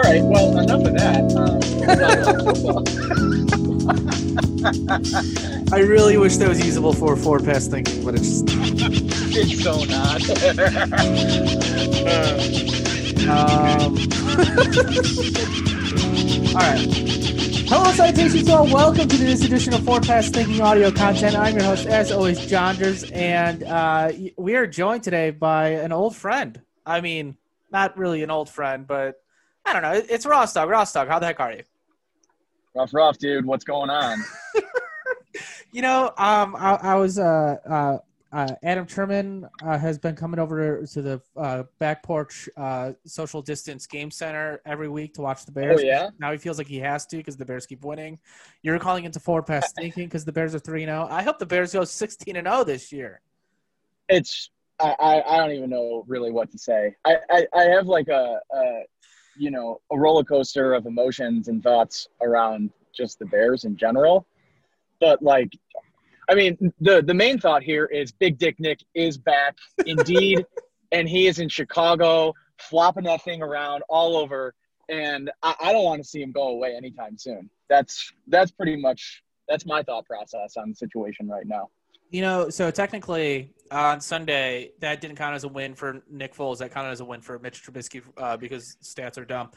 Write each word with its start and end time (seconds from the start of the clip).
All 0.00 0.12
right. 0.12 0.22
Well, 0.22 0.56
enough 0.58 0.86
of 0.86 0.94
that. 0.94 1.34
Um, 1.34 1.58
I 5.72 5.80
really 5.80 6.16
wish 6.16 6.36
that 6.36 6.48
was 6.48 6.64
usable 6.64 6.92
for 6.92 7.16
forward 7.16 7.44
pass 7.44 7.66
thinking, 7.66 8.04
but 8.04 8.14
it's 8.14 8.42
just 8.42 9.36
it's 9.36 9.60
so 9.64 9.82
not. 9.84 10.22
Um, 13.28 13.28
all 16.54 16.62
right. 16.62 16.88
Hello, 17.68 17.92
salutations 17.92 18.44
to 18.44 18.52
all. 18.54 18.72
Welcome 18.72 19.08
to 19.08 19.16
this 19.18 19.44
edition 19.44 19.74
of 19.74 19.84
Forward 19.84 20.06
Pass 20.06 20.30
Thinking 20.30 20.62
audio 20.62 20.90
content. 20.90 21.36
I'm 21.36 21.54
your 21.54 21.64
host, 21.64 21.86
as 21.86 22.10
always, 22.10 22.38
Jonders, 22.38 23.14
and 23.14 23.62
uh, 23.64 24.10
we 24.38 24.56
are 24.56 24.66
joined 24.66 25.02
today 25.02 25.30
by 25.30 25.68
an 25.70 25.92
old 25.92 26.16
friend. 26.16 26.58
I 26.86 27.02
mean, 27.02 27.36
not 27.70 27.98
really 27.98 28.22
an 28.22 28.30
old 28.30 28.48
friend, 28.48 28.86
but 28.86 29.20
I 29.68 29.72
don't 29.74 29.82
know. 29.82 30.02
It's 30.08 30.24
Ross 30.24 30.54
Dog. 30.54 30.70
Ross 30.70 30.94
Dog, 30.94 31.08
how 31.08 31.18
the 31.18 31.26
heck 31.26 31.40
are 31.40 31.52
you? 31.52 31.62
rough, 32.74 32.94
rough, 32.94 33.18
dude. 33.18 33.44
What's 33.44 33.64
going 33.64 33.90
on? 33.90 34.24
You 35.70 35.82
know, 35.82 36.06
um, 36.16 36.56
I, 36.56 36.78
I 36.80 36.94
was 36.94 37.18
uh, 37.18 37.56
uh, 37.68 37.98
uh, 38.32 38.54
Adam 38.62 38.86
Truman 38.86 39.46
uh, 39.62 39.76
has 39.76 39.98
been 39.98 40.16
coming 40.16 40.40
over 40.40 40.86
to 40.86 41.02
the 41.02 41.20
uh, 41.36 41.64
back 41.78 42.02
porch 42.02 42.48
uh, 42.56 42.92
social 43.04 43.42
distance 43.42 43.86
game 43.86 44.10
center 44.10 44.62
every 44.64 44.88
week 44.88 45.12
to 45.14 45.20
watch 45.20 45.44
the 45.44 45.52
Bears. 45.52 45.80
Oh, 45.80 45.84
yeah? 45.84 46.08
Now 46.18 46.32
he 46.32 46.38
feels 46.38 46.56
like 46.56 46.66
he 46.66 46.78
has 46.78 47.04
to 47.08 47.18
because 47.18 47.36
the 47.36 47.44
Bears 47.44 47.66
keep 47.66 47.84
winning. 47.84 48.18
You're 48.62 48.78
calling 48.78 49.04
into 49.04 49.20
forward 49.20 49.42
pass 49.44 49.70
thinking 49.74 50.06
because 50.06 50.24
the 50.24 50.32
Bears 50.32 50.54
are 50.54 50.58
three 50.58 50.86
zero. 50.86 51.06
I 51.10 51.22
hope 51.22 51.38
the 51.38 51.46
Bears 51.46 51.74
go 51.74 51.84
sixteen 51.84 52.36
and 52.36 52.46
zero 52.46 52.64
this 52.64 52.90
year. 52.90 53.20
It's 54.08 54.50
I, 54.80 54.96
I, 54.98 55.34
I 55.34 55.36
don't 55.36 55.52
even 55.52 55.68
know 55.68 56.02
really 56.06 56.30
what 56.30 56.50
to 56.52 56.58
say. 56.58 56.96
I, 57.04 57.16
I, 57.30 57.46
I 57.54 57.62
have 57.64 57.88
like 57.88 58.08
a, 58.08 58.40
a 58.54 58.82
you 59.38 59.50
know 59.50 59.80
a 59.92 59.98
roller 59.98 60.24
coaster 60.24 60.74
of 60.74 60.86
emotions 60.86 61.48
and 61.48 61.62
thoughts 61.62 62.08
around 62.20 62.70
just 62.94 63.18
the 63.18 63.26
Bears 63.26 63.64
in 63.64 63.76
general. 63.76 64.26
But 65.00 65.22
like, 65.22 65.52
I 66.28 66.34
mean, 66.34 66.72
the 66.80 67.02
the 67.02 67.14
main 67.14 67.38
thought 67.38 67.62
here 67.62 67.86
is 67.86 68.12
Big 68.12 68.38
Dick 68.38 68.56
Nick 68.58 68.80
is 68.94 69.16
back 69.16 69.56
indeed, 69.86 70.44
and 70.92 71.08
he 71.08 71.26
is 71.26 71.38
in 71.38 71.48
Chicago 71.48 72.34
flopping 72.58 73.04
that 73.04 73.22
thing 73.22 73.42
around 73.42 73.82
all 73.88 74.16
over. 74.16 74.54
And 74.90 75.30
I, 75.42 75.54
I 75.60 75.72
don't 75.72 75.84
want 75.84 76.02
to 76.02 76.08
see 76.08 76.22
him 76.22 76.32
go 76.32 76.48
away 76.48 76.74
anytime 76.74 77.16
soon. 77.16 77.48
That's 77.68 78.12
that's 78.26 78.50
pretty 78.50 78.76
much 78.76 79.22
that's 79.48 79.64
my 79.66 79.82
thought 79.82 80.06
process 80.06 80.56
on 80.56 80.70
the 80.70 80.74
situation 80.74 81.28
right 81.28 81.46
now. 81.46 81.68
You 82.10 82.22
know, 82.22 82.48
so 82.48 82.70
technically 82.70 83.52
on 83.70 84.00
Sunday 84.00 84.72
that 84.80 85.00
didn't 85.00 85.16
count 85.16 85.34
as 85.34 85.44
a 85.44 85.48
win 85.48 85.74
for 85.74 86.02
Nick 86.10 86.34
Foles. 86.34 86.58
That 86.58 86.72
counted 86.72 86.90
as 86.90 87.00
a 87.00 87.04
win 87.04 87.20
for 87.20 87.38
Mitch 87.38 87.62
Trubisky 87.62 88.02
uh, 88.16 88.36
because 88.36 88.76
stats 88.82 89.18
are 89.18 89.24
dumb. 89.24 89.50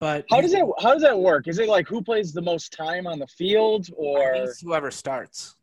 But 0.00 0.26
How 0.30 0.40
does 0.40 0.52
that 0.52 0.64
how 0.80 0.92
does 0.92 1.02
that 1.02 1.18
work? 1.18 1.48
Is 1.48 1.58
it 1.58 1.68
like 1.68 1.88
who 1.88 2.02
plays 2.02 2.32
the 2.32 2.42
most 2.42 2.72
time 2.72 3.06
on 3.06 3.18
the 3.18 3.26
field, 3.26 3.88
or 3.96 4.46
whoever 4.62 4.90
starts? 4.90 5.56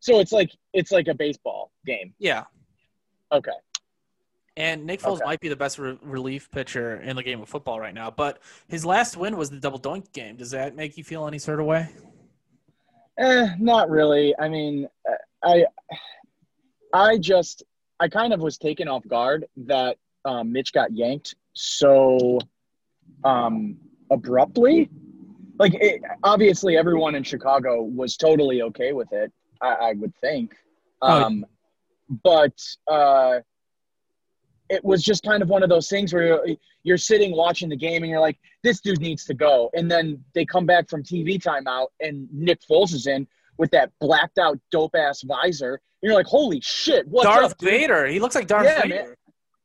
so 0.00 0.18
it's 0.20 0.32
like 0.32 0.50
it's 0.72 0.90
like 0.92 1.08
a 1.08 1.14
baseball 1.14 1.70
game? 1.86 2.14
Yeah. 2.18 2.44
Okay. 3.32 3.52
And 4.56 4.86
Nick 4.86 5.00
Foles 5.00 5.16
Okay. 5.16 5.24
might 5.24 5.40
be 5.40 5.48
the 5.48 5.56
best 5.56 5.78
re- 5.78 5.98
relief 6.02 6.48
pitcher 6.50 6.96
in 7.00 7.16
the 7.16 7.22
game 7.22 7.40
of 7.40 7.48
football 7.48 7.80
right 7.80 7.92
now. 7.94 8.10
But 8.10 8.38
his 8.68 8.84
last 8.86 9.16
win 9.16 9.36
was 9.36 9.50
the 9.50 9.58
double 9.58 9.80
doink 9.80 10.12
game. 10.12 10.36
Does 10.36 10.52
that 10.52 10.76
make 10.76 10.96
you 10.96 11.02
feel 11.04 11.26
any 11.26 11.38
sort 11.38 11.58
of 11.58 11.66
way? 11.66 11.88
Eh, 13.18 13.48
not 13.58 13.90
really. 13.90 14.34
I 14.38 14.48
mean, 14.48 14.88
I 15.42 15.66
I 16.94 17.18
just 17.18 17.62
I 18.00 18.08
kind 18.08 18.32
of 18.32 18.40
was 18.40 18.56
taken 18.56 18.88
off 18.88 19.06
guard 19.06 19.46
that 19.66 19.98
um, 20.24 20.52
Mitch 20.52 20.72
got 20.72 20.92
yanked 20.92 21.34
so 21.52 22.38
um, 23.24 23.76
abruptly. 24.10 24.88
Like, 25.58 25.74
it, 25.74 26.02
obviously, 26.22 26.76
everyone 26.76 27.14
in 27.14 27.22
Chicago 27.22 27.82
was 27.82 28.16
totally 28.16 28.62
okay 28.62 28.92
with 28.92 29.12
it. 29.12 29.32
I, 29.60 29.74
I 29.74 29.92
would 29.92 30.12
think, 30.20 30.54
Oh, 31.02 31.24
um, 31.24 31.46
but 32.22 32.58
uh, 32.90 33.40
it 34.70 34.82
was 34.84 35.02
just 35.02 35.22
kind 35.22 35.42
of 35.42 35.48
one 35.48 35.62
of 35.62 35.68
those 35.68 35.88
things 35.88 36.12
where 36.12 36.26
you're, 36.26 36.46
you're 36.82 36.98
sitting 36.98 37.36
watching 37.36 37.68
the 37.68 37.76
game 37.76 38.02
and 38.02 38.10
you're 38.10 38.20
like, 38.20 38.38
this 38.62 38.80
dude 38.80 39.00
needs 39.00 39.24
to 39.26 39.34
go. 39.34 39.70
And 39.74 39.90
then 39.90 40.22
they 40.34 40.44
come 40.44 40.64
back 40.64 40.88
from 40.88 41.02
TV 41.02 41.40
timeout 41.40 41.88
and 42.00 42.28
Nick 42.32 42.60
Foles 42.68 42.94
is 42.94 43.06
in 43.06 43.26
with 43.58 43.70
that 43.72 43.90
blacked 44.00 44.38
out 44.38 44.58
dope 44.70 44.94
ass 44.96 45.22
visor. 45.22 45.74
And 46.02 46.08
you're 46.10 46.14
like, 46.14 46.26
holy 46.26 46.60
shit, 46.62 47.06
what's 47.08 47.26
Darth 47.26 47.52
up? 47.52 47.60
Vader. 47.60 48.06
He 48.06 48.20
looks 48.20 48.34
like 48.34 48.46
Darth 48.46 48.66
Yeah, 48.66 48.82
Vader. 48.82 48.94
man. 48.94 49.14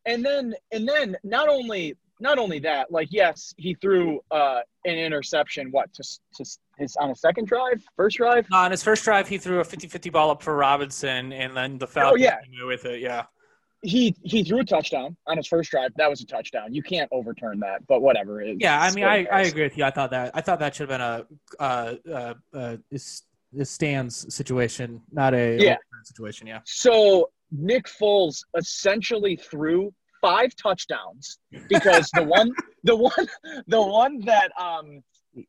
And 0.05 0.25
then 0.25 0.53
and 0.71 0.87
then 0.87 1.17
not 1.23 1.49
only 1.49 1.95
not 2.21 2.37
only 2.37 2.59
that, 2.59 2.91
like 2.91 3.07
yes, 3.11 3.53
he 3.57 3.75
threw 3.75 4.19
uh, 4.31 4.59
an 4.85 4.95
interception. 4.97 5.69
What 5.71 5.93
to, 5.93 6.03
to 6.35 6.45
his 6.77 6.95
on 6.97 7.11
a 7.11 7.15
second 7.15 7.47
drive, 7.47 7.81
first 7.95 8.17
drive? 8.17 8.45
On 8.51 8.71
his 8.71 8.83
first 8.83 9.03
drive, 9.03 9.27
he 9.27 9.37
threw 9.37 9.59
a 9.59 9.63
50-50 9.63 10.11
ball 10.11 10.29
up 10.31 10.41
for 10.41 10.55
Robinson, 10.55 11.31
and 11.31 11.55
then 11.55 11.77
the 11.77 11.87
Falcons 11.87 12.13
Oh, 12.21 12.23
yeah. 12.23 12.39
came 12.41 12.67
with 12.67 12.85
it. 12.85 13.01
Yeah. 13.01 13.25
He 13.81 14.13
he 14.23 14.43
threw 14.43 14.59
a 14.59 14.65
touchdown 14.65 15.15
on 15.27 15.37
his 15.37 15.47
first 15.47 15.71
drive. 15.71 15.91
That 15.95 16.09
was 16.09 16.19
a 16.21 16.25
touchdown. 16.25 16.73
You 16.73 16.83
can't 16.83 17.07
overturn 17.13 17.59
that. 17.61 17.87
But 17.87 18.01
whatever. 18.01 18.41
It's 18.41 18.57
Yeah, 18.59 18.81
I 18.81 18.91
mean, 18.91 19.05
I, 19.05 19.25
I 19.31 19.41
agree 19.43 19.63
with 19.63 19.77
you. 19.77 19.85
I 19.85 19.91
thought 19.91 20.11
that 20.11 20.31
I 20.33 20.41
thought 20.41 20.59
that 20.59 20.75
should 20.75 20.89
have 20.89 20.99
been 20.99 21.01
a 21.01 21.63
uh, 21.63 21.95
uh, 22.11 22.33
uh, 22.53 22.77
Stan's 23.63 24.33
situation, 24.33 25.01
not 25.11 25.33
a 25.33 25.57
Yeah. 25.61 25.77
situation. 26.03 26.47
Yeah. 26.47 26.59
So 26.65 27.29
Nick 27.51 27.85
Foles 27.87 28.43
essentially 28.57 29.35
threw 29.35 29.93
five 30.21 30.55
touchdowns 30.55 31.39
because 31.67 32.09
the 32.11 32.23
one 32.23 32.51
the 32.83 32.95
one 32.95 33.27
the 33.67 33.81
one 33.81 34.19
that 34.21 34.51
um 34.59 35.01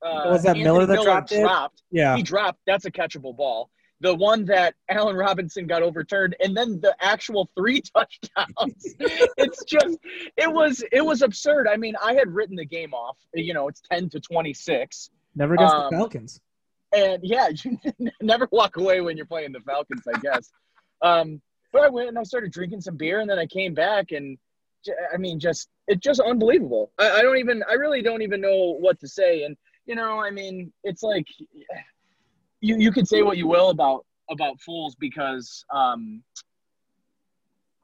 uh, 0.03 0.28
Was 0.31 0.43
that 0.44 0.50
Anthony 0.50 0.65
Miller 0.65 0.87
that 0.87 1.03
dropped 1.03 1.33
it? 1.33 1.41
dropped 1.43 1.83
Yeah. 1.91 2.16
he 2.16 2.22
dropped 2.22 2.60
that's 2.66 2.84
a 2.84 2.91
catchable 2.91 3.37
ball 3.37 3.71
the 4.03 4.15
one 4.15 4.47
that 4.47 4.75
Allen 4.89 5.15
Robinson 5.16 5.66
got 5.66 5.83
overturned 5.83 6.34
and 6.43 6.56
then 6.56 6.81
the 6.81 6.97
actual 7.00 7.50
three 7.56 7.83
touchdowns 7.97 8.94
it's 9.37 9.65
just 9.65 9.99
it 10.37 10.50
was 10.50 10.83
it 10.93 11.05
was 11.05 11.22
absurd 11.22 11.66
i 11.69 11.77
mean 11.77 11.94
i 12.03 12.15
had 12.15 12.28
written 12.28 12.56
the 12.56 12.65
game 12.65 12.94
off 12.94 13.16
you 13.34 13.53
know 13.55 13.69
it's 13.69 13.83
10 13.93 14.09
to 14.10 14.21
26 14.21 15.10
Never 15.34 15.55
against 15.55 15.75
Um, 15.75 15.83
the 15.91 15.97
Falcons. 15.97 16.41
And 16.93 17.21
yeah, 17.23 17.49
you 17.65 17.78
never 18.21 18.49
walk 18.51 18.77
away 18.77 19.01
when 19.01 19.17
you're 19.17 19.27
playing 19.27 19.53
the 19.53 19.61
Falcons, 19.61 20.03
I 20.12 20.19
guess. 20.19 20.51
um, 21.03 21.41
but 21.73 21.83
I 21.83 21.89
went 21.89 22.09
and 22.09 22.19
I 22.19 22.25
started 22.25 22.53
drinking 22.53 22.81
some 22.81 22.97
beer, 22.97 23.21
and 23.21 23.31
then 23.31 23.39
I 23.39 23.47
came 23.47 23.75
back, 23.75 24.11
and 24.11 24.37
I 25.12 25.17
mean, 25.19 25.39
just 25.39 25.69
it's 25.87 26.01
just 26.01 26.21
unbelievable. 26.21 26.91
I, 26.99 27.11
I 27.11 27.23
don't 27.23 27.39
even, 27.39 27.62
I 27.69 27.75
really 27.75 28.03
don't 28.03 28.23
even 28.23 28.41
know 28.41 28.77
what 28.78 28.99
to 29.01 29.09
say. 29.09 29.45
And 29.45 29.56
you 29.87 29.95
know, 29.95 30.21
I 30.21 30.31
mean, 30.31 30.73
it's 30.83 31.03
like 31.03 31.27
you 32.61 32.77
you 32.77 32.93
could 32.93 33.07
say 33.07 33.22
what 33.22 33.37
you 33.37 33.47
will 33.47 33.71
about 33.71 34.05
about 34.28 34.57
Foles 34.69 34.95
because 34.99 35.65
um, 35.72 36.22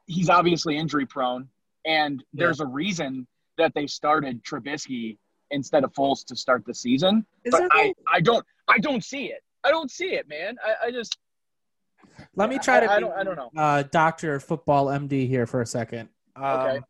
he's 0.07 0.31
obviously 0.31 0.77
injury 0.77 1.07
prone, 1.07 1.49
and 1.85 2.25
there's 2.33 2.61
a 2.61 2.67
reason 2.67 3.27
that 3.59 3.73
they 3.75 3.87
started 3.87 4.45
Trubisky 4.45 5.19
instead 5.51 5.85
of 5.85 5.93
Foles 5.93 6.25
to 6.27 6.37
start 6.37 6.65
the 6.67 6.75
season 6.75 7.25
Is 7.45 7.53
but 7.53 7.69
I, 7.71 7.95
I 8.13 8.21
don't 8.21 8.45
I 8.69 8.79
don't 8.79 9.05
see 9.05 9.27
it. 9.27 9.43
I 9.65 9.71
don't 9.71 9.91
see 9.91 10.15
it, 10.15 10.29
man. 10.29 10.57
I, 10.65 10.87
I 10.87 10.91
just 10.91 11.17
Let 12.35 12.49
me 12.49 12.59
try 12.59 12.81
to. 12.81 12.91
I, 12.91 12.97
I 12.97 13.01
don't 13.01 13.13
I 13.13 13.25
don't 13.25 13.37
know. 13.37 13.51
Uh, 13.57 13.83
Doctor 13.91 14.41
Football 14.41 14.87
MD 14.87 15.29
here 15.29 15.47
for 15.47 15.61
a 15.61 15.67
second. 15.67 16.09
Um, 16.37 16.45
Okay. 16.45 16.81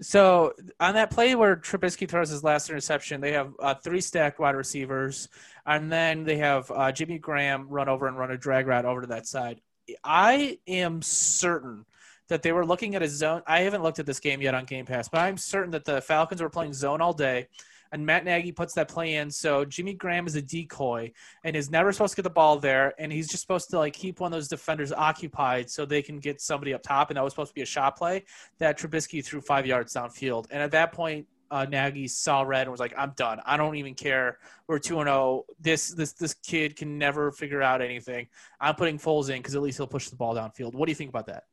So 0.00 0.52
on 0.78 0.94
that 0.94 1.10
play 1.10 1.34
where 1.34 1.56
Trubisky 1.56 2.08
throws 2.08 2.28
his 2.28 2.44
last 2.44 2.70
interception, 2.70 3.20
they 3.20 3.32
have 3.32 3.52
uh, 3.58 3.74
three 3.74 4.00
stacked 4.00 4.38
wide 4.38 4.54
receivers, 4.54 5.28
and 5.66 5.90
then 5.90 6.22
they 6.22 6.36
have 6.36 6.70
uh, 6.70 6.92
Jimmy 6.92 7.18
Graham 7.18 7.68
run 7.68 7.88
over 7.88 8.06
and 8.06 8.16
run 8.16 8.30
a 8.30 8.38
drag 8.38 8.68
route 8.68 8.84
over 8.84 9.00
to 9.00 9.06
that 9.08 9.26
side. 9.26 9.60
I 10.04 10.58
am 10.68 11.02
certain 11.02 11.84
that 12.28 12.42
they 12.42 12.52
were 12.52 12.64
looking 12.64 12.94
at 12.94 13.02
a 13.02 13.08
zone. 13.08 13.42
I 13.46 13.60
haven't 13.60 13.82
looked 13.82 13.98
at 13.98 14.06
this 14.06 14.20
game 14.20 14.40
yet 14.40 14.54
on 14.54 14.66
Game 14.66 14.86
Pass, 14.86 15.08
but 15.08 15.20
I'm 15.20 15.36
certain 15.36 15.72
that 15.72 15.84
the 15.84 16.00
Falcons 16.00 16.42
were 16.42 16.50
playing 16.50 16.74
zone 16.74 17.00
all 17.00 17.14
day. 17.14 17.48
And 17.92 18.04
Matt 18.04 18.24
Nagy 18.24 18.52
puts 18.52 18.74
that 18.74 18.88
play 18.88 19.16
in, 19.16 19.30
so 19.30 19.64
Jimmy 19.64 19.94
Graham 19.94 20.26
is 20.26 20.36
a 20.36 20.42
decoy 20.42 21.12
and 21.44 21.56
is 21.56 21.70
never 21.70 21.92
supposed 21.92 22.12
to 22.12 22.16
get 22.16 22.22
the 22.22 22.30
ball 22.30 22.58
there, 22.58 22.94
and 22.98 23.12
he's 23.12 23.28
just 23.28 23.42
supposed 23.42 23.70
to 23.70 23.78
like 23.78 23.94
keep 23.94 24.20
one 24.20 24.32
of 24.32 24.36
those 24.36 24.48
defenders 24.48 24.92
occupied 24.92 25.70
so 25.70 25.84
they 25.84 26.02
can 26.02 26.18
get 26.18 26.40
somebody 26.40 26.74
up 26.74 26.82
top. 26.82 27.10
And 27.10 27.16
that 27.16 27.24
was 27.24 27.32
supposed 27.32 27.50
to 27.50 27.54
be 27.54 27.62
a 27.62 27.66
shot 27.66 27.96
play 27.96 28.24
that 28.58 28.78
Trubisky 28.78 29.24
threw 29.24 29.40
five 29.40 29.66
yards 29.66 29.94
downfield. 29.94 30.46
And 30.50 30.62
at 30.62 30.70
that 30.72 30.92
point, 30.92 31.26
uh, 31.50 31.64
Nagy 31.64 32.08
saw 32.08 32.42
red 32.42 32.62
and 32.62 32.70
was 32.70 32.80
like, 32.80 32.94
"I'm 32.96 33.12
done. 33.16 33.40
I 33.44 33.56
don't 33.56 33.76
even 33.76 33.94
care. 33.94 34.38
We're 34.66 34.78
two 34.78 35.00
and 35.00 35.08
zero. 35.08 35.44
This 35.60 35.88
this 35.90 36.12
this 36.12 36.34
kid 36.34 36.76
can 36.76 36.98
never 36.98 37.32
figure 37.32 37.62
out 37.62 37.80
anything. 37.80 38.28
I'm 38.60 38.74
putting 38.74 38.98
Foles 38.98 39.30
in 39.30 39.38
because 39.38 39.54
at 39.54 39.62
least 39.62 39.78
he'll 39.78 39.86
push 39.86 40.08
the 40.08 40.16
ball 40.16 40.34
downfield." 40.34 40.74
What 40.74 40.86
do 40.86 40.90
you 40.90 40.96
think 40.96 41.08
about 41.08 41.26
that? 41.26 41.44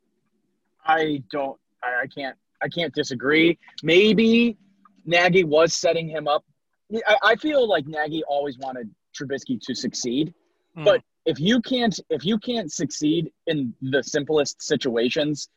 I 0.86 1.24
don't 1.32 1.58
I, 1.82 2.04
I 2.04 2.08
can't 2.08 2.36
I 2.62 2.68
can't 2.68 2.94
disagree. 2.94 3.58
Maybe 3.84 4.58
Nagy 5.06 5.44
was 5.44 5.74
setting 5.74 6.08
him 6.08 6.28
up. 6.28 6.44
I, 7.08 7.18
I 7.24 7.36
feel 7.36 7.68
like 7.68 7.88
Nagy 7.88 8.24
always 8.24 8.58
wanted 8.58 8.90
Trubisky 9.18 9.60
to 9.62 9.74
succeed. 9.74 10.34
Hmm. 10.76 10.84
But 10.84 11.02
if 11.26 11.40
you 11.40 11.62
can't 11.62 12.00
if 12.10 12.24
you 12.26 12.38
can't 12.38 12.72
succeed 12.72 13.32
in 13.48 13.74
the 13.82 14.04
simplest 14.04 14.62
situations, 14.62 15.50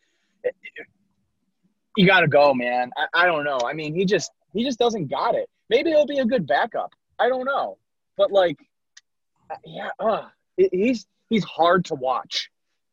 you 1.97 2.07
got 2.07 2.21
to 2.21 2.29
go, 2.29 2.55
man. 2.55 2.91
I, 2.97 3.23
I 3.23 3.27
don't 3.27 3.45
know. 3.45 3.59
I 3.67 3.73
mean, 3.73 3.95
he 3.95 4.05
just 4.05 4.31
he 4.55 4.65
just 4.65 4.79
doesn't 4.79 5.09
got 5.09 5.35
it. 5.35 5.49
maybe 5.69 5.91
he'll 5.91 6.07
be 6.07 6.19
a 6.19 6.25
good 6.25 6.47
backup. 6.47 6.93
I 7.19 7.29
don't 7.29 7.45
know, 7.45 7.79
but 8.17 8.31
like, 8.31 8.57
yeah, 9.65 9.91
uh, 9.99 10.29
he's 10.57 11.07
he's 11.29 11.45
hard 11.45 11.85
to 11.87 11.95
watch. 11.95 12.51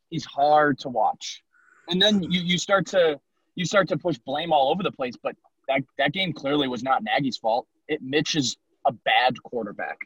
He's 0.10 0.26
hard 0.26 0.80
to 0.80 0.90
watch, 0.90 1.44
and 1.90 2.02
then 2.02 2.24
you 2.24 2.42
you 2.42 2.58
start 2.58 2.88
to 2.88 3.20
you 3.56 3.66
start 3.66 3.88
to 3.90 3.98
push 3.98 4.18
blame 4.26 4.52
all 4.52 4.72
over 4.72 4.84
the 4.84 4.92
place. 4.92 5.14
But 5.22 5.36
that 5.68 5.82
that 5.98 6.14
game 6.14 6.34
clearly 6.34 6.68
was 6.68 6.84
not 6.84 7.04
Nagy's 7.04 7.38
fault. 7.38 7.68
It 7.88 8.02
Mitch 8.02 8.36
is 8.36 8.58
a 8.86 8.92
bad 8.92 9.42
quarterback. 9.44 9.98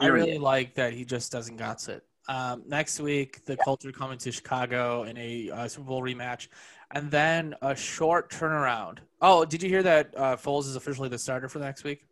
I 0.00 0.06
really 0.06 0.38
like 0.38 0.74
that 0.74 0.92
he 0.92 1.04
just 1.04 1.32
doesn't 1.32 1.56
got 1.56 1.88
it. 1.88 2.04
Um, 2.28 2.64
next 2.66 3.00
week, 3.00 3.44
the 3.44 3.54
yeah. 3.54 3.64
Colts 3.64 3.86
are 3.86 3.92
coming 3.92 4.18
to 4.18 4.32
Chicago 4.32 5.04
in 5.04 5.16
a 5.16 5.50
uh, 5.50 5.68
Super 5.68 5.86
Bowl 5.86 6.02
rematch, 6.02 6.48
and 6.92 7.10
then 7.10 7.54
a 7.62 7.74
short 7.74 8.30
turnaround. 8.30 8.98
Oh, 9.22 9.44
did 9.44 9.62
you 9.62 9.68
hear 9.68 9.82
that 9.84 10.12
uh, 10.16 10.36
Foles 10.36 10.62
is 10.62 10.76
officially 10.76 11.08
the 11.08 11.18
starter 11.18 11.48
for 11.48 11.60
next 11.60 11.84
week? 11.84 12.04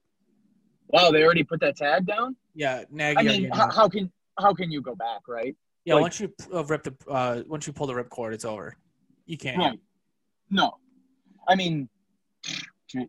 Wow, 0.89 1.11
they 1.11 1.25
already 1.25 1.43
put 1.43 1.61
that 1.61 1.77
tag 1.77 2.07
down. 2.07 2.37
Yeah, 2.55 2.85
Nagy. 2.91 3.19
I 3.19 3.23
mean, 3.23 3.51
how, 3.51 3.71
how, 3.71 3.89
can 3.89 4.11
how 4.39 4.55
can 4.55 4.71
you 4.71 4.81
go 4.81 4.95
back, 4.95 5.23
right? 5.27 5.57
Yeah, 5.85 5.95
like, 5.95 6.03
once 6.03 6.21
you 6.21 6.33
uh, 6.55 6.65
rip 6.65 6.85
the 6.85 6.95
uh, 7.11 7.43
once 7.47 7.67
you 7.67 7.73
pull 7.73 7.87
the 7.87 7.95
rip 7.95 8.09
cord, 8.09 8.33
it's 8.33 8.45
over. 8.45 8.77
You 9.27 9.37
can't. 9.37 9.81
No, 10.51 10.77
I 11.49 11.57
mean, 11.57 11.89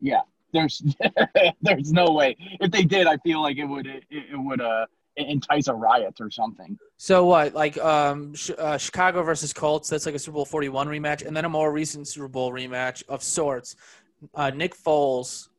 yeah. 0.02 0.22
There's 0.54 0.82
there's 1.62 1.92
no 1.92 2.12
way. 2.12 2.38
If 2.62 2.72
they 2.72 2.84
did, 2.84 3.08
I 3.08 3.18
feel 3.18 3.42
like 3.42 3.58
it 3.58 3.66
would 3.66 3.88
it, 3.88 4.04
it 4.10 4.38
would 4.38 4.62
uh 4.62 4.86
entice 5.18 5.68
a 5.68 5.74
riot 5.74 6.16
or 6.20 6.30
something. 6.30 6.78
So 6.98 7.26
what? 7.26 7.54
Like 7.54 7.78
um, 7.78 8.34
uh, 8.58 8.78
Chicago 8.78 9.24
versus 9.24 9.54
Colts. 9.54 9.90
That's 9.90 10.06
like 10.06 10.16
a 10.16 10.20
Super 10.20 10.36
Bowl 10.36 10.46
Forty 10.46 10.70
One 10.70 10.88
rematch, 10.88 11.26
and 11.26 11.36
then 11.36 11.46
a 11.46 11.50
more 11.50 11.72
recent 11.72 12.08
Super 12.08 12.28
Bowl 12.28 12.52
rematch 12.52 13.04
of 13.08 13.24
sorts. 13.24 13.76
Uh, 14.34 14.50
Nick 14.50 14.76
Foles 14.76 15.50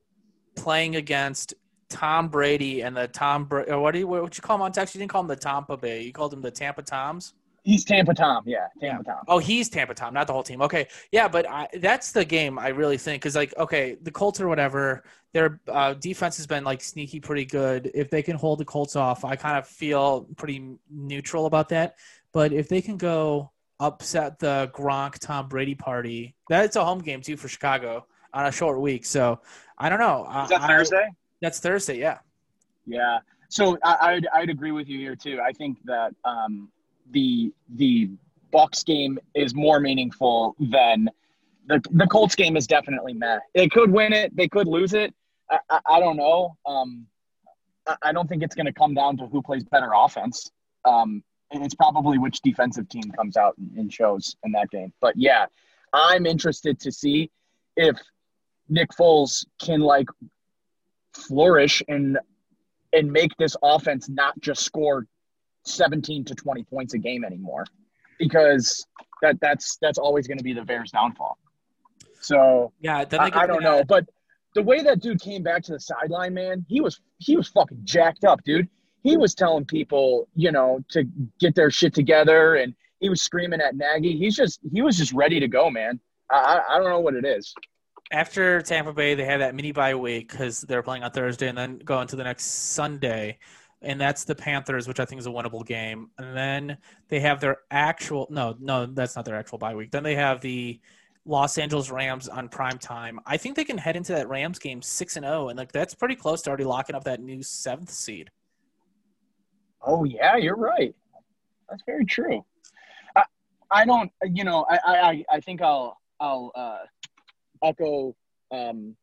playing 0.57 0.97
against 0.97 1.55
Tom 1.89 2.29
Brady 2.29 2.83
and 2.83 2.97
the 2.97 3.09
Tom. 3.09 3.45
Bra- 3.45 3.79
what 3.81 3.93
do 3.93 3.99
you 3.99 4.07
what 4.07 4.37
you 4.37 4.43
call 4.43 4.57
him 4.57 4.63
on 4.63 4.73
text? 4.73 4.95
You 4.95 4.99
didn't 4.99 5.11
call 5.11 5.23
him 5.23 5.29
the 5.29 5.37
Tampa 5.37 5.77
Bay. 5.77 6.03
You 6.03 6.13
called 6.13 6.33
him 6.33 6.43
the 6.43 6.51
Tampa 6.51 6.83
Toms. 6.83 7.35
He's 7.67 7.85
Tampa 7.85 8.15
Tom, 8.15 8.45
yeah, 8.47 8.69
Tampa 8.81 9.03
Tom. 9.03 9.25
Oh, 9.27 9.39
he's 9.39 9.69
Tampa 9.69 9.93
Tom, 9.93 10.15
not 10.15 10.29
the 10.29 10.33
whole 10.33 10.45
team. 10.45 10.63
Okay, 10.63 10.87
yeah, 11.11 11.27
but 11.27 11.51
I, 11.51 11.67
that's 11.81 12.13
the 12.13 12.25
game 12.25 12.61
I 12.61 12.69
really 12.69 12.97
think 12.97 13.21
because 13.21 13.35
like 13.35 13.53
okay, 13.59 13.97
the 14.03 14.13
Colts 14.13 14.41
or 14.41 14.47
whatever, 14.47 15.03
their 15.33 15.61
uh, 15.67 15.95
defense 15.95 16.37
has 16.37 16.47
been 16.47 16.63
like 16.63 16.81
sneaky 16.81 17.19
pretty 17.19 17.45
good. 17.45 17.91
If 17.93 18.09
they 18.09 18.23
can 18.23 18.37
hold 18.37 18.61
the 18.61 18.65
Colts 18.65 18.95
off, 18.95 19.25
I 19.25 19.35
kind 19.35 19.59
of 19.59 19.67
feel 19.67 20.29
pretty 20.37 20.77
neutral 20.89 21.47
about 21.47 21.69
that. 21.71 21.97
But 22.31 22.53
if 22.53 22.69
they 22.69 22.81
can 22.81 22.97
go 22.99 23.51
upset 23.81 24.39
the 24.39 24.71
Gronk 24.73 25.19
Tom 25.19 25.49
Brady 25.49 25.75
party, 25.75 26.37
that's 26.49 26.77
a 26.77 26.85
home 26.85 27.01
game 27.01 27.21
too 27.21 27.37
for 27.37 27.49
Chicago 27.49 28.07
on 28.33 28.47
a 28.47 28.53
short 28.53 28.81
week. 28.81 29.05
So 29.05 29.41
I 29.77 29.89
don't 29.89 29.99
know. 29.99 30.25
Is 30.45 30.51
that 30.51 30.61
I, 30.61 30.69
Thursday? 30.69 31.09
That's 31.43 31.59
Thursday, 31.59 31.99
yeah. 31.99 32.19
Yeah. 32.87 33.19
So 33.49 33.77
I, 33.83 34.15
would 34.15 34.29
I'd 34.33 34.51
agree 34.51 34.71
with 34.71 34.89
you 34.89 35.01
here 35.01 35.17
too. 35.17 35.41
I 35.45 35.51
think 35.51 35.79
that 35.85 36.15
um, 36.25 36.69
the 37.11 37.53
the 37.75 38.11
Bucs 38.53 38.85
game 38.85 39.19
is 39.35 39.55
more 39.55 39.81
meaningful 39.81 40.57
than 40.59 41.11
the 41.67 41.83
the 41.91 42.07
Colts 42.07 42.35
game 42.35 42.57
is 42.57 42.67
definitely 42.67 43.13
meh. 43.13 43.39
They 43.55 43.69
could 43.69 43.91
win 43.91 44.13
it, 44.13 44.35
they 44.37 44.49
could 44.49 44.67
lose 44.67 44.95
it. 44.95 45.15
I, 45.51 45.59
I, 45.71 45.81
I 45.87 46.01
don't 46.01 46.17
know. 46.17 46.57
Um, 46.67 47.07
I, 47.87 47.97
I 48.03 48.13
don't 48.13 48.29
think 48.29 48.43
it's 48.43 48.55
going 48.55 48.67
to 48.67 48.73
come 48.73 48.95
down 48.95 49.17
to 49.19 49.27
who 49.27 49.43
plays 49.43 49.65
better 49.65 49.91
offense. 49.95 50.51
Um, 50.85 51.23
and 51.53 51.65
it's 51.65 51.75
probably 51.75 52.19
which 52.19 52.41
defensive 52.43 52.89
team 52.89 53.11
comes 53.13 53.37
out 53.37 53.55
and 53.77 53.93
shows 53.93 54.37
in 54.45 54.53
that 54.53 54.71
game. 54.71 54.93
But 55.01 55.15
yeah, 55.17 55.47
I'm 55.93 56.27
interested 56.27 56.81
to 56.81 56.93
see 56.93 57.31
if 57.77 57.97
Nick 58.69 58.91
Foles 58.91 59.47
can 59.61 59.81
like 59.81 60.09
flourish 61.13 61.83
and 61.89 62.19
and 62.93 63.13
make 63.13 63.37
this 63.37 63.57
offense 63.63 64.09
not 64.09 64.39
just 64.41 64.63
score 64.63 65.07
17 65.67 66.25
to 66.25 66.35
20 66.35 66.65
points 66.65 66.95
a 66.95 66.99
game 66.99 67.25
anymore 67.25 67.65
because 68.19 68.87
that 69.23 69.39
that's 69.41 69.79
that's 69.81 69.99
always 69.99 70.27
going 70.27 70.39
to 70.39 70.45
be 70.45 70.53
the 70.53 70.63
Bears 70.63 70.91
downfall. 70.91 71.39
So 72.21 72.73
yeah, 72.81 73.05
I, 73.13 73.31
I, 73.33 73.47
don't 73.47 73.63
know, 73.63 73.85
but 73.85 74.05
the 74.55 74.63
way 74.63 74.83
that 74.83 75.01
dude 75.01 75.21
came 75.21 75.43
back 75.43 75.63
to 75.65 75.73
the 75.73 75.81
sideline, 75.81 76.35
man, 76.35 76.65
he 76.69 76.81
was 76.81 77.01
he 77.19 77.37
was 77.37 77.49
fucking 77.49 77.81
jacked 77.85 78.25
up, 78.25 78.43
dude. 78.45 78.69
He 79.03 79.17
was 79.17 79.35
telling 79.35 79.65
people, 79.65 80.29
you 80.35 80.51
know, 80.51 80.81
to 80.91 81.05
get 81.39 81.55
their 81.55 81.71
shit 81.71 81.95
together, 81.95 82.57
and 82.57 82.75
he 82.99 83.09
was 83.09 83.23
screaming 83.23 83.61
at 83.61 83.77
Nagy. 83.77 84.17
He's 84.17 84.35
just 84.35 84.61
he 84.73 84.83
was 84.83 84.97
just 84.97 85.13
ready 85.13 85.39
to 85.41 85.49
go, 85.49 85.71
man. 85.71 86.01
I 86.31 86.61
I 86.69 86.79
don't 86.79 86.89
know 86.89 87.01
what 87.01 87.15
it 87.15 87.25
is. 87.25 87.55
After 88.13 88.63
Tampa 88.63 88.93
Bay, 88.93 89.15
they 89.15 89.25
had 89.25 89.41
that 89.41 89.55
mini 89.55 89.73
bye 89.73 89.95
week 89.95 90.31
because 90.31 90.63
they're 90.63 90.83
playing 90.83 91.05
on 91.05 91.11
Thursday, 91.11 91.49
and 91.49 91.59
then 91.59 91.79
going 91.79 92.09
to 92.09 92.17
the 92.17 92.25
next 92.25 92.45
Sunday 92.73 93.39
and 93.87 94.01
that's 94.01 94.25
the 94.25 94.35
Panthers, 94.35 94.89
which 94.89 95.01
I 95.01 95.05
think 95.05 95.21
is 95.21 95.27
a 95.27 95.31
winnable 95.31 95.65
game. 95.65 96.11
And 96.19 96.37
then 96.37 96.79
they 97.09 97.21
have 97.21 97.41
their 97.41 97.59
actual 97.71 98.27
no, 98.31 98.57
no, 98.61 98.85
that's 98.87 99.17
not 99.17 99.25
their 99.25 99.37
actual 99.37 99.59
bye 99.59 99.75
week. 99.75 99.93
Then 99.93 100.03
they 100.03 100.17
have 100.17 100.41
the 100.41 100.81
Los 101.25 101.57
Angeles 101.57 101.91
Rams 101.91 102.29
on 102.29 102.49
prime 102.49 102.79
time. 102.79 103.21
I 103.25 103.37
think 103.37 103.57
they 103.57 103.65
can 103.65 103.79
head 103.79 103.97
into 103.97 104.13
that 104.13 104.29
Rams 104.29 104.59
game 104.59 104.83
six 104.83 105.17
and 105.17 105.25
zero, 105.25 105.45
oh, 105.45 105.49
and 105.49 105.57
like 105.57 105.73
that's 105.73 105.95
pretty 105.95 106.17
close 106.17 106.43
to 106.43 106.51
already 106.51 106.65
locking 106.65 106.97
up 106.97 107.05
that 107.05 107.21
new 107.21 107.43
seventh 107.43 107.91
seed. 107.91 108.31
Oh 109.83 110.05
yeah, 110.05 110.37
you're 110.37 110.57
right. 110.57 110.95
That's 111.71 111.83
very 111.87 112.05
true. 112.05 112.45
I 113.15 113.25
I 113.71 113.85
don't 113.85 114.11
you 114.25 114.45
know 114.45 114.67
I 114.69 114.79
I 114.85 115.25
I 115.37 115.41
think 115.41 115.63
I'll 115.63 116.01
I'll 116.21 116.51
uh, 116.55 116.79
echo 117.63 118.15
um, 118.51 118.97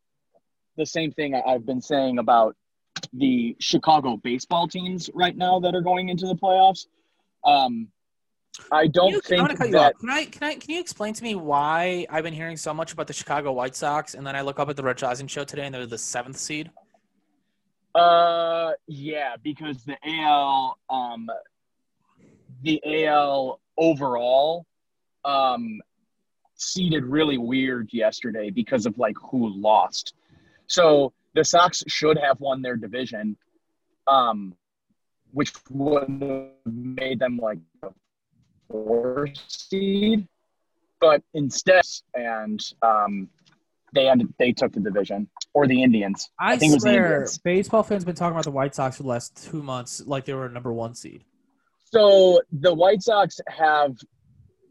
the 0.77 0.85
same 0.85 1.11
thing 1.11 1.35
I've 1.35 1.65
been 1.65 1.81
saying 1.81 2.19
about 2.19 2.55
the 3.13 3.55
Chicago 3.59 4.17
baseball 4.17 4.67
teams 4.67 5.09
right 5.13 5.35
now 5.35 5.59
that 5.59 5.75
are 5.75 5.81
going 5.81 6.09
into 6.09 6.27
the 6.27 6.35
playoffs. 6.35 6.87
Um, 7.43 7.87
I 8.71 8.87
don't 8.87 9.11
you, 9.11 9.21
think 9.21 9.47
that. 9.71 9.97
Can 9.99 10.09
I 10.09 10.25
can 10.25 10.43
I 10.43 10.55
can 10.55 10.75
you 10.75 10.79
explain 10.79 11.13
to 11.13 11.23
me 11.23 11.35
why 11.35 12.05
I've 12.09 12.23
been 12.23 12.33
hearing 12.33 12.57
so 12.57 12.73
much 12.73 12.93
about 12.93 13.07
the 13.07 13.13
Chicago 13.13 13.51
White 13.51 13.75
Sox, 13.75 14.13
and 14.13 14.25
then 14.25 14.35
I 14.35 14.41
look 14.41 14.59
up 14.59 14.69
at 14.69 14.75
the 14.75 14.83
Rich 14.83 15.03
Eisen 15.03 15.27
show 15.27 15.43
today, 15.43 15.65
and 15.65 15.73
they're 15.73 15.87
the 15.87 15.97
seventh 15.97 16.37
seed. 16.37 16.69
Uh, 17.95 18.71
yeah, 18.87 19.35
because 19.43 19.83
the 19.83 19.97
AL, 20.03 20.77
um, 20.89 21.29
the 22.61 22.81
AL 23.05 23.59
overall, 23.77 24.65
um, 25.25 25.81
seeded 26.55 27.03
really 27.05 27.37
weird 27.37 27.89
yesterday 27.91 28.49
because 28.49 28.85
of 28.85 28.97
like 28.97 29.15
who 29.19 29.49
lost. 29.49 30.13
So 30.67 31.13
the 31.33 31.43
Sox 31.43 31.83
should 31.87 32.17
have 32.17 32.39
won 32.39 32.61
their 32.61 32.75
division, 32.75 33.37
um, 34.07 34.55
which 35.31 35.51
would 35.69 36.09
have 36.21 36.73
made 36.73 37.19
them 37.19 37.37
like 37.37 37.59
a 37.83 37.89
four 38.69 39.27
seed. 39.47 40.27
But 40.99 41.21
instead, 41.33 41.83
and 42.13 42.59
um, 42.81 43.29
they 43.93 44.07
ended, 44.07 44.33
they 44.39 44.51
took 44.51 44.71
the 44.71 44.79
division 44.79 45.27
or 45.53 45.67
the 45.67 45.83
Indians. 45.83 46.29
I, 46.39 46.53
I 46.53 46.57
think 46.57 46.79
swear, 46.79 47.27
baseball 47.43 47.83
fans 47.83 48.05
been 48.05 48.15
talking 48.15 48.33
about 48.33 48.45
the 48.45 48.51
White 48.51 48.75
Sox 48.75 48.97
for 48.97 49.03
the 49.03 49.09
last 49.09 49.49
two 49.49 49.61
months 49.61 50.01
like 50.05 50.25
they 50.25 50.33
were 50.33 50.45
a 50.45 50.51
number 50.51 50.71
one 50.71 50.95
seed. 50.95 51.23
So 51.91 52.41
the 52.51 52.73
White 52.73 53.03
Sox 53.03 53.39
have 53.47 53.97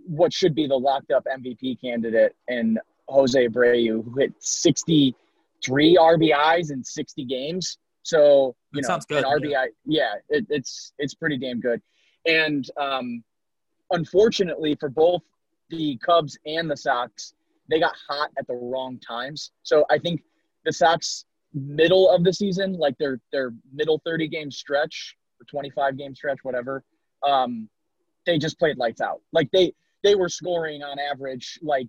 what 0.06 0.32
should 0.32 0.54
be 0.54 0.66
the 0.66 0.74
locked 0.74 1.12
up 1.12 1.24
MVP 1.26 1.80
candidate 1.80 2.34
in 2.48 2.78
Jose 3.08 3.46
Abreu, 3.46 4.04
who 4.04 4.18
hit 4.18 4.32
60 4.40 5.14
three 5.64 5.96
RBIs 5.96 6.70
in 6.70 6.82
60 6.84 7.24
games. 7.24 7.78
So 8.02 8.54
you 8.72 8.80
that 8.80 8.82
know, 8.82 8.88
sounds 8.88 9.06
good. 9.06 9.24
An 9.24 9.30
RBI, 9.30 9.50
yeah, 9.50 9.66
yeah 9.86 10.14
it, 10.28 10.46
it's 10.50 10.92
it's 10.98 11.14
pretty 11.14 11.38
damn 11.38 11.60
good. 11.60 11.80
And 12.26 12.68
um, 12.76 13.22
unfortunately 13.90 14.76
for 14.78 14.88
both 14.88 15.22
the 15.70 15.98
Cubs 16.04 16.38
and 16.46 16.70
the 16.70 16.76
Sox, 16.76 17.34
they 17.70 17.78
got 17.78 17.94
hot 18.08 18.30
at 18.38 18.46
the 18.46 18.54
wrong 18.54 18.98
times. 18.98 19.52
So 19.62 19.84
I 19.90 19.98
think 19.98 20.22
the 20.64 20.72
Sox 20.72 21.24
middle 21.54 22.10
of 22.10 22.24
the 22.24 22.32
season, 22.32 22.74
like 22.74 22.96
their 22.98 23.20
their 23.30 23.52
middle 23.72 24.00
30 24.04 24.28
game 24.28 24.50
stretch 24.50 25.16
or 25.40 25.46
25 25.50 25.96
game 25.96 26.14
stretch, 26.14 26.38
whatever, 26.42 26.84
um, 27.26 27.68
they 28.26 28.38
just 28.38 28.58
played 28.58 28.78
lights 28.78 29.00
out. 29.00 29.20
Like 29.32 29.50
they 29.52 29.74
they 30.02 30.14
were 30.14 30.28
scoring 30.28 30.82
on 30.82 30.98
average 30.98 31.58
like 31.62 31.88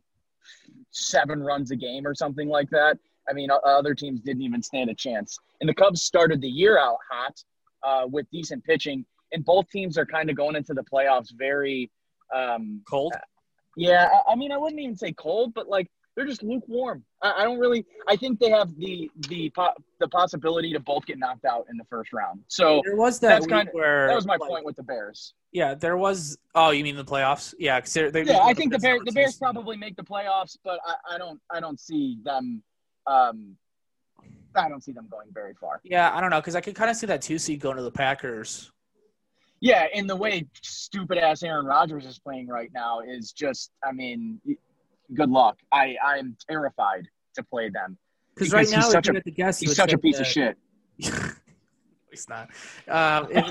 seven 0.91 1.41
runs 1.41 1.71
a 1.71 1.75
game 1.75 2.05
or 2.05 2.13
something 2.13 2.47
like 2.47 2.69
that. 2.69 2.97
I 3.29 3.33
mean, 3.33 3.49
other 3.65 3.95
teams 3.95 4.21
didn't 4.21 4.41
even 4.41 4.61
stand 4.61 4.89
a 4.89 4.95
chance. 4.95 5.37
And 5.61 5.69
the 5.69 5.73
Cubs 5.73 6.03
started 6.03 6.41
the 6.41 6.49
year 6.49 6.77
out 6.77 6.97
hot 7.09 7.43
uh, 7.83 8.07
with 8.07 8.29
decent 8.31 8.63
pitching, 8.63 9.05
and 9.31 9.43
both 9.45 9.69
teams 9.69 9.97
are 9.97 10.05
kind 10.05 10.29
of 10.29 10.35
going 10.35 10.55
into 10.55 10.73
the 10.73 10.83
playoffs 10.83 11.31
very 11.37 11.89
um, 12.33 12.81
cold. 12.89 13.13
yeah, 13.77 14.09
I, 14.27 14.33
I, 14.33 14.35
mean, 14.35 14.51
I 14.51 14.57
wouldn't 14.57 14.81
even 14.81 14.95
say 14.95 15.13
cold, 15.13 15.53
but 15.53 15.67
like 15.67 15.89
they're 16.15 16.25
just 16.25 16.43
lukewarm. 16.43 17.03
I, 17.21 17.33
I 17.39 17.43
don't 17.43 17.59
really. 17.59 17.85
I 18.07 18.15
think 18.15 18.39
they 18.39 18.49
have 18.49 18.75
the 18.77 19.09
the 19.29 19.49
po- 19.49 19.73
the 19.99 20.07
possibility 20.07 20.71
to 20.73 20.79
both 20.79 21.05
get 21.05 21.17
knocked 21.17 21.45
out 21.45 21.65
in 21.69 21.77
the 21.77 21.85
first 21.85 22.13
round. 22.13 22.41
So 22.47 22.81
there 22.85 22.95
was 22.95 23.19
that 23.19 23.29
that's 23.29 23.47
kind 23.47 23.67
of 23.67 23.73
where 23.73 24.07
that 24.07 24.15
was 24.15 24.27
my 24.27 24.35
like, 24.35 24.49
point 24.49 24.65
with 24.65 24.75
the 24.75 24.83
Bears. 24.83 25.33
Yeah, 25.51 25.73
there 25.73 25.97
was. 25.97 26.37
Oh, 26.55 26.71
you 26.71 26.83
mean 26.83 26.95
the 26.95 27.05
playoffs? 27.05 27.53
Yeah, 27.57 27.79
because 27.79 27.93
they, 27.93 28.23
yeah. 28.23 28.39
I 28.39 28.53
think 28.53 28.71
the 28.71 28.79
Bears 28.79 29.01
the 29.05 29.11
Bears 29.11 29.37
probably 29.37 29.77
make 29.77 29.95
the 29.95 30.03
playoffs, 30.03 30.57
but 30.63 30.79
I, 30.85 31.15
I 31.15 31.17
don't 31.17 31.39
I 31.51 31.59
don't 31.59 31.79
see 31.79 32.17
them 32.23 32.61
um, 33.07 33.55
I 34.55 34.69
don't 34.69 34.83
see 34.83 34.91
them 34.91 35.07
going 35.09 35.27
very 35.33 35.53
far. 35.59 35.81
Yeah, 35.83 36.15
I 36.15 36.21
don't 36.21 36.29
know 36.29 36.39
because 36.39 36.55
I 36.55 36.61
could 36.61 36.75
kind 36.75 36.89
of 36.91 36.95
see 36.97 37.07
that 37.07 37.21
two 37.21 37.39
seed 37.39 37.59
going 37.59 37.77
to 37.77 37.83
the 37.83 37.91
Packers. 37.91 38.71
Yeah, 39.61 39.85
in 39.93 40.07
the 40.07 40.15
way 40.15 40.45
stupid 40.61 41.17
ass 41.17 41.41
Aaron 41.41 41.65
Rodgers 41.65 42.05
is 42.05 42.19
playing 42.19 42.47
right 42.47 42.69
now 42.73 42.99
is 42.99 43.31
just, 43.31 43.71
I 43.83 43.93
mean, 43.93 44.39
good 45.13 45.29
luck. 45.29 45.57
I 45.71 45.95
I 46.05 46.17
am 46.17 46.35
terrified 46.49 47.07
to 47.35 47.43
play 47.43 47.69
them 47.69 47.97
Because 48.35 48.51
right 48.51 48.69
now, 48.69 48.77
he's 48.77 48.85
if 48.87 48.91
such 48.91 49.07
you 49.07 49.13
a- 49.13 49.15
had 49.15 49.23
to 49.23 49.31
guess, 49.31 49.59
he's 49.59 49.75
such 49.75 49.93
a 49.93 49.97
piece 49.97 50.19
of 50.19 50.25
that- 50.25 50.31
shit. 50.31 50.57
He's 52.11 52.29
not. 52.29 52.49
Um, 52.87 53.27
if- 53.31 53.49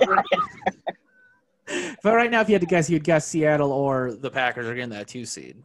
but 2.03 2.15
right 2.15 2.31
now, 2.31 2.41
if 2.43 2.49
you 2.49 2.55
had 2.55 2.61
to 2.61 2.67
guess, 2.67 2.89
you'd 2.89 3.03
guess 3.03 3.27
Seattle 3.27 3.73
or 3.73 4.13
the 4.13 4.31
Packers 4.31 4.69
are 4.69 4.75
getting 4.75 4.91
that 4.91 5.09
two 5.09 5.25
seed. 5.25 5.57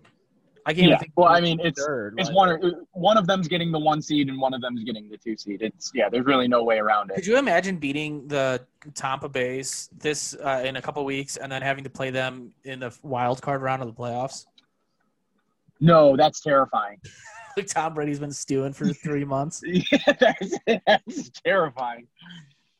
I 0.69 0.74
can't 0.74 0.89
Yeah. 0.89 0.97
think. 0.97 1.13
Well, 1.15 1.29
I 1.29 1.39
mean, 1.39 1.62
it's 1.63 1.81
third. 1.83 2.15
it's 2.17 2.27
like- 2.27 2.36
one 2.36 2.50
or 2.50 2.59
one 2.91 3.17
of 3.17 3.25
them's 3.25 3.47
getting 3.47 3.71
the 3.71 3.79
one 3.79 4.01
seed 4.01 4.27
and 4.27 4.38
one 4.39 4.53
of 4.53 4.59
them's 4.62 4.83
getting 4.83 5.09
the 5.09 5.17
two 5.17 5.38
seed. 5.38 5.62
It's 5.62 5.91
yeah, 5.95 6.09
there's 6.09 6.25
really 6.25 6.47
no 6.50 6.62
way 6.63 6.77
around 6.77 7.09
it. 7.09 7.15
Could 7.15 7.25
you 7.25 7.38
imagine 7.38 7.77
beating 7.77 8.27
the 8.27 8.62
Tampa 8.93 9.29
Bay's 9.29 9.89
this 9.97 10.36
uh, 10.43 10.62
in 10.65 10.75
a 10.75 10.81
couple 10.81 11.03
weeks 11.05 11.38
and 11.38 11.50
then 11.50 11.62
having 11.62 11.86
to 11.86 11.89
play 11.89 12.09
them 12.09 12.51
in 12.65 12.81
the 12.81 12.93
wild 13.01 13.41
card 13.41 13.62
round 13.62 13.81
of 13.81 13.88
the 13.88 13.93
playoffs? 13.93 14.45
No, 15.79 16.15
that's 16.17 16.41
terrifying. 16.41 17.00
Like 17.55 17.65
Tom 17.65 17.95
Brady's 17.95 18.19
been 18.19 18.31
stewing 18.31 18.71
for 18.71 18.93
three 18.93 19.25
months. 19.36 19.63
yeah, 19.65 20.13
that's, 20.19 20.53
that's 20.86 21.31
terrifying. 21.43 22.05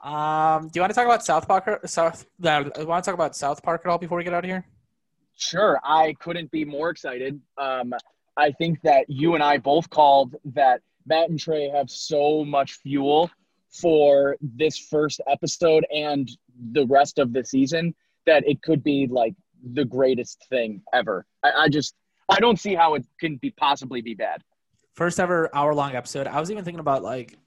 Um, 0.02 0.68
do 0.68 0.78
you 0.78 0.82
want 0.82 0.92
to 0.92 0.94
talk 0.94 1.06
about 1.06 1.26
South 1.26 1.48
Park? 1.48 1.80
South? 1.88 2.28
Uh, 2.46 2.64
want 2.86 3.04
to 3.04 3.10
talk 3.10 3.16
about 3.16 3.36
South 3.36 3.64
Park 3.64 3.82
at 3.86 3.90
all 3.90 3.98
before 3.98 4.20
we 4.20 4.24
get 4.24 4.36
out 4.36 4.44
of 4.46 4.50
here? 4.52 4.64
Sure, 5.38 5.80
I 5.84 6.16
couldn't 6.20 6.52
be 6.52 6.66
more 6.66 6.90
excited. 6.90 7.40
Um, 7.58 7.94
I 8.36 8.52
think 8.52 8.82
that 8.82 9.06
you 9.08 9.36
and 9.36 9.44
I 9.44 9.58
both 9.58 9.90
called 9.90 10.36
that 10.46 10.82
Matt 11.06 11.30
and 11.30 11.40
Trey 11.40 11.70
have 11.70 11.90
so 11.90 12.44
much 12.44 12.74
fuel 12.74 13.30
for 13.70 14.38
this 14.42 14.78
first 14.78 15.22
episode 15.28 15.86
and 15.94 16.30
the 16.72 16.86
rest 16.88 17.20
of 17.20 17.34
the 17.34 17.44
season 17.44 17.94
that 18.26 18.48
it 18.48 18.62
could 18.62 18.84
be 18.84 19.08
like 19.10 19.34
the 19.74 19.86
greatest 19.86 20.46
thing 20.50 20.82
ever. 20.94 21.26
I, 21.44 21.52
I 21.52 21.70
just 21.70 21.96
I 22.30 22.40
don't 22.40 22.60
see 22.60 22.76
how 22.76 22.96
it 22.96 23.06
can 23.20 23.38
be 23.38 23.52
possibly 23.52 24.02
be 24.02 24.14
bad. 24.14 24.42
First 24.94 25.20
ever 25.20 25.50
hour 25.56 25.74
long 25.74 25.96
episode. 25.96 26.28
I 26.28 26.40
was 26.40 26.52
even 26.52 26.64
thinking 26.64 26.80
about 26.80 27.04
like 27.04 27.38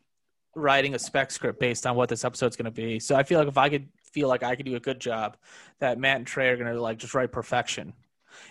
writing 0.55 0.95
a 0.95 0.99
spec 0.99 1.31
script 1.31 1.61
based 1.61 1.87
on 1.87 1.97
what 1.97 2.09
this 2.09 2.25
episode's 2.25 2.57
going 2.57 2.65
to 2.65 2.71
be. 2.71 2.99
So 2.99 3.17
I 3.17 3.23
feel 3.23 3.39
like 3.39 3.49
if 3.49 3.59
I 3.59 3.69
could 3.69 3.89
feel 4.13 4.29
like 4.29 4.43
I 4.43 4.57
could 4.57 4.67
do 4.67 4.77
a 4.77 4.81
good 4.81 5.01
job, 5.01 5.37
that 5.79 5.99
Matt 5.99 6.17
and 6.17 6.27
Trey 6.27 6.49
are 6.49 6.57
going 6.57 6.73
to 6.73 6.81
like 6.81 6.99
just 6.99 7.15
write 7.15 7.33
perfection. 7.33 7.93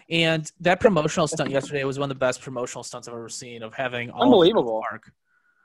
And 0.09 0.51
that 0.61 0.79
promotional 0.79 1.27
stunt 1.27 1.51
yesterday 1.51 1.83
was 1.83 1.97
one 1.97 2.11
of 2.11 2.15
the 2.15 2.19
best 2.19 2.41
promotional 2.41 2.83
stunts 2.83 3.07
I've 3.07 3.13
ever 3.13 3.29
seen 3.29 3.63
of 3.63 3.73
having 3.73 4.09
all 4.11 4.23
Unbelievable. 4.23 4.81
South 4.83 4.89
Park. 4.89 5.11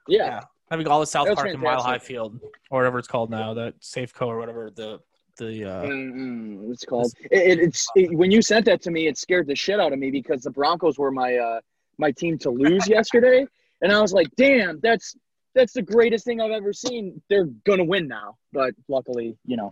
Yeah, 0.08 0.26
Yeah. 0.26 0.40
Having 0.70 0.88
all 0.88 1.00
the 1.00 1.06
South 1.06 1.26
Park 1.34 1.48
and 1.48 1.60
Mile 1.60 1.82
High. 1.82 1.98
Field 1.98 2.40
or 2.70 2.78
whatever 2.80 2.98
it's 2.98 3.08
called 3.08 3.30
now, 3.30 3.54
that 3.54 3.78
Safeco 3.80 4.26
or 4.26 4.38
whatever 4.38 4.70
the 4.70 5.00
the 5.36 5.64
uh, 5.64 5.82
Mm-mm, 5.82 6.70
it's 6.70 6.84
called. 6.84 7.12
It, 7.30 7.58
it, 7.58 7.58
it's 7.58 7.86
it, 7.96 8.16
when 8.16 8.30
you 8.30 8.40
sent 8.40 8.66
that 8.66 8.80
to 8.82 8.90
me, 8.90 9.06
it 9.06 9.18
scared 9.18 9.46
the 9.46 9.54
shit 9.54 9.80
out 9.80 9.92
of 9.92 9.98
me 9.98 10.10
because 10.10 10.42
the 10.42 10.50
Broncos 10.50 10.98
were 10.98 11.10
my 11.10 11.36
uh, 11.36 11.60
my 11.98 12.10
team 12.12 12.38
to 12.38 12.50
lose 12.50 12.88
yesterday, 12.88 13.46
and 13.82 13.92
I 13.92 14.00
was 14.00 14.12
like, 14.12 14.28
"Damn, 14.36 14.80
that's 14.80 15.16
that's 15.54 15.72
the 15.72 15.82
greatest 15.82 16.24
thing 16.24 16.40
I've 16.40 16.50
ever 16.50 16.72
seen." 16.72 17.20
They're 17.28 17.48
gonna 17.66 17.84
win 17.84 18.08
now, 18.08 18.36
but 18.52 18.74
luckily, 18.88 19.36
you 19.44 19.56
know, 19.56 19.70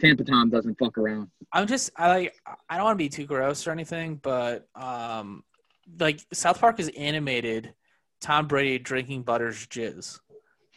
Tampa 0.00 0.24
Tom 0.24 0.50
doesn't 0.50 0.78
fuck 0.78 0.96
around. 0.98 1.30
I'm 1.52 1.66
just 1.66 1.90
I 1.96 2.08
like 2.08 2.34
I 2.68 2.76
don't 2.76 2.84
want 2.84 2.98
to 2.98 3.04
be 3.04 3.08
too 3.08 3.26
gross 3.26 3.66
or 3.66 3.72
anything, 3.72 4.16
but 4.16 4.68
um 4.74 5.42
like 5.98 6.20
South 6.32 6.60
Park 6.60 6.80
is 6.80 6.90
animated 6.96 7.74
Tom 8.20 8.46
Brady 8.46 8.78
drinking 8.78 9.22
Butter's 9.22 9.66
jizz. 9.66 10.20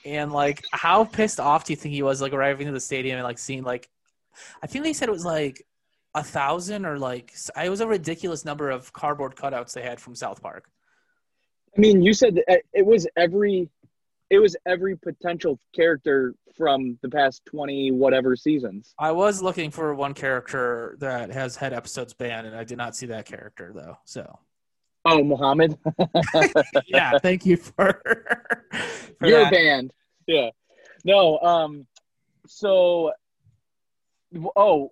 And 0.06 0.32
like 0.32 0.64
how 0.72 1.04
pissed 1.06 1.40
off 1.40 1.66
do 1.66 1.74
you 1.74 1.78
think 1.78 1.94
he 1.94 2.04
was 2.04 2.22
like 2.22 2.34
arriving 2.34 2.68
to 2.68 2.74
the 2.74 2.80
stadium 2.80 3.18
and 3.18 3.24
like 3.24 3.38
seeing 3.38 3.64
like 3.64 3.90
I 4.64 4.68
think 4.68 4.84
they 4.84 4.94
said 4.94 5.10
it 5.10 5.14
was 5.14 5.26
like 5.26 5.66
a 6.16 6.24
thousand 6.24 6.86
or 6.86 6.98
like 6.98 7.34
it 7.62 7.70
was 7.70 7.82
a 7.82 7.88
ridiculous 7.88 8.44
number 8.44 8.70
of 8.70 8.92
cardboard 8.94 9.36
cutouts 9.36 9.74
they 9.74 9.82
had 9.82 10.00
from 10.00 10.16
South 10.16 10.42
Park. 10.42 10.70
I 11.76 11.80
mean, 11.80 12.02
you 12.02 12.14
said 12.14 12.36
that 12.36 12.64
it 12.74 12.86
was 12.86 13.08
every 13.16 13.70
it 14.32 14.40
was 14.40 14.56
every 14.66 14.96
potential 14.96 15.60
character 15.76 16.34
from 16.58 16.98
the 17.02 17.10
past 17.10 17.44
twenty 17.46 17.92
whatever 17.92 18.36
seasons. 18.36 18.96
I 18.98 19.12
was 19.12 19.42
looking 19.42 19.70
for 19.70 19.94
one 19.94 20.14
character 20.14 20.96
that 21.00 21.32
has 21.32 21.56
had 21.58 21.74
episodes 21.74 22.14
banned 22.14 22.48
and 22.48 22.56
I 22.56 22.64
did 22.64 22.78
not 22.78 22.96
see 22.96 23.06
that 23.08 23.26
character 23.26 23.72
though. 23.76 23.98
So 24.06 24.40
Oh, 25.04 25.24
Muhammad, 25.24 25.78
yeah, 26.88 27.18
thank 27.20 27.44
you 27.44 27.58
for, 27.58 28.02
for 29.20 29.28
You're 29.28 29.50
banned. 29.50 29.92
Yeah. 30.28 30.50
No. 31.04 31.40
Um. 31.40 31.88
So. 32.48 33.12
Oh, 34.56 34.92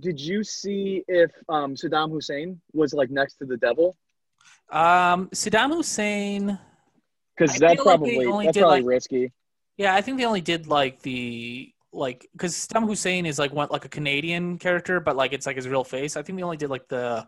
did 0.00 0.18
you 0.18 0.42
see 0.42 1.04
if 1.06 1.30
um 1.48 1.74
Saddam 1.74 2.10
Hussein 2.10 2.60
was 2.72 2.94
like 2.94 3.10
next 3.10 3.34
to 3.34 3.44
the 3.44 3.58
devil? 3.58 3.96
Um, 4.70 5.28
Saddam 5.34 5.74
Hussein. 5.74 6.58
Because 7.40 7.56
that's 7.58 7.78
like 7.78 7.78
probably 7.80 8.26
only 8.26 8.46
that's 8.46 8.58
probably 8.58 8.80
like- 8.80 8.88
risky. 8.88 9.32
Yeah, 9.76 9.94
I 9.94 10.02
think 10.02 10.18
they 10.18 10.26
only 10.26 10.42
did 10.42 10.66
like 10.66 11.00
the 11.00 11.72
like 11.92 12.28
because 12.32 12.54
Saddam 12.54 12.86
Hussein 12.86 13.24
is 13.24 13.38
like 13.38 13.52
one 13.52 13.68
like 13.70 13.86
a 13.86 13.88
Canadian 13.88 14.58
character, 14.58 15.00
but 15.00 15.16
like 15.16 15.32
it's 15.32 15.46
like 15.46 15.56
his 15.56 15.66
real 15.66 15.84
face. 15.84 16.16
I 16.16 16.22
think 16.22 16.38
they 16.38 16.42
only 16.42 16.58
did 16.58 16.68
like 16.68 16.86
the 16.88 17.26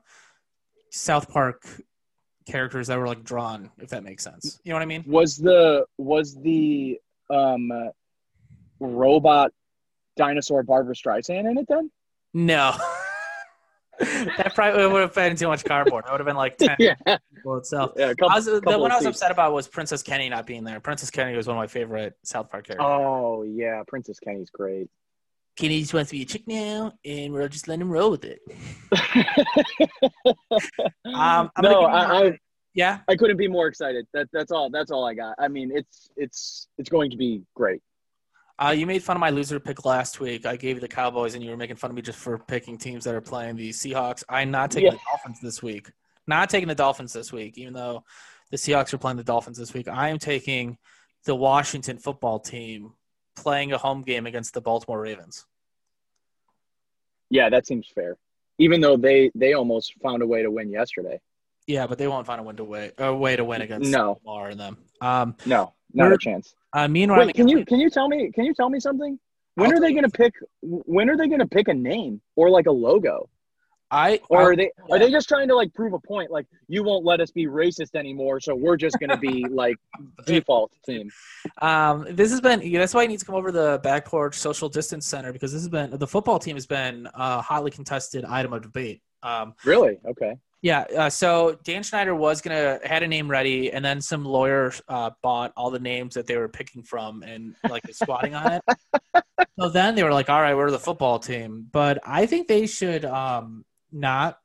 South 0.90 1.30
Park 1.30 1.64
characters 2.46 2.88
that 2.88 2.98
were 2.98 3.06
like 3.06 3.24
drawn, 3.24 3.70
if 3.78 3.88
that 3.90 4.04
makes 4.04 4.22
sense. 4.22 4.60
You 4.64 4.70
know 4.70 4.76
what 4.76 4.82
I 4.82 4.86
mean? 4.86 5.04
Was 5.06 5.38
the 5.38 5.86
was 5.96 6.34
the 6.34 6.98
um 7.30 7.72
robot 8.80 9.52
dinosaur 10.16 10.62
Barbara 10.62 10.94
Streisand 10.94 11.50
in 11.50 11.56
it 11.56 11.66
then? 11.68 11.90
No. 12.34 12.76
That 14.00 14.52
probably 14.54 14.86
would 14.86 15.02
have 15.02 15.14
been 15.14 15.36
too 15.36 15.48
much 15.48 15.64
cardboard. 15.64 16.04
It 16.06 16.10
would 16.10 16.20
have 16.20 16.26
been 16.26 16.36
like 16.36 16.56
ten 16.56 16.76
Yeah. 16.80 16.94
people 17.34 17.56
itself. 17.58 17.92
Yeah. 17.96 18.14
Couple, 18.14 18.30
I 18.30 18.34
was, 18.36 18.44
the 18.46 18.60
one 18.78 18.90
I 18.90 18.96
was 18.96 19.06
upset 19.06 19.30
about 19.30 19.52
was 19.52 19.68
Princess 19.68 20.02
Kenny 20.02 20.28
not 20.28 20.46
being 20.46 20.64
there. 20.64 20.80
Princess 20.80 21.10
Kenny 21.10 21.36
was 21.36 21.46
one 21.46 21.56
of 21.56 21.60
my 21.60 21.66
favorite 21.66 22.14
South 22.24 22.50
Park 22.50 22.66
characters. 22.66 22.86
Oh 22.88 23.42
yeah, 23.44 23.82
Princess 23.86 24.18
Kenny's 24.18 24.50
great. 24.50 24.88
Kenny 25.56 25.80
just 25.80 25.92
wants 25.92 26.10
to 26.10 26.16
be 26.16 26.22
a 26.22 26.24
chick 26.24 26.48
now, 26.48 26.92
and 27.04 27.32
we're 27.32 27.46
just 27.48 27.68
letting 27.68 27.82
him 27.82 27.90
roll 27.90 28.10
with 28.10 28.24
it. 28.24 28.40
Um, 31.04 31.50
I'm 31.56 31.62
no, 31.62 31.82
I, 31.82 32.26
I 32.26 32.38
Yeah, 32.74 33.00
I 33.08 33.16
couldn't 33.16 33.36
be 33.36 33.48
more 33.48 33.66
excited. 33.66 34.06
That 34.14 34.28
that's 34.32 34.50
all. 34.50 34.70
That's 34.70 34.90
all 34.90 35.04
I 35.06 35.14
got. 35.14 35.34
I 35.38 35.48
mean, 35.48 35.70
it's 35.74 36.08
it's 36.16 36.68
it's 36.78 36.88
going 36.88 37.10
to 37.10 37.16
be 37.16 37.42
great. 37.54 37.80
Uh, 38.58 38.70
you 38.76 38.86
made 38.86 39.02
fun 39.02 39.16
of 39.16 39.20
my 39.20 39.30
loser 39.30 39.58
pick 39.58 39.84
last 39.84 40.20
week. 40.20 40.46
I 40.46 40.56
gave 40.56 40.76
you 40.76 40.80
the 40.80 40.88
Cowboys, 40.88 41.34
and 41.34 41.42
you 41.42 41.50
were 41.50 41.56
making 41.56 41.76
fun 41.76 41.90
of 41.90 41.96
me 41.96 42.02
just 42.02 42.18
for 42.18 42.38
picking 42.38 42.78
teams 42.78 43.04
that 43.04 43.14
are 43.14 43.20
playing 43.20 43.56
the 43.56 43.70
Seahawks. 43.70 44.22
I'm 44.28 44.50
not 44.50 44.70
taking 44.70 44.86
Yeah. 44.92 44.98
the 44.98 45.00
Dolphins 45.10 45.40
this 45.40 45.62
week. 45.62 45.90
Not 46.26 46.50
taking 46.50 46.68
the 46.68 46.74
Dolphins 46.74 47.12
this 47.12 47.32
week, 47.32 47.58
even 47.58 47.72
though 47.72 48.04
the 48.50 48.56
Seahawks 48.56 48.92
are 48.94 48.98
playing 48.98 49.16
the 49.16 49.24
Dolphins 49.24 49.58
this 49.58 49.74
week. 49.74 49.88
I 49.88 50.10
am 50.10 50.18
taking 50.18 50.78
the 51.24 51.34
Washington 51.34 51.98
football 51.98 52.38
team 52.38 52.92
playing 53.34 53.72
a 53.72 53.78
home 53.78 54.02
game 54.02 54.26
against 54.26 54.54
the 54.54 54.60
Baltimore 54.60 55.00
Ravens. 55.00 55.46
Yeah, 57.30 57.48
that 57.48 57.66
seems 57.66 57.88
fair. 57.88 58.18
Even 58.58 58.80
though 58.80 58.96
they 58.96 59.30
they 59.34 59.54
almost 59.54 59.94
found 60.02 60.22
a 60.22 60.26
way 60.26 60.42
to 60.42 60.50
win 60.50 60.70
yesterday. 60.70 61.18
Yeah, 61.66 61.86
but 61.86 61.96
they 61.96 62.06
won't 62.06 62.26
find 62.26 62.40
a 62.40 62.44
win 62.44 62.56
to 62.56 62.64
way 62.64 62.92
a 62.98 63.14
way 63.14 63.34
to 63.36 63.44
win 63.44 63.62
against 63.62 63.90
No. 63.90 64.20
Lamar 64.24 64.50
and 64.50 64.60
them. 64.60 64.76
Um, 65.00 65.36
No, 65.46 65.72
not 65.94 66.12
a 66.12 66.18
chance. 66.18 66.54
Uh, 66.72 66.88
me 66.88 67.02
and 67.04 67.12
Wait, 67.12 67.34
can 67.34 67.48
you 67.48 67.64
can 67.64 67.78
you 67.80 67.90
tell 67.90 68.08
me 68.08 68.30
can 68.32 68.44
you 68.44 68.54
tell 68.54 68.70
me 68.70 68.80
something? 68.80 69.18
When 69.54 69.70
I'll 69.70 69.76
are 69.76 69.80
they 69.80 69.92
going 69.92 70.04
to 70.04 70.10
pick? 70.10 70.32
When 70.62 71.10
are 71.10 71.16
they 71.16 71.28
going 71.28 71.40
to 71.40 71.46
pick 71.46 71.68
a 71.68 71.74
name 71.74 72.20
or 72.36 72.48
like 72.50 72.66
a 72.66 72.70
logo? 72.72 73.28
I 73.90 74.20
Or 74.30 74.40
I- 74.40 74.44
are 74.44 74.56
they 74.56 74.70
yeah. 74.88 74.94
are 74.96 74.98
they 74.98 75.10
just 75.10 75.28
trying 75.28 75.48
to 75.48 75.54
like 75.54 75.74
prove 75.74 75.92
a 75.92 75.98
point? 75.98 76.30
Like 76.30 76.46
you 76.66 76.82
won't 76.82 77.04
let 77.04 77.20
us 77.20 77.30
be 77.30 77.46
racist 77.46 77.94
anymore, 77.94 78.40
so 78.40 78.54
we're 78.54 78.78
just 78.78 78.98
going 78.98 79.10
to 79.10 79.18
be 79.18 79.44
like 79.50 79.76
default 80.24 80.72
team. 80.86 81.10
Um, 81.60 82.06
this 82.10 82.30
has 82.30 82.40
been 82.40 82.62
yeah, 82.62 82.78
that's 82.78 82.94
why 82.94 83.02
you 83.02 83.08
need 83.08 83.18
to 83.20 83.26
come 83.26 83.34
over 83.34 83.48
to 83.48 83.52
the 83.52 83.80
back 83.82 84.06
porch 84.06 84.36
social 84.36 84.70
distance 84.70 85.06
center 85.06 85.30
because 85.30 85.52
this 85.52 85.60
has 85.60 85.68
been 85.68 85.90
the 85.98 86.06
football 86.06 86.38
team 86.38 86.56
has 86.56 86.66
been 86.66 87.06
a 87.12 87.42
hotly 87.42 87.70
contested 87.70 88.24
item 88.24 88.54
of 88.54 88.62
debate. 88.62 89.02
Um, 89.22 89.54
Really? 89.66 89.98
Okay. 90.06 90.36
Yeah, 90.62 90.84
uh, 90.96 91.10
so 91.10 91.58
Dan 91.64 91.82
Snyder 91.82 92.14
was 92.14 92.40
gonna 92.40 92.78
had 92.84 93.02
a 93.02 93.08
name 93.08 93.28
ready, 93.28 93.72
and 93.72 93.84
then 93.84 94.00
some 94.00 94.24
lawyer 94.24 94.72
uh, 94.88 95.10
bought 95.20 95.52
all 95.56 95.70
the 95.70 95.80
names 95.80 96.14
that 96.14 96.28
they 96.28 96.36
were 96.36 96.48
picking 96.48 96.84
from 96.84 97.24
and 97.24 97.56
like 97.68 97.82
squatting 97.92 98.34
on 98.34 98.52
it. 98.54 98.62
So 99.58 99.68
then 99.68 99.94
they 99.94 100.02
were 100.02 100.12
like, 100.12 100.30
"All 100.30 100.40
right, 100.40 100.56
we're 100.56 100.70
the 100.70 100.78
football 100.78 101.18
team," 101.18 101.66
but 101.72 101.98
I 102.06 102.26
think 102.26 102.48
they 102.48 102.66
should 102.66 103.04
um, 103.04 103.64
not 103.90 104.38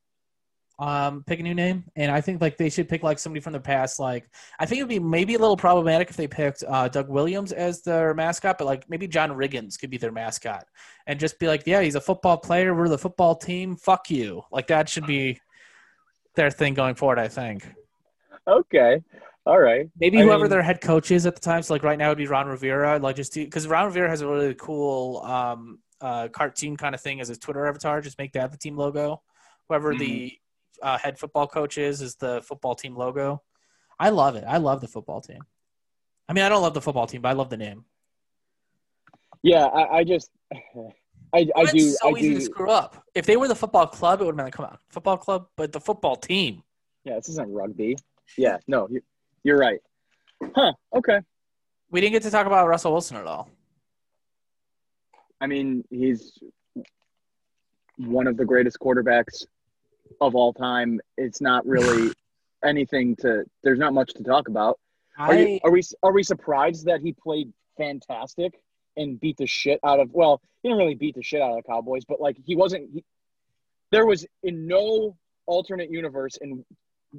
um, 0.79 1.24
pick 1.25 1.39
a 1.39 1.43
new 1.43 1.55
name, 1.55 1.86
and 1.95 2.12
I 2.12 2.19
think 2.19 2.41
like 2.41 2.57
they 2.57 2.69
should 2.69 2.89
pick 2.89 3.03
like 3.03 3.17
somebody 3.19 3.39
from 3.39 3.53
the 3.53 3.59
past. 3.59 4.00
Like 4.00 4.29
I 4.59 4.65
think 4.65 4.79
it'd 4.79 4.89
be 4.89 5.00
maybe 5.00 5.36
a 5.36 5.39
little 5.39 5.55
problematic 5.55 6.09
if 6.09 6.17
they 6.17 6.27
picked 6.27 6.63
uh, 6.67 6.88
Doug 6.88 7.09
Williams 7.09 7.51
as 7.51 7.81
their 7.83 8.13
mascot, 8.13 8.57
but 8.57 8.65
like 8.65 8.89
maybe 8.89 9.07
John 9.07 9.29
Riggins 9.31 9.79
could 9.79 9.89
be 9.89 9.97
their 9.97 10.12
mascot, 10.12 10.65
and 11.05 11.19
just 11.19 11.39
be 11.39 11.47
like, 11.47 11.63
"Yeah, 11.65 11.81
he's 11.81 11.95
a 11.95 12.01
football 12.01 12.38
player. 12.38 12.75
We're 12.75 12.89
the 12.89 12.97
football 12.97 13.36
team. 13.36 13.75
Fuck 13.75 14.09
you." 14.09 14.41
Like 14.51 14.67
that 14.67 14.89
should 14.89 15.07
be 15.07 15.39
their 16.38 16.50
thing 16.50 16.74
going 16.74 16.96
forward. 16.96 17.20
I 17.20 17.27
think. 17.27 17.67
Okay. 18.48 19.01
All 19.46 19.60
right. 19.60 19.89
Maybe 20.00 20.20
I 20.20 20.24
whoever 20.24 20.44
mean- 20.44 20.51
their 20.51 20.62
head 20.62 20.79
coach 20.79 21.12
is 21.12 21.25
at 21.25 21.36
the 21.36 21.41
time. 21.41 21.62
So 21.63 21.74
like 21.74 21.84
right 21.84 21.98
now 21.98 22.08
it'd 22.08 22.17
be 22.17 22.27
Ron 22.27 22.48
Rivera. 22.48 23.00
Like 23.00 23.17
just 23.17 23.34
because 23.34 23.67
Ron 23.67 23.86
Rivera 23.86 24.10
has 24.10 24.22
a 24.22 24.27
really 24.27 24.56
cool 24.56 25.22
um, 25.24 25.79
uh, 26.00 26.29
cartoon 26.29 26.77
kind 26.77 26.96
of 26.96 27.01
thing 27.01 27.20
as 27.20 27.27
his 27.27 27.38
Twitter 27.38 27.67
avatar. 27.67 28.00
Just 28.00 28.17
make 28.17 28.32
that 28.34 28.51
the 28.51 28.58
team 28.58 28.77
logo. 28.77 29.22
Whoever 29.67 29.96
the 29.96 30.38
uh, 30.82 30.98
head 30.98 31.20
football 31.20 31.48
coach 31.48 31.77
is 31.77 32.01
is 32.01 32.15
the 32.15 32.41
football 32.41 32.75
team 32.75 32.96
logo. 32.96 33.41
I 34.00 34.10
love 34.10 34.36
it. 34.36 34.46
I 34.48 34.58
love 34.58 34.79
the 34.79 34.88
football 34.88 35.22
team. 35.22 35.41
I 36.29 36.34
mean, 36.34 36.44
I 36.44 36.50
don't 36.50 36.62
love 36.62 36.74
the 36.74 36.82
football 36.82 37.08
team, 37.08 37.22
but 37.22 37.29
I 37.29 37.34
love 37.34 37.50
the 37.50 37.58
name. 37.58 37.86
Yeah, 39.44 39.65
I, 39.65 39.98
I 40.00 40.03
just, 40.03 40.29
I, 41.34 41.48
I 41.55 41.62
It's 41.63 41.74
do, 41.74 41.79
so 41.79 42.15
I 42.15 42.19
easy 42.19 42.29
do. 42.29 42.36
to 42.36 42.41
screw 42.41 42.69
up. 42.69 43.03
If 43.13 43.25
they 43.25 43.38
were 43.38 43.48
the 43.48 43.55
football 43.55 43.88
club, 43.88 44.22
it 44.22 44.25
would 44.25 44.31
have 44.31 44.38
been 44.38 44.46
like, 44.46 44.53
come 44.53 44.65
on, 44.65 44.77
football 44.89 45.17
club, 45.17 45.48
but 45.55 45.72
the 45.72 45.79
football 45.79 46.15
team. 46.15 46.63
Yeah, 47.03 47.15
this 47.15 47.29
isn't 47.29 47.51
rugby. 47.51 47.98
Yeah, 48.38 48.57
no, 48.67 48.88
you, 48.89 49.01
you're 49.43 49.57
right. 49.57 49.79
Huh? 50.55 50.74
Okay. 50.96 51.19
We 51.89 52.01
didn't 52.01 52.13
get 52.13 52.24
to 52.24 52.31
talk 52.31 52.48
about 52.48 52.67
Russell 52.67 52.91
Wilson 52.91 53.17
at 53.17 53.25
all. 53.25 53.50
I 55.39 55.48
mean, 55.48 55.84
he's 55.89 56.38
one 57.98 58.27
of 58.27 58.38
the 58.38 58.46
greatest 58.46 58.79
quarterbacks 58.79 59.46
of 60.22 60.36
all 60.36 60.53
time. 60.53 61.00
It's 61.17 61.41
not 61.41 61.65
really 61.65 62.13
anything 62.65 63.15
to. 63.17 63.43
There's 63.63 63.79
not 63.79 63.93
much 63.93 64.13
to 64.15 64.24
talk 64.24 64.48
about. 64.48 64.79
Are, 65.17 65.31
I 65.31 65.38
you, 65.39 65.60
are 65.63 65.72
we 65.72 65.81
are 66.03 66.12
we 66.12 66.24
surprised 66.24 66.86
that 66.86 67.01
he 67.01 67.13
played 67.13 67.51
fantastic 67.77 68.60
and 68.97 69.19
beat 69.19 69.37
the 69.37 69.47
shit 69.47 69.79
out 69.85 69.99
of? 69.99 70.11
Well, 70.13 70.41
he 70.61 70.69
didn't 70.69 70.79
really 70.79 70.95
beat 70.95 71.15
the 71.15 71.23
shit 71.23 71.41
out 71.41 71.51
of 71.51 71.57
the 71.57 71.63
Cowboys, 71.63 72.03
but 72.05 72.19
like 72.19 72.37
he 72.43 72.55
wasn't. 72.55 72.89
He, 72.93 73.03
there 73.91 74.05
was 74.05 74.25
in 74.43 74.67
no 74.67 75.15
alternate 75.45 75.89
universe 75.89 76.37
in 76.41 76.65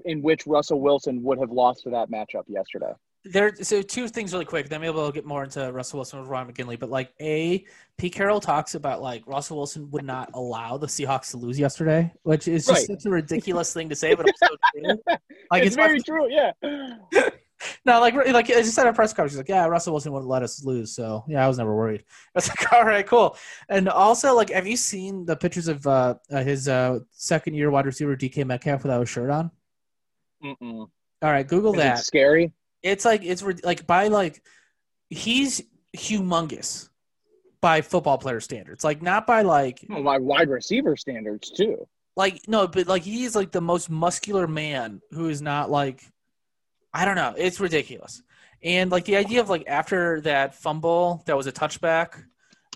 in 0.05 0.21
which 0.21 0.47
Russell 0.47 0.81
Wilson 0.81 1.23
would 1.23 1.39
have 1.39 1.51
lost 1.51 1.85
to 1.85 1.91
that 1.91 2.11
matchup 2.11 2.43
yesterday. 2.47 2.93
there 3.25 3.55
so 3.63 3.81
two 3.83 4.07
things 4.07 4.33
really 4.35 4.45
quick 4.45 4.69
then 4.69 4.81
maybe 4.83 4.93
we'll 4.95 5.11
get 5.11 5.25
more 5.27 5.43
into 5.43 5.73
russell 5.73 5.99
wilson 5.99 6.21
with 6.21 6.29
ryan 6.29 6.47
mcginley 6.47 6.79
but 6.79 6.89
like 6.89 7.11
a 7.21 7.65
pete 7.97 8.15
carroll 8.15 8.39
talks 8.41 8.75
about 8.77 9.03
like 9.03 9.27
russell 9.27 9.57
wilson 9.57 9.91
would 9.91 10.05
not 10.05 10.31
allow 10.35 10.77
the 10.79 10.87
seahawks 10.87 11.31
to 11.33 11.37
lose 11.37 11.59
yesterday 11.59 12.11
which 12.23 12.47
is 12.47 12.65
just 12.65 12.89
Right. 12.89 12.99
such 12.99 13.07
a 13.07 13.11
ridiculous 13.11 13.73
thing 13.75 13.89
to 13.89 13.97
say 13.97 14.15
but 14.15 14.27
also 14.27 14.55
true 14.73 14.95
like 15.51 15.63
it's 15.65 15.75
it's, 15.75 15.77
very 15.77 16.01
true. 16.01 16.29
Yeah. 16.31 16.53
no 17.85 18.01
like 18.01 18.15
like 18.15 18.51
i 18.51 18.61
just 18.63 18.79
at 18.79 18.87
a 18.87 18.93
press 18.93 19.13
conference 19.13 19.33
he's 19.33 19.39
like 19.39 19.49
yeah 19.49 19.67
russell 19.67 19.93
wilson 19.93 20.13
wouldn't 20.13 20.29
let 20.29 20.43
us 20.43 20.65
lose 20.65 20.95
so 20.95 21.25
yeah 21.29 21.45
i 21.45 21.49
was 21.49 21.59
never 21.59 21.75
worried 21.75 22.01
i 22.35 22.37
was 22.37 22.49
like 22.49 22.73
all 22.73 22.85
right 22.85 23.07
cool 23.07 23.37
and 23.69 23.89
also 23.89 24.35
like 24.35 24.51
have 24.51 24.67
you 24.67 24.77
seen 24.77 25.25
the 25.25 25.37
pictures 25.37 25.69
of 25.69 25.87
uh 25.87 26.15
uh, 26.31 26.43
his 26.43 26.69
uh 26.69 26.99
second 27.11 27.55
year 27.55 27.71
wide 27.71 27.87
receiver 27.87 28.17
dk 28.17 28.45
metcalf 28.47 28.83
without 28.83 29.03
a 29.03 29.07
shirt 29.07 29.31
on 29.31 29.51
Mm-mm. 30.45 30.89
all 31.23 31.31
right 31.31 31.47
google 31.47 31.73
Is 31.75 31.79
it 31.81 31.83
that 31.83 31.99
scary? 31.99 32.53
it's 32.83 33.05
like 33.05 33.25
it's 33.25 33.43
like 33.65 33.87
by 33.87 34.09
like 34.09 34.43
he's 35.11 35.63
humongous 35.97 36.89
by 37.61 37.81
football 37.81 38.19
player 38.19 38.41
standards 38.41 38.85
like 38.85 39.03
not 39.03 39.27
by 39.27 39.43
like 39.43 39.85
Oh, 39.91 40.03
my 40.03 40.19
wide 40.19 40.49
receiver 40.49 40.97
standards 40.97 41.51
too. 41.51 41.89
like 42.17 42.41
no 42.47 42.69
but 42.69 42.87
like 42.87 43.03
he's 43.03 43.35
like 43.35 43.51
the 43.51 43.61
most 43.61 43.91
muscular 43.91 44.47
man 44.47 45.01
who 45.11 45.29
is 45.29 45.43
not 45.43 45.71
like 45.71 46.05
i 46.93 47.05
don't 47.05 47.17
know 47.17 47.35
it's 47.37 47.61
ridiculous 47.61 48.23
and 48.63 48.91
like 48.91 49.05
the 49.05 49.17
idea 49.17 49.41
of 49.41 49.49
like 49.49 49.65
after 49.67 50.21
that 50.23 50.55
fumble 50.55 51.23
that 51.27 51.37
was 51.37 51.47
a 51.47 51.53
touchback 51.53 52.25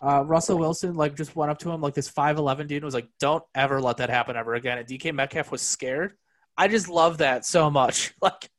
uh, 0.02 0.24
Russell 0.24 0.58
Wilson 0.58 0.94
like 0.94 1.14
just 1.16 1.36
went 1.36 1.52
up 1.52 1.58
to 1.60 1.70
him 1.70 1.80
like 1.80 1.94
this 1.94 2.10
5'11 2.10 2.66
dude 2.66 2.72
and 2.72 2.84
was 2.84 2.92
like, 2.94 3.08
"Don't 3.20 3.44
ever 3.54 3.80
let 3.80 3.98
that 3.98 4.10
happen 4.10 4.34
ever 4.34 4.54
again." 4.54 4.78
And 4.78 4.86
DK 4.86 5.14
Metcalf 5.14 5.52
was 5.52 5.62
scared. 5.62 6.14
I 6.56 6.66
just 6.66 6.88
love 6.88 7.18
that 7.18 7.44
so 7.44 7.70
much. 7.70 8.12
Like, 8.22 8.50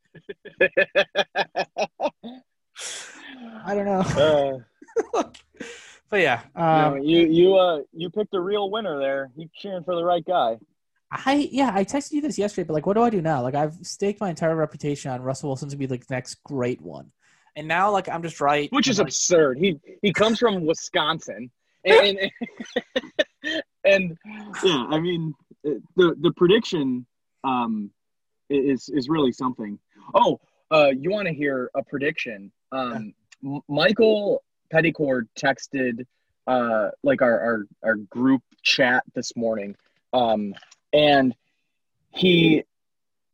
I 3.65 3.75
don't 3.75 3.85
know, 3.85 4.63
Uh, 5.13 5.23
but 6.09 6.21
yeah, 6.21 6.41
you, 6.55 6.61
um, 6.63 6.97
you 6.99 7.27
you 7.27 7.55
uh 7.55 7.79
you 7.91 8.09
picked 8.09 8.33
a 8.35 8.39
real 8.39 8.69
winner 8.69 8.99
there. 8.99 9.31
You 9.35 9.49
cheering 9.55 9.83
for 9.83 9.95
the 9.95 10.03
right 10.03 10.23
guy. 10.23 10.57
I 11.25 11.47
yeah, 11.51 11.71
I 11.73 11.83
texted 11.83 12.13
you 12.13 12.21
this 12.21 12.37
yesterday, 12.37 12.65
but 12.65 12.73
like, 12.73 12.85
what 12.85 12.93
do 12.93 13.03
I 13.03 13.09
do 13.09 13.21
now? 13.21 13.41
Like, 13.41 13.55
I've 13.55 13.75
staked 13.81 14.19
my 14.19 14.29
entire 14.29 14.55
reputation 14.55 15.11
on 15.11 15.21
Russell 15.21 15.49
Wilson 15.49 15.69
to 15.69 15.77
be 15.77 15.87
like 15.87 16.07
the 16.07 16.15
next 16.15 16.43
great 16.43 16.81
one, 16.81 17.11
and 17.55 17.67
now 17.67 17.91
like 17.91 18.09
I'm 18.09 18.23
just 18.23 18.41
right, 18.41 18.71
Which 18.71 18.87
is 18.87 18.99
like, 18.99 19.07
absurd. 19.07 19.57
He 19.57 19.79
he 20.01 20.11
comes 20.11 20.39
from 20.39 20.65
Wisconsin, 20.65 21.51
and 21.85 22.17
and, 22.17 23.63
and 23.85 24.17
yeah, 24.63 24.85
I 24.89 24.99
mean 24.99 25.33
the 25.63 26.15
the 26.19 26.33
prediction 26.35 27.05
um 27.43 27.91
is 28.49 28.89
is 28.89 29.09
really 29.09 29.31
something. 29.31 29.77
Oh, 30.15 30.39
uh, 30.71 30.91
you 30.97 31.11
want 31.11 31.27
to 31.27 31.33
hear 31.33 31.69
a 31.75 31.83
prediction? 31.83 32.51
Um, 32.71 33.13
M- 33.43 33.61
Michael 33.67 34.43
Petticord 34.73 35.27
texted 35.37 36.05
uh 36.47 36.89
like 37.03 37.21
our 37.21 37.39
our 37.39 37.63
our 37.83 37.95
group 37.95 38.41
chat 38.63 39.03
this 39.13 39.35
morning, 39.35 39.75
um, 40.13 40.53
and 40.93 41.35
he 42.11 42.63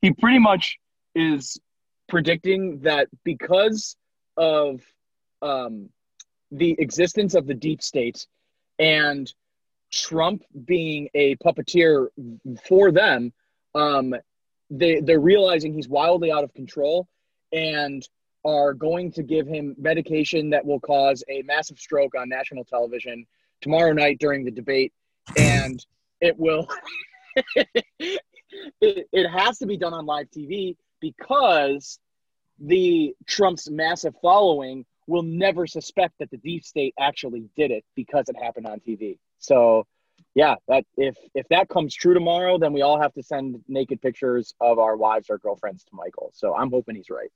he 0.00 0.12
pretty 0.18 0.38
much 0.38 0.78
is 1.14 1.58
predicting 2.08 2.80
that 2.80 3.08
because 3.24 3.96
of 4.36 4.80
um, 5.42 5.88
the 6.50 6.76
existence 6.78 7.34
of 7.34 7.46
the 7.46 7.54
deep 7.54 7.82
state 7.82 8.26
and 8.78 9.32
Trump 9.90 10.42
being 10.64 11.08
a 11.14 11.36
puppeteer 11.36 12.08
for 12.66 12.90
them, 12.92 13.32
um, 13.74 14.14
they 14.70 15.00
they're 15.00 15.20
realizing 15.20 15.72
he's 15.72 15.88
wildly 15.88 16.30
out 16.30 16.44
of 16.44 16.52
control 16.54 17.06
and 17.52 18.06
are 18.44 18.74
going 18.74 19.10
to 19.12 19.22
give 19.22 19.46
him 19.46 19.74
medication 19.78 20.50
that 20.50 20.66
will 20.66 20.80
cause 20.80 21.24
a 21.28 21.42
massive 21.42 21.78
stroke 21.78 22.14
on 22.14 22.28
national 22.28 22.64
television 22.64 23.26
tomorrow 23.62 23.92
night 23.92 24.18
during 24.18 24.44
the 24.44 24.50
debate, 24.50 24.92
and 25.36 25.84
it 26.20 26.38
will. 26.38 26.68
it, 27.56 28.20
it 28.80 29.28
has 29.28 29.58
to 29.58 29.66
be 29.66 29.76
done 29.76 29.92
on 29.92 30.06
live 30.06 30.26
TV 30.30 30.76
because 31.00 31.98
the 32.58 33.14
Trump's 33.26 33.68
massive 33.68 34.14
following 34.22 34.84
will 35.06 35.22
never 35.22 35.66
suspect 35.66 36.14
that 36.18 36.30
the 36.30 36.36
deep 36.38 36.64
state 36.64 36.94
actually 36.98 37.48
did 37.56 37.70
it 37.70 37.84
because 37.94 38.28
it 38.28 38.36
happened 38.42 38.66
on 38.66 38.80
TV. 38.80 39.18
So, 39.38 39.86
yeah, 40.34 40.54
that 40.68 40.84
if 40.96 41.16
if 41.34 41.46
that 41.48 41.68
comes 41.68 41.94
true 41.94 42.14
tomorrow, 42.14 42.58
then 42.58 42.72
we 42.72 42.82
all 42.82 43.00
have 43.00 43.12
to 43.14 43.22
send 43.22 43.62
naked 43.68 44.00
pictures 44.00 44.54
of 44.60 44.78
our 44.78 44.96
wives 44.96 45.28
or 45.28 45.38
girlfriends 45.38 45.84
to 45.84 45.90
Michael. 45.92 46.30
So 46.32 46.54
I'm 46.54 46.70
hoping 46.70 46.96
he's 46.96 47.10
right. 47.10 47.30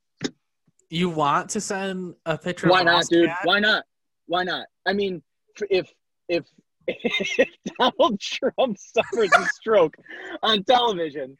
you 0.88 1.10
want 1.10 1.50
to 1.50 1.60
send 1.60 2.14
a 2.24 2.38
picture. 2.38 2.68
Why 2.68 2.80
of 2.80 2.86
not, 2.86 3.06
dude? 3.08 3.28
Cat? 3.28 3.38
Why 3.44 3.60
not? 3.60 3.84
Why 4.26 4.44
not? 4.44 4.66
I 4.86 4.94
mean, 4.94 5.22
if 5.70 5.92
if 6.28 6.44
if 6.88 7.48
Donald 7.78 8.20
Trump 8.20 8.78
suffers 8.78 9.30
a 9.32 9.44
stroke 9.54 9.96
on 10.42 10.64
television, 10.64 11.36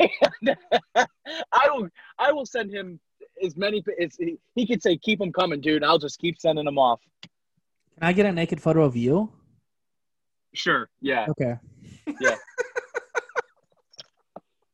and 0.00 0.56
I 1.52 1.68
will 1.70 1.88
I 2.18 2.32
will 2.32 2.46
send 2.46 2.72
him 2.72 3.00
as 3.42 3.56
many 3.56 3.82
as 4.00 4.16
he, 4.16 4.36
he 4.54 4.66
could 4.66 4.82
say, 4.82 4.96
keep 4.96 5.18
them 5.18 5.32
coming, 5.32 5.60
dude. 5.60 5.82
I'll 5.82 5.98
just 5.98 6.18
keep 6.18 6.38
sending 6.38 6.64
them 6.64 6.78
off. 6.78 7.00
Can 7.22 8.02
I 8.08 8.12
get 8.12 8.26
a 8.26 8.32
naked 8.32 8.60
photo 8.60 8.84
of 8.84 8.96
you? 8.96 9.32
Sure. 10.54 10.88
Yeah. 11.00 11.26
Okay. 11.30 11.54
Yeah. 12.20 12.36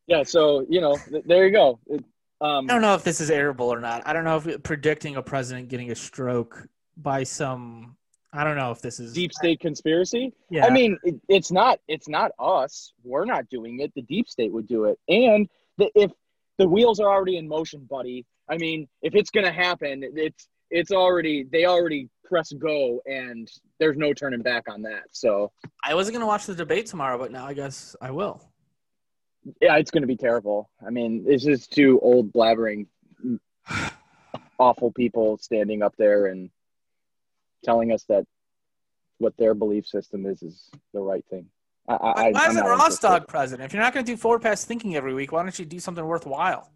yeah. 0.07 0.23
So 0.23 0.67
you 0.69 0.81
know, 0.81 0.97
th- 1.09 1.25
there 1.27 1.47
you 1.47 1.53
go. 1.53 1.79
It, 1.87 2.05
um, 2.43 2.67
I 2.71 2.73
don't 2.73 2.83
know 2.83 2.95
if 2.95 3.05
this 3.05 3.21
is 3.21 3.31
airable 3.31 3.67
or 3.67 3.81
not. 3.81 4.03
I 4.07 4.13
don't 4.13 4.25
know 4.25 4.37
if 4.37 4.63
predicting 4.63 5.17
a 5.17 5.23
president 5.23 5.69
getting 5.69 5.91
a 5.91 5.95
stroke 5.95 6.67
by 6.97 7.23
some. 7.25 7.97
I 8.33 8.45
don't 8.45 8.57
know 8.57 8.71
if 8.71 8.81
this 8.81 9.01
is 9.01 9.13
deep 9.13 9.33
state 9.33 9.61
conspiracy. 9.61 10.33
Yeah. 10.51 10.67
I 10.67 10.71
mean, 10.71 10.99
it, 11.03 11.17
it's 11.29 11.51
not 11.51 11.81
it's 11.89 12.09
not 12.09 12.31
us. 12.39 12.93
We're 13.03 13.25
not 13.25 13.49
doing 13.49 13.81
it. 13.81 13.93
The 13.95 14.03
deep 14.03 14.29
state 14.29 14.53
would 14.53 14.69
do 14.69 14.85
it. 14.85 14.99
And 15.09 15.49
the, 15.79 15.91
if 15.95 16.13
the 16.59 16.69
wheels 16.69 17.01
are 17.01 17.09
already 17.09 17.39
in 17.39 17.49
motion, 17.49 17.87
buddy. 17.89 18.27
I 18.49 18.57
mean, 18.59 18.89
if 19.03 19.15
it's 19.15 19.31
gonna 19.31 19.53
happen, 19.53 20.03
it's 20.05 20.49
it's 20.71 20.93
already 20.93 21.45
they 21.51 21.65
already 21.65 22.09
press 22.25 22.53
go, 22.53 23.01
and 23.07 23.51
there's 23.79 23.97
no 23.97 24.13
turning 24.13 24.43
back 24.43 24.65
on 24.69 24.83
that. 24.83 25.05
So 25.11 25.51
I 25.85 25.95
wasn't 25.95 26.15
gonna 26.15 26.27
watch 26.27 26.47
the 26.47 26.55
debate 26.55 26.87
tomorrow, 26.87 27.19
but 27.19 27.33
now 27.33 27.47
I 27.47 27.55
guess 27.55 27.97
I 28.01 28.11
will. 28.13 28.43
yeah, 29.61 29.77
it's 29.77 29.91
gonna 29.91 30.07
be 30.07 30.17
terrible. 30.17 30.71
I 30.87 30.91
mean, 30.91 31.25
it's 31.27 31.45
just 31.45 31.73
two 31.73 31.99
old 32.01 32.33
blabbering, 32.33 32.87
awful 34.59 34.93
people 34.93 35.39
standing 35.39 35.83
up 35.83 35.95
there 35.97 36.27
and 36.27 36.51
telling 37.65 37.93
us 37.93 38.05
that 38.09 38.25
what 39.19 39.37
their 39.37 39.55
belief 39.55 39.87
system 39.87 40.27
is 40.27 40.43
is 40.43 40.71
the 40.93 41.01
right 41.01 41.25
thing. 41.31 41.47
I, 41.89 41.95
I, 41.95 42.31
Why 42.31 42.49
is 42.49 42.57
it 42.57 42.61
Ross 42.61 42.99
Dog 42.99 43.27
president? 43.27 43.67
If 43.67 43.73
you're 43.73 43.83
not 43.83 43.93
gonna 43.93 44.07
do 44.07 44.17
forward 44.17 44.43
pass 44.43 44.65
thinking 44.65 44.97
every 44.97 45.15
week, 45.15 45.33
why 45.33 45.43
don't 45.43 45.59
you 45.59 45.65
do 45.65 45.81
something 45.81 46.05
worthwhile? 46.05 46.71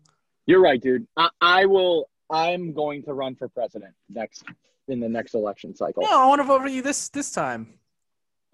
You're 0.46 0.60
right, 0.60 0.80
dude. 0.80 1.06
I, 1.16 1.28
I 1.40 1.66
will. 1.66 2.08
I'm 2.30 2.72
going 2.72 3.02
to 3.04 3.12
run 3.12 3.36
for 3.36 3.48
president 3.48 3.92
next 4.08 4.44
in 4.88 4.98
the 5.00 5.08
next 5.08 5.34
election 5.34 5.74
cycle. 5.74 6.02
No, 6.02 6.22
I 6.22 6.26
want 6.26 6.40
to 6.40 6.44
vote 6.44 6.62
for 6.62 6.68
you 6.68 6.82
this 6.82 7.08
this 7.10 7.30
time. 7.30 7.74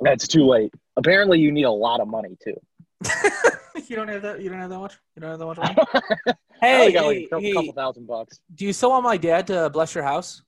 That's 0.00 0.28
too 0.28 0.46
late. 0.46 0.72
Apparently, 0.96 1.38
you 1.38 1.52
need 1.52 1.64
a 1.64 1.70
lot 1.70 2.00
of 2.00 2.08
money 2.08 2.36
too. 2.42 2.60
You 3.90 3.96
don't 3.96 4.06
have 4.06 4.22
that. 4.22 4.40
You 4.40 4.48
don't 4.50 4.60
have 4.60 4.70
that 4.70 4.78
much. 4.78 4.98
You 5.16 5.22
don't 5.22 5.30
have 5.30 5.38
that 5.40 5.46
much. 5.46 5.58
Money? 5.58 5.76
Hey, 6.60 6.80
only 6.80 6.92
got 6.92 7.06
like 7.06 7.16
hey, 7.16 7.24
a 7.24 7.28
couple, 7.28 7.40
hey, 7.40 7.52
couple 7.54 7.72
thousand 7.72 8.06
bucks. 8.06 8.40
do 8.54 8.66
you 8.66 8.74
still 8.74 8.90
want 8.90 9.02
my 9.02 9.16
dad 9.16 9.46
to 9.46 9.70
bless 9.70 9.94
your 9.94 10.04
house? 10.04 10.42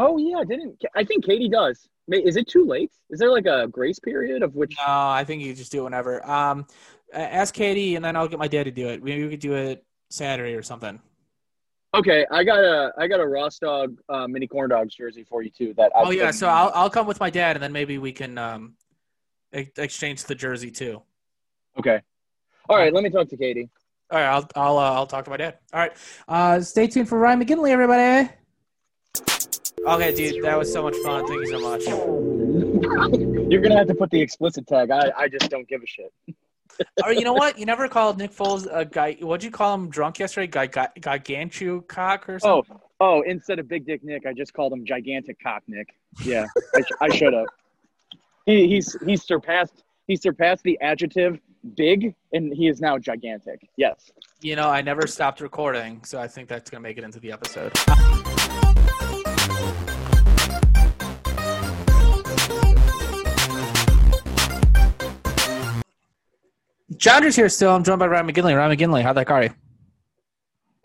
Oh 0.00 0.16
yeah, 0.16 0.44
didn't 0.44 0.80
I 0.94 1.02
think 1.02 1.24
Katie 1.24 1.48
does? 1.48 1.88
Is 2.12 2.36
it 2.36 2.46
too 2.46 2.64
late? 2.64 2.92
Is 3.10 3.18
there 3.18 3.32
like 3.32 3.46
a 3.46 3.66
grace 3.66 3.98
period 3.98 4.42
of 4.42 4.54
which? 4.54 4.76
No, 4.78 4.92
I 4.92 5.24
think 5.24 5.42
you 5.42 5.52
just 5.54 5.72
do 5.72 5.80
it 5.80 5.84
whenever. 5.84 6.24
Um, 6.28 6.66
ask 7.12 7.52
Katie, 7.52 7.96
and 7.96 8.04
then 8.04 8.14
I'll 8.14 8.28
get 8.28 8.38
my 8.38 8.46
dad 8.46 8.64
to 8.64 8.70
do 8.70 8.88
it. 8.88 9.02
Maybe 9.02 9.24
we 9.24 9.30
could 9.30 9.40
do 9.40 9.54
it 9.54 9.84
Saturday 10.08 10.54
or 10.54 10.62
something. 10.62 11.00
Okay, 11.94 12.24
I 12.30 12.44
got 12.44 12.60
a 12.60 12.92
I 12.96 13.08
got 13.08 13.18
a 13.18 13.26
Ross 13.26 13.58
Dog 13.58 13.98
uh, 14.08 14.28
mini 14.28 14.46
corn 14.46 14.70
dogs 14.70 14.94
jersey 14.94 15.26
for 15.28 15.42
you 15.42 15.50
too. 15.50 15.74
That 15.76 15.90
Oh 15.96 16.10
yeah, 16.10 16.30
so 16.30 16.46
I'll 16.46 16.70
I'll 16.74 16.90
come 16.90 17.08
with 17.08 17.18
my 17.18 17.30
dad, 17.30 17.56
and 17.56 17.62
then 17.62 17.72
maybe 17.72 17.98
we 17.98 18.12
can 18.12 18.38
um, 18.38 18.74
ex- 19.52 19.76
exchange 19.76 20.24
the 20.24 20.34
jersey 20.36 20.70
too. 20.70 21.02
okay. 21.76 22.00
All 22.68 22.76
right, 22.76 22.92
let 22.92 23.02
me 23.02 23.10
talk 23.10 23.28
to 23.30 23.36
Katie. 23.36 23.68
All 24.12 24.18
right, 24.18 24.28
I'll 24.28 24.48
I'll 24.54 24.78
uh, 24.78 24.92
I'll 24.92 25.06
talk 25.06 25.24
to 25.24 25.30
my 25.30 25.38
dad. 25.38 25.58
All 25.72 25.80
right, 25.80 25.92
uh, 26.28 26.60
stay 26.60 26.86
tuned 26.86 27.08
for 27.08 27.18
Ryan 27.18 27.44
McGinley, 27.44 27.70
everybody. 27.70 28.30
Okay, 29.88 30.14
dude, 30.14 30.44
that 30.44 30.58
was 30.58 30.70
so 30.70 30.82
much 30.82 30.96
fun. 30.98 31.26
Thank 31.26 31.40
you 31.40 31.46
so 31.46 31.60
much. 31.60 31.82
You're 33.50 33.62
gonna 33.62 33.78
have 33.78 33.86
to 33.86 33.94
put 33.94 34.10
the 34.10 34.20
explicit 34.20 34.66
tag. 34.66 34.90
I 34.90 35.10
I 35.16 35.28
just 35.28 35.50
don't 35.50 35.66
give 35.66 35.82
a 35.82 35.86
shit. 35.86 36.12
or 37.04 37.12
you 37.12 37.22
know 37.22 37.32
what? 37.32 37.58
You 37.58 37.64
never 37.64 37.88
called 37.88 38.18
Nick 38.18 38.30
Foles 38.30 38.68
a 38.70 38.84
guy. 38.84 39.14
What'd 39.14 39.42
you 39.42 39.50
call 39.50 39.74
him? 39.74 39.88
Drunk 39.88 40.18
yesterday? 40.18 40.46
Guy, 40.46 40.66
guy, 40.66 40.88
Gigantu 41.00 41.88
cock 41.88 42.28
or 42.28 42.38
something? 42.38 42.76
oh, 43.00 43.16
oh! 43.18 43.22
instead 43.22 43.58
of 43.58 43.66
Big 43.66 43.86
Dick 43.86 44.04
Nick, 44.04 44.26
I 44.26 44.34
just 44.34 44.52
called 44.52 44.74
him 44.74 44.84
Gigantic 44.84 45.42
Cock 45.42 45.62
Nick. 45.66 45.88
Yeah, 46.22 46.46
I, 46.74 46.80
sh- 46.82 46.98
I 47.00 47.08
should 47.16 47.32
have. 47.32 47.46
He 48.44 48.68
he's 48.68 48.94
he's 49.06 49.24
surpassed 49.24 49.84
he 50.06 50.16
surpassed 50.16 50.64
the 50.64 50.78
adjective 50.82 51.38
big, 51.76 52.14
and 52.34 52.52
he 52.52 52.68
is 52.68 52.80
now 52.80 52.98
gigantic. 52.98 53.66
Yes. 53.76 54.10
You 54.42 54.54
know, 54.54 54.68
I 54.68 54.82
never 54.82 55.06
stopped 55.06 55.40
recording, 55.40 56.04
so 56.04 56.20
I 56.20 56.28
think 56.28 56.48
that's 56.48 56.68
gonna 56.68 56.82
make 56.82 56.98
it 56.98 57.04
into 57.04 57.20
the 57.20 57.32
episode. 57.32 57.72
Jonder's 66.98 67.36
here 67.36 67.48
still. 67.48 67.70
I'm 67.70 67.84
joined 67.84 68.00
by 68.00 68.08
Ryan 68.08 68.26
McGinley. 68.26 68.56
Ryan 68.56 68.76
McGinley, 68.76 69.02
how'd 69.02 69.16
that 69.16 69.26
car? 69.26 69.48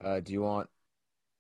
Uh, 0.04 0.20
do 0.20 0.32
you 0.32 0.44
want 0.44 0.70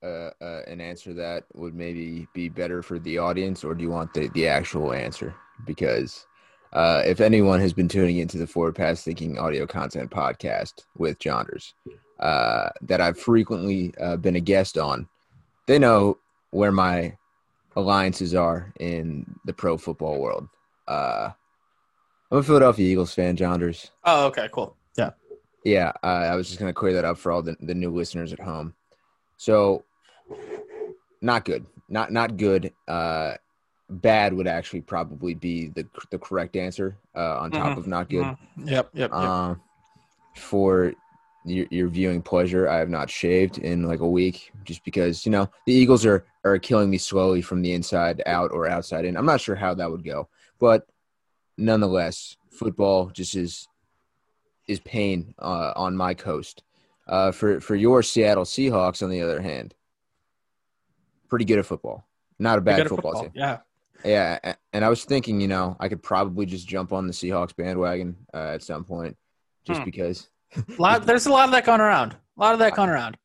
uh, 0.01 0.31
uh, 0.41 0.62
an 0.67 0.81
answer 0.81 1.13
that 1.13 1.43
would 1.53 1.75
maybe 1.75 2.27
be 2.33 2.49
better 2.49 2.81
for 2.81 2.97
the 2.99 3.19
audience, 3.19 3.63
or 3.63 3.75
do 3.75 3.83
you 3.83 3.91
want 3.91 4.13
the, 4.13 4.29
the 4.29 4.47
actual 4.47 4.91
answer? 4.93 5.36
Because 5.65 6.25
uh, 6.73 7.03
if 7.05 7.21
anyone 7.21 7.59
has 7.59 7.71
been 7.71 7.88
tuning 7.88 8.17
into 8.17 8.39
the 8.39 8.47
Forward 8.47 8.75
Pass 8.75 9.03
Thinking 9.03 9.38
audio 9.38 9.67
content 9.67 10.09
podcast 10.09 10.86
with 10.97 11.19
Jonders, 11.19 11.73
uh, 12.19 12.69
that 12.81 12.99
I've 12.99 13.19
frequently 13.19 13.93
uh, 14.01 14.17
been 14.17 14.38
a 14.38 14.41
guest 14.41 14.79
on, 14.79 15.07
they 15.67 15.77
know 15.77 16.17
where 16.49 16.71
my 16.71 17.15
alliances 17.75 18.33
are 18.33 18.73
in 18.79 19.39
the 19.45 19.53
pro 19.53 19.77
football 19.77 20.19
world. 20.19 20.47
Uh, 20.88 21.29
I'm 22.34 22.39
a 22.39 22.43
Philadelphia 22.43 22.89
Eagles 22.91 23.13
fan, 23.13 23.38
Jonders. 23.38 23.91
Oh, 24.04 24.26
okay, 24.26 24.50
cool. 24.52 24.76
Yeah. 24.98 25.12
Yeah, 25.63 25.91
uh, 26.02 26.08
I 26.08 26.36
was 26.36 26.48
just 26.48 26.60
going 26.60 26.67
to 26.69 26.74
clear 26.74 26.93
that 26.93 27.06
up 27.06 27.19
for 27.19 27.32
all 27.32 27.43
the, 27.43 27.56
the 27.60 27.76
new 27.76 27.91
listeners 27.91 28.34
at 28.34 28.39
home. 28.39 28.74
So, 29.38 29.86
not 31.22 31.46
good. 31.46 31.67
Not 31.89 32.12
not 32.12 32.38
good. 32.38 32.74
Uh, 32.88 33.36
bad 33.88 34.34
would 34.34 34.48
actually 34.48 34.82
probably 34.82 35.36
be 35.36 35.67
the 35.67 35.86
the 36.10 36.17
correct 36.17 36.56
answer 36.56 36.98
uh, 37.15 37.38
on 37.38 37.52
top 37.52 37.74
Mhm, 37.74 37.78
of 37.78 37.86
not 37.88 38.10
good. 38.10 38.26
Mhm. 38.26 38.38
Yep, 38.65 38.89
yep, 38.96 39.12
yep. 39.12 39.12
Um, 39.13 39.62
for 40.36 40.91
your, 41.46 41.67
your 41.69 41.88
viewing 41.88 42.24
pleasure, 42.24 42.67
I 42.67 42.78
have 42.78 42.89
not 42.89 43.12
shaved 43.12 43.60
in 43.60 43.84
like 43.84 44.00
a 44.00 44.10
week 44.10 44.52
just 44.63 44.84
because 44.84 45.24
you 45.24 45.32
know 45.32 45.48
the 45.67 45.74
Eagles 45.74 46.04
are 46.04 46.26
are 46.43 46.58
killing 46.58 46.89
me 46.89 46.98
slowly 46.98 47.43
from 47.43 47.62
the 47.62 47.74
inside 47.74 48.24
out 48.26 48.52
or 48.52 48.67
outside 48.67 49.06
in. 49.06 49.15
I'm 49.17 49.26
not 49.28 49.39
sure 49.39 49.56
how 49.56 49.76
that 49.76 49.91
would 49.91 50.04
go, 50.04 50.30
but 50.60 50.88
nonetheless, 51.57 52.37
football 52.51 53.09
just 53.09 53.35
is 53.35 53.67
is 54.67 54.79
pain 54.79 55.33
uh, 55.39 55.73
on 55.75 55.95
my 55.95 56.13
coast. 56.13 56.63
Uh, 57.07 57.31
for 57.31 57.59
for 57.59 57.75
your 57.75 58.01
Seattle 58.01 58.45
Seahawks, 58.45 59.03
on 59.03 59.09
the 59.09 59.21
other 59.21 59.41
hand, 59.41 59.73
pretty 61.29 61.45
good 61.45 61.59
at 61.59 61.65
football. 61.65 62.05
Not 62.39 62.57
a 62.57 62.61
bad 62.61 62.81
at 62.81 62.89
football, 62.89 63.21
team. 63.21 63.31
Yeah. 63.35 63.59
Yeah, 64.05 64.55
and 64.73 64.83
I 64.83 64.89
was 64.89 65.05
thinking, 65.05 65.39
you 65.39 65.47
know, 65.47 65.77
I 65.79 65.87
could 65.87 66.03
probably 66.03 66.45
just 66.45 66.67
jump 66.67 66.91
on 66.91 67.07
the 67.07 67.13
Seahawks 67.13 67.55
bandwagon 67.55 68.17
uh, 68.33 68.51
at 68.53 68.61
some 68.61 68.83
point, 68.83 69.15
just 69.65 69.79
Hmm. 69.79 69.85
because. 69.85 70.29
A 70.55 70.81
lot, 70.81 71.05
there's 71.05 71.25
a 71.25 71.31
lot 71.31 71.45
of 71.45 71.51
that 71.53 71.65
going 71.65 71.79
around. 71.79 72.11
A 72.37 72.41
lot 72.41 72.51
of 72.51 72.59
that 72.59 72.75
going 72.75 72.89
around. 72.89 73.15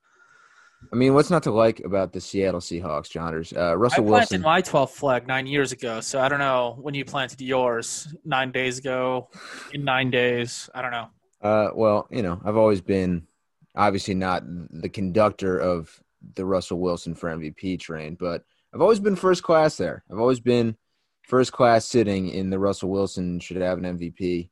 I 0.93 0.97
mean, 0.97 1.15
what's 1.15 1.31
not 1.31 1.43
to 1.43 1.51
like 1.51 1.81
about 1.81 2.13
the 2.13 2.21
Seattle 2.21 2.61
Seahawks, 2.61 3.11
Johners? 3.11 3.53
Uh, 3.53 3.61
I 3.61 3.75
Russell 3.75 4.05
planted 4.05 4.41
Wilson. 4.41 4.43
my 4.43 4.63
12th 4.63 4.91
flag 4.91 5.27
nine 5.27 5.47
years 5.47 5.73
ago, 5.73 6.01
so 6.01 6.21
I 6.21 6.29
don't 6.29 6.39
know 6.39 6.79
when 6.81 6.95
you 6.95 7.05
planted 7.05 7.41
yours 7.41 8.15
nine 8.25 8.53
days 8.53 8.79
ago, 8.79 9.29
in 9.73 9.85
nine 9.85 10.11
days. 10.11 10.71
I 10.75 10.83
don't 10.83 10.93
know. 10.93 11.09
Uh, 11.43 11.71
well, 11.75 12.07
you 12.11 12.23
know, 12.23 12.41
I've 12.45 12.57
always 12.57 12.81
been 12.81 13.27
obviously 13.75 14.15
not 14.15 14.45
the 14.47 14.89
conductor 14.89 15.59
of 15.59 16.03
the 16.35 16.45
Russell 16.45 16.81
Wilson 16.81 17.15
for 17.15 17.29
MVP 17.31 17.81
train, 17.81 18.17
but 18.19 18.45
I've 18.75 18.81
always 18.83 19.01
been 19.01 19.17
first 19.17 19.43
class 19.43 19.77
there. 19.77 20.05
I've 20.11 20.19
always 20.19 20.41
been 20.41 20.77
first 21.23 21.53
class 21.53 21.85
sitting 21.85 22.29
in 22.29 22.51
the 22.51 22.59
Russell 22.59 22.91
Wilson 22.91 23.41
should 23.41 23.59
have 23.59 23.79
an 23.79 23.99
MVP 23.99 24.51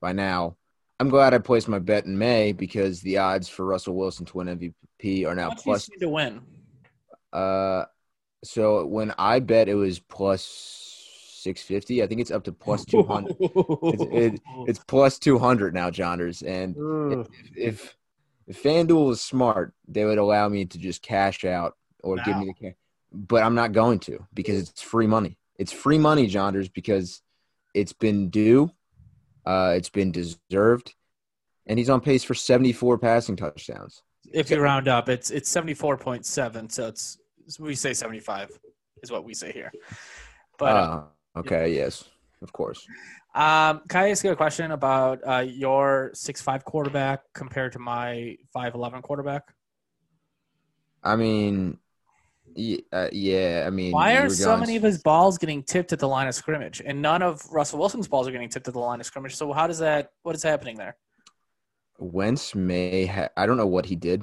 by 0.00 0.12
now. 0.12 0.56
I'm 0.98 1.08
glad 1.08 1.34
I 1.34 1.38
placed 1.38 1.68
my 1.68 1.78
bet 1.78 2.06
in 2.06 2.16
May 2.16 2.52
because 2.52 3.00
the 3.02 3.18
odds 3.18 3.48
for 3.48 3.66
Russell 3.66 3.94
Wilson 3.94 4.24
to 4.26 4.36
win 4.36 4.46
MVP 4.46 5.26
are 5.26 5.34
now 5.34 5.48
What 5.48 5.58
you 5.58 5.62
plus 5.62 5.90
to 6.00 6.08
win? 6.08 6.40
Uh, 7.32 7.84
so 8.42 8.86
when 8.86 9.12
I 9.18 9.40
bet 9.40 9.68
it 9.68 9.74
was 9.74 9.98
plus 9.98 10.86
six 11.46 11.62
fifty. 11.62 12.02
I 12.02 12.08
think 12.08 12.20
it's 12.20 12.32
up 12.32 12.42
to 12.44 12.52
plus 12.52 12.84
two 12.84 13.04
hundred. 13.04 13.36
It's, 13.40 14.02
it, 14.34 14.40
it's 14.66 14.78
plus 14.80 15.18
two 15.18 15.38
hundred 15.38 15.74
now, 15.74 15.90
Johners. 15.90 16.42
And 16.42 16.76
Ugh. 16.76 17.28
if 17.56 17.96
if 18.48 18.62
FanDuel 18.62 19.12
is 19.12 19.20
smart, 19.20 19.72
they 19.86 20.04
would 20.04 20.18
allow 20.18 20.48
me 20.48 20.64
to 20.66 20.78
just 20.78 21.02
cash 21.02 21.44
out 21.44 21.76
or 22.02 22.16
give 22.16 22.36
me 22.36 22.46
the 22.46 22.54
cash. 22.54 22.76
But 23.12 23.44
I'm 23.44 23.54
not 23.54 23.72
going 23.72 24.00
to 24.00 24.26
because 24.34 24.68
it's 24.68 24.82
free 24.82 25.06
money. 25.06 25.38
It's 25.56 25.72
free 25.72 25.98
money, 25.98 26.26
Johners, 26.26 26.68
because 26.68 27.22
it's 27.74 27.92
been 27.92 28.28
due, 28.28 28.70
uh, 29.46 29.74
it's 29.76 29.88
been 29.90 30.12
deserved, 30.12 30.94
and 31.66 31.78
he's 31.78 31.90
on 31.90 32.00
pace 32.00 32.24
for 32.24 32.34
74 32.34 32.98
passing 32.98 33.36
touchdowns. 33.36 34.02
if 34.32 34.50
you 34.50 34.60
round 34.60 34.88
up, 34.88 35.08
it's 35.08 35.30
it's 35.30 35.50
74.7, 35.54 36.70
so 36.72 36.88
it's 36.88 37.18
we 37.60 37.74
say 37.74 37.92
75 37.94 38.50
is 39.02 39.10
what 39.10 39.24
we 39.24 39.34
say 39.34 39.52
here. 39.52 39.72
But 40.58 40.76
uh, 40.76 41.00
Uh, 41.36 41.40
okay, 41.40 41.74
yes, 41.74 42.04
of 42.42 42.52
course. 42.52 42.86
um, 43.34 43.82
can 43.88 44.04
I 44.04 44.10
ask 44.10 44.24
you 44.24 44.32
a 44.32 44.36
question 44.36 44.72
about 44.72 45.20
uh, 45.26 45.44
your 45.46 46.10
six 46.14 46.40
five 46.42 46.64
quarterback 46.64 47.20
compared 47.34 47.72
to 47.72 47.78
my 47.78 48.36
five 48.52 48.74
eleven 48.74 49.02
quarterback? 49.02 49.42
I 51.02 51.14
mean, 51.16 51.78
y- 52.56 52.80
uh, 52.92 53.08
yeah, 53.12 53.64
I 53.66 53.70
mean, 53.70 53.92
Why 53.92 54.16
are 54.16 54.28
so 54.28 54.56
many 54.56 54.76
of 54.76 54.82
his 54.82 55.02
balls 55.02 55.38
getting 55.38 55.62
tipped 55.62 55.92
at 55.92 55.98
the 55.98 56.08
line 56.08 56.26
of 56.28 56.34
scrimmage, 56.34 56.82
and 56.84 57.02
none 57.02 57.22
of 57.22 57.42
Russell 57.50 57.78
Wilson's 57.78 58.08
balls 58.08 58.26
are 58.26 58.32
getting 58.32 58.48
tipped 58.48 58.68
at 58.68 58.74
the 58.74 58.80
line 58.80 59.00
of 59.00 59.06
scrimmage? 59.06 59.36
So 59.36 59.52
how 59.52 59.66
does 59.66 59.78
that? 59.78 60.12
What 60.22 60.34
is 60.34 60.42
happening 60.42 60.76
there? 60.76 60.96
Wentz 61.98 62.54
may 62.54 63.06
ha- 63.06 63.28
I 63.36 63.46
don't 63.46 63.56
know 63.56 63.66
what 63.66 63.86
he 63.86 63.96
did, 63.96 64.22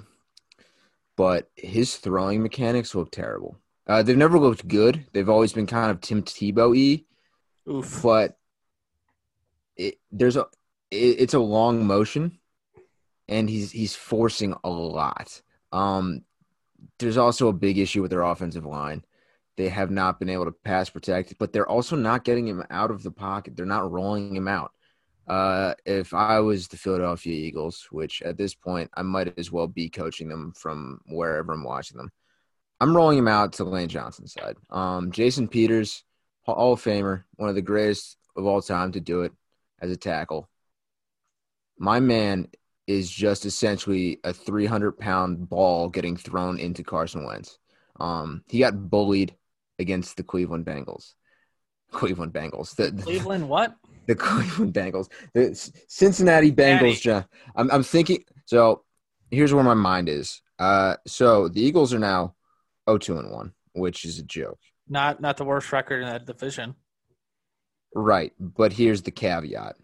but 1.15 1.50
his 1.56 1.96
throwing 1.98 2.41
mechanics 2.41 2.96
look 2.96 3.12
terrible. 3.12 3.58
Uh, 3.88 4.02
they've 4.04 4.17
never 4.17 4.39
looked 4.39 4.67
good. 4.67 5.06
They've 5.12 5.30
always 5.30 5.54
been 5.54 5.65
kind 5.67 5.91
of 5.91 6.00
Tim 6.02 6.24
Tebow 6.24 6.72
y, 6.76 7.04
Oof. 7.72 8.02
but 8.02 8.38
it, 9.76 10.00
there's 10.12 10.38
a 10.38 10.46
it, 10.91 11.19
it's 11.19 11.34
a 11.34 11.39
long 11.39 11.86
motion, 11.86 12.39
and 13.28 13.50
he's 13.50 13.72
he's 13.72 13.96
forcing 13.96 14.56
a 14.63 14.69
lot. 14.69 15.41
Um, 15.72 16.22
there's 17.00 17.17
also 17.17 17.48
a 17.48 17.54
big 17.54 17.78
issue 17.78 18.02
with 18.02 18.12
their 18.12 18.24
offensive 18.24 18.65
line. 18.65 19.04
They 19.56 19.69
have 19.69 19.91
not 19.91 20.19
been 20.19 20.30
able 20.30 20.46
to 20.46 20.52
pass 20.52 20.89
protect, 20.89 21.38
but 21.38 21.54
they're 21.54 21.69
also 21.69 21.96
not 21.96 22.24
getting 22.24 22.48
him 22.48 22.63
out 22.69 22.91
of 22.91 23.04
the 23.04 23.12
pocket. 23.12 23.56
They're 23.56 23.65
not 23.65 23.91
rolling 23.91 24.36
him 24.36 24.48
out. 24.48 24.72
Uh, 25.28 25.74
if 25.86 26.13
I 26.13 26.39
was 26.39 26.67
the 26.67 26.78
Philadelphia 26.78 27.34
Eagles, 27.34 27.88
which 27.91 28.22
at 28.24 28.38
this 28.38 28.54
point 28.56 28.89
I 28.93 29.04
might 29.04 29.38
as 29.38 29.52
well 29.52 29.67
be 29.67 29.89
coaching 29.89 30.28
them 30.28 30.54
from 30.56 31.00
wherever 31.06 31.54
I'm 31.54 31.63
watching 31.63 31.98
them, 31.98 32.12
I'm 32.80 32.96
rolling 32.96 33.19
him 33.19 33.28
out 33.28 33.54
to 33.54 33.63
Lane 33.63 33.88
Johnson's 33.88 34.34
side. 34.34 34.58
Um, 34.69 35.12
Jason 35.12 35.48
Peters, 35.48 36.04
Hall 36.41 36.74
of 36.74 36.84
Famer, 36.84 37.24
one 37.36 37.48
of 37.48 37.56
the 37.56 37.62
greatest 37.62 38.17
of 38.36 38.46
all 38.46 38.62
time 38.62 38.91
to 38.93 39.00
do 39.00 39.22
it 39.22 39.32
as 39.80 39.91
a 39.91 39.96
tackle. 39.96 40.50
My 41.78 42.00
man 42.00 42.48
is 42.88 43.10
just 43.10 43.46
essentially 43.46 44.19
a 44.24 44.34
300 44.34 44.93
pound 44.98 45.50
ball 45.50 45.89
getting 45.89 46.17
thrown 46.17 46.60
into 46.60 46.84
Carson 46.84 47.26
Wentz. 47.26 47.58
Um, 48.00 48.43
he 48.50 48.60
got 48.60 48.89
bullied 48.89 49.36
against 49.80 50.17
the 50.17 50.24
Cleveland 50.24 50.65
Bengals. 50.65 51.13
Cleveland 51.91 52.34
Bengals. 52.34 52.76
The, 52.76 52.91
the- 52.91 53.04
Cleveland, 53.04 53.48
what? 53.48 53.76
the 54.08 54.15
Cleveland 54.15 54.74
Bengals, 54.74 55.10
the 55.34 55.56
Cincinnati. 55.88 56.52
Bengals. 56.52 57.00
John. 57.02 57.26
I'm 57.56 57.72
I'm 57.72 57.84
thinking. 57.84 58.24
So 58.46 58.84
here's 59.32 59.54
where 59.54 59.63
my 59.63 59.74
mind 59.76 60.10
is. 60.10 60.41
Uh, 60.60 60.96
so 61.08 61.48
the 61.50 61.62
Eagles 61.62 61.93
are 61.93 62.00
now 62.00 62.36
0-2 62.88 63.17
and 63.19 63.32
one, 63.32 63.54
which 63.74 64.06
is 64.06 64.19
a 64.19 64.24
joke, 64.24 64.60
Not 64.89 65.22
not 65.22 65.38
the 65.38 65.46
worst 65.46 65.72
record 65.72 66.02
in 66.04 66.08
that 66.10 66.26
division. 66.26 66.76
right? 67.96 68.34
But 68.39 68.74
here's 68.74 69.02
the 69.04 69.12
caveat. 69.12 69.76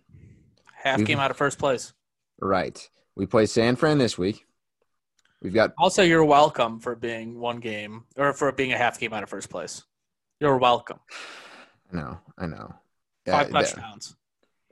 Half 0.73 0.97
We've- 0.97 1.07
game 1.07 1.19
out 1.19 1.31
of 1.31 1.37
first 1.37 1.57
place. 1.59 1.93
Right. 2.41 2.89
We 3.15 3.25
play 3.25 3.45
San 3.45 3.75
Fran 3.75 3.97
this 3.97 4.17
week. 4.17 4.45
We've 5.41 5.53
got 5.53 5.73
Also, 5.77 6.03
you're 6.03 6.25
welcome 6.25 6.79
for 6.79 6.95
being 6.95 7.39
one 7.39 7.59
game 7.59 8.03
or 8.17 8.33
for 8.33 8.51
being 8.51 8.73
a 8.73 8.77
half 8.77 8.99
game 8.99 9.13
out 9.13 9.23
of 9.23 9.29
first 9.29 9.49
place. 9.49 9.83
You're 10.39 10.57
welcome. 10.57 10.99
I 11.91 11.97
know, 11.97 12.19
I 12.37 12.45
know. 12.45 12.75
Five 13.25 13.51
that- 13.51 13.65
touchdowns. 13.67 14.15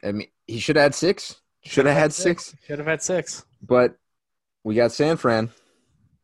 I 0.03 0.11
mean, 0.11 0.27
he 0.45 0.59
should 0.59 0.75
have 0.75 0.83
had 0.83 0.95
six. 0.95 1.41
Should 1.63 1.85
have 1.87 1.95
had 1.97 2.13
six. 2.13 2.55
Should 2.65 2.77
have 2.79 2.87
had 2.87 3.01
six. 3.01 3.45
But 3.61 3.97
we 4.63 4.75
got 4.75 4.91
San 4.91 5.17
Fran, 5.17 5.49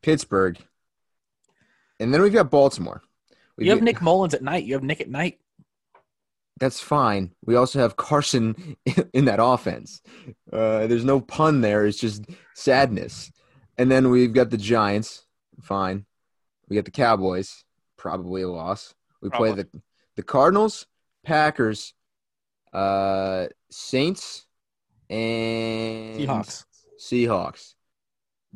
Pittsburgh, 0.02 0.58
and 2.00 2.14
then 2.14 2.22
we've 2.22 2.32
got 2.34 2.52
Baltimore. 2.52 3.02
We 3.58 3.66
You 3.66 3.72
have 3.72 3.80
get- 3.80 3.86
Nick 3.86 4.02
Mullens 4.02 4.34
at 4.34 4.44
night. 4.44 4.64
You 4.66 4.74
have 4.76 4.84
Nick 4.84 5.02
at 5.02 5.10
night. 5.10 5.40
That's 6.64 6.80
fine. 6.80 7.32
We 7.46 7.58
also 7.58 7.80
have 7.80 7.98
Carson 7.98 8.78
in 9.14 9.26
that 9.26 9.44
offense. 9.44 10.02
Uh, 10.50 10.88
there's 10.88 11.04
no 11.04 11.20
pun 11.20 11.60
there. 11.60 11.86
It's 11.86 12.00
just 12.00 12.24
sadness. 12.56 13.34
And 13.78 13.92
then 13.92 14.10
we've 14.10 14.32
got 14.32 14.50
the 14.50 14.56
Giants. 14.56 15.26
Fine. 15.62 16.06
We 16.70 16.78
got 16.78 16.86
the 16.86 16.92
Cowboys. 16.92 17.66
Probably 17.98 18.44
a 18.44 18.50
loss. 18.50 18.96
We 19.22 19.30
play 19.30 19.52
the 19.52 19.68
the 20.16 20.24
Cardinals, 20.24 20.88
Packers, 21.26 21.94
uh, 22.72 23.48
Saints, 23.70 24.46
and 25.10 26.18
Seahawks. 26.18 26.64
Seahawks. 26.98 27.74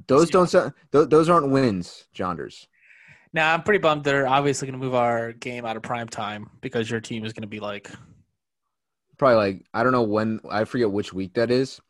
Those 0.08 0.30
don't 0.30 0.50
sound. 0.50 0.72
Th- 0.94 1.10
those 1.10 1.28
aren't 1.28 1.50
wins, 1.50 2.08
Jonders. 2.16 2.68
Now 3.34 3.54
I'm 3.54 3.64
pretty 3.64 3.80
bummed 3.80 4.04
they're 4.04 4.28
obviously 4.28 4.68
going 4.68 4.80
to 4.80 4.86
move 4.86 4.96
our 4.96 5.34
game 5.34 5.66
out 5.66 5.78
of 5.78 5.84
prime 5.84 6.08
time 6.08 6.50
because 6.62 6.90
your 6.90 7.02
team 7.02 7.26
is 7.26 7.34
going 7.34 7.42
to 7.42 7.48
be 7.48 7.60
like 7.60 7.90
Probably 9.18 9.36
like 9.36 9.66
I 9.74 9.84
don't 9.84 9.92
know 9.92 10.04
when. 10.04 10.40
I 10.50 10.66
forget 10.66 10.92
which 10.92 11.12
week 11.12 11.34
that 11.34 11.50
is, 11.50 11.82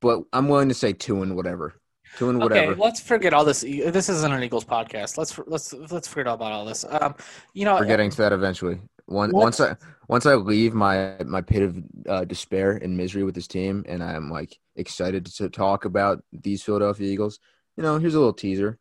but 0.00 0.22
I'm 0.32 0.48
willing 0.48 0.68
to 0.68 0.74
say 0.74 0.92
two 0.92 1.22
and 1.22 1.34
whatever. 1.34 1.74
Two 2.18 2.28
and 2.28 2.38
whatever. 2.38 2.72
Okay, 2.72 2.80
let's 2.80 3.00
forget 3.00 3.32
all 3.32 3.44
this. 3.44 3.62
This 3.62 4.08
isn't 4.10 4.32
an 4.32 4.42
Eagles 4.42 4.66
podcast. 4.66 5.16
Let's 5.16 5.38
let's 5.46 5.72
let's 5.72 6.06
forget 6.06 6.26
all 6.26 6.34
about 6.34 6.52
all 6.52 6.66
this. 6.66 6.84
Um, 6.88 7.14
you 7.54 7.64
know, 7.64 7.76
We're 7.76 7.86
getting 7.86 8.10
to 8.10 8.16
that 8.18 8.32
eventually. 8.32 8.80
What? 9.06 9.32
once 9.32 9.60
I 9.60 9.76
once 10.08 10.26
I 10.26 10.34
leave 10.34 10.74
my 10.74 11.16
my 11.24 11.40
pit 11.40 11.62
of 11.62 11.78
uh, 12.06 12.24
despair 12.24 12.72
and 12.72 12.94
misery 12.94 13.24
with 13.24 13.34
this 13.34 13.48
team, 13.48 13.86
and 13.88 14.02
I'm 14.02 14.30
like 14.30 14.58
excited 14.76 15.24
to 15.24 15.48
talk 15.48 15.86
about 15.86 16.22
these 16.32 16.62
Philadelphia 16.62 17.10
Eagles. 17.10 17.40
You 17.78 17.82
know, 17.82 17.98
here's 17.98 18.14
a 18.14 18.18
little 18.18 18.34
teaser. 18.34 18.78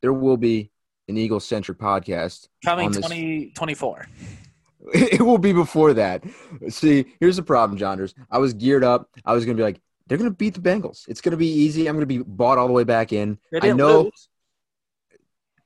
There 0.00 0.12
will 0.12 0.36
be 0.36 0.70
an 1.08 1.16
Eagle 1.16 1.40
centric 1.40 1.78
podcast. 1.78 2.48
coming 2.64 2.90
this- 2.90 2.96
2024. 2.98 4.08
It 4.94 5.20
will 5.20 5.38
be 5.38 5.52
before 5.52 5.94
that. 5.94 6.22
See, 6.68 7.06
here's 7.18 7.34
the 7.34 7.42
problem, 7.42 7.76
Jonders. 7.76 8.14
I 8.30 8.38
was 8.38 8.54
geared 8.54 8.84
up. 8.84 9.10
I 9.24 9.32
was 9.32 9.44
gonna 9.44 9.56
be 9.56 9.64
like, 9.64 9.80
they're 10.06 10.16
gonna 10.16 10.30
beat 10.30 10.54
the 10.54 10.60
Bengals. 10.60 11.08
It's 11.08 11.20
gonna 11.20 11.36
be 11.36 11.48
easy. 11.48 11.88
I'm 11.88 11.96
gonna 11.96 12.06
be 12.06 12.18
bought 12.18 12.56
all 12.56 12.68
the 12.68 12.72
way 12.72 12.84
back 12.84 13.12
in. 13.12 13.36
I 13.60 13.72
know 13.72 14.02
lose. 14.02 14.28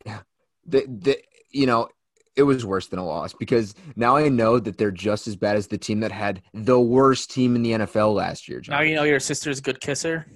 the, 0.66 0.86
the 0.88 1.18
you 1.50 1.66
know 1.66 1.88
it 2.34 2.44
was 2.44 2.64
worse 2.64 2.86
than 2.86 2.98
a 2.98 3.04
loss 3.04 3.34
because 3.34 3.74
now 3.96 4.16
I 4.16 4.30
know 4.30 4.58
that 4.58 4.78
they're 4.78 4.90
just 4.90 5.28
as 5.28 5.36
bad 5.36 5.56
as 5.56 5.66
the 5.66 5.76
team 5.76 6.00
that 6.00 6.12
had 6.12 6.40
the 6.54 6.80
worst 6.80 7.30
team 7.30 7.56
in 7.56 7.62
the 7.62 7.72
NFL 7.72 8.14
last 8.14 8.48
year. 8.48 8.60
John. 8.60 8.76
Now 8.76 8.82
you 8.82 8.94
know 8.94 9.02
your 9.02 9.20
sister's 9.20 9.58
a 9.58 9.62
good 9.62 9.80
kisser. 9.80 10.26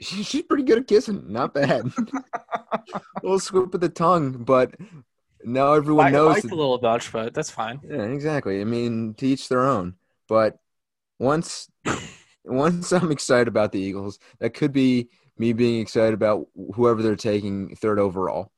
She- 0.00 0.22
she's 0.22 0.42
pretty 0.42 0.62
good 0.64 0.78
at 0.78 0.86
kissing, 0.86 1.24
not 1.32 1.54
bad. 1.54 1.86
a 1.96 3.00
little 3.22 3.40
swoop 3.40 3.74
of 3.74 3.80
the 3.80 3.88
tongue, 3.88 4.44
but 4.44 4.74
now 5.44 5.72
everyone 5.74 6.06
I 6.06 6.10
knows. 6.10 6.34
like 6.34 6.42
that- 6.42 6.52
a 6.52 6.54
little 6.54 6.78
Dutch, 6.78 7.10
but 7.12 7.34
that's 7.34 7.50
fine. 7.50 7.80
yeah, 7.88 8.02
exactly. 8.02 8.60
I 8.60 8.64
mean, 8.64 9.14
to 9.14 9.26
each 9.26 9.48
their 9.48 9.66
own. 9.66 9.94
But 10.28 10.58
once, 11.18 11.68
once 12.44 12.92
I'm 12.92 13.10
excited 13.10 13.48
about 13.48 13.72
the 13.72 13.80
Eagles, 13.80 14.18
that 14.40 14.54
could 14.54 14.72
be 14.72 15.08
me 15.36 15.52
being 15.52 15.80
excited 15.80 16.14
about 16.14 16.46
whoever 16.74 17.02
they're 17.02 17.16
taking 17.16 17.74
third 17.76 17.98
overall. 17.98 18.50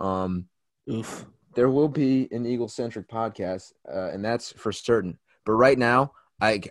Um, 0.00 0.48
Oof. 0.90 1.24
there 1.54 1.70
will 1.70 1.88
be 1.88 2.28
an 2.32 2.44
Eagle 2.46 2.68
centric 2.68 3.08
podcast, 3.08 3.72
uh, 3.92 4.10
and 4.10 4.24
that's 4.24 4.52
for 4.52 4.72
certain. 4.72 5.18
But 5.46 5.52
right 5.52 5.78
now, 5.78 6.12
I 6.40 6.62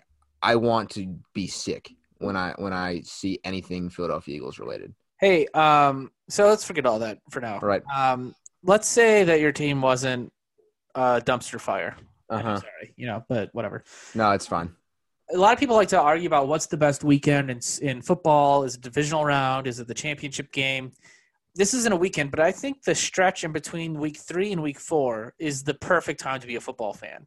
I 0.42 0.56
want 0.56 0.90
to 0.90 1.18
be 1.32 1.46
sick 1.46 1.90
when 2.18 2.36
I 2.36 2.54
when 2.58 2.72
I 2.72 3.00
see 3.02 3.38
anything 3.44 3.90
Philadelphia 3.90 4.36
Eagles 4.36 4.58
related. 4.58 4.94
Hey, 5.20 5.46
um, 5.48 6.10
so 6.28 6.48
let's 6.48 6.64
forget 6.64 6.86
all 6.86 6.98
that 7.00 7.18
for 7.30 7.40
now. 7.40 7.54
All 7.54 7.68
right. 7.68 7.82
Um, 7.94 8.34
let's 8.62 8.88
say 8.88 9.24
that 9.24 9.40
your 9.40 9.52
team 9.52 9.80
wasn't 9.80 10.32
uh, 10.94 11.20
dumpster 11.24 11.60
fire. 11.60 11.96
Uh 12.30 12.34
I'm 12.34 12.44
huh. 12.44 12.56
sorry, 12.60 12.94
you 12.96 13.06
know, 13.06 13.24
but 13.28 13.50
whatever. 13.52 13.84
No, 14.14 14.30
it's 14.32 14.46
fine. 14.46 14.74
a 15.32 15.36
lot 15.38 15.52
of 15.52 15.58
people 15.58 15.76
like 15.76 15.88
to 15.88 16.00
argue 16.00 16.26
about 16.26 16.48
what's 16.48 16.66
the 16.66 16.76
best 16.76 17.04
weekend 17.04 17.50
in, 17.50 17.60
in 17.82 18.02
football. 18.02 18.64
Is 18.64 18.74
it 18.74 18.80
divisional 18.80 19.24
round? 19.24 19.66
Is 19.66 19.80
it 19.80 19.88
the 19.88 19.94
championship 19.94 20.52
game? 20.52 20.92
This 21.54 21.72
isn't 21.74 21.92
a 21.92 21.96
weekend, 21.96 22.30
but 22.30 22.40
I 22.40 22.50
think 22.50 22.82
the 22.82 22.94
stretch 22.94 23.44
in 23.44 23.52
between 23.52 24.00
week 24.00 24.16
three 24.16 24.52
and 24.52 24.62
week 24.62 24.80
four 24.80 25.34
is 25.38 25.62
the 25.62 25.74
perfect 25.74 26.18
time 26.20 26.40
to 26.40 26.46
be 26.46 26.56
a 26.56 26.60
football 26.60 26.92
fan. 26.92 27.26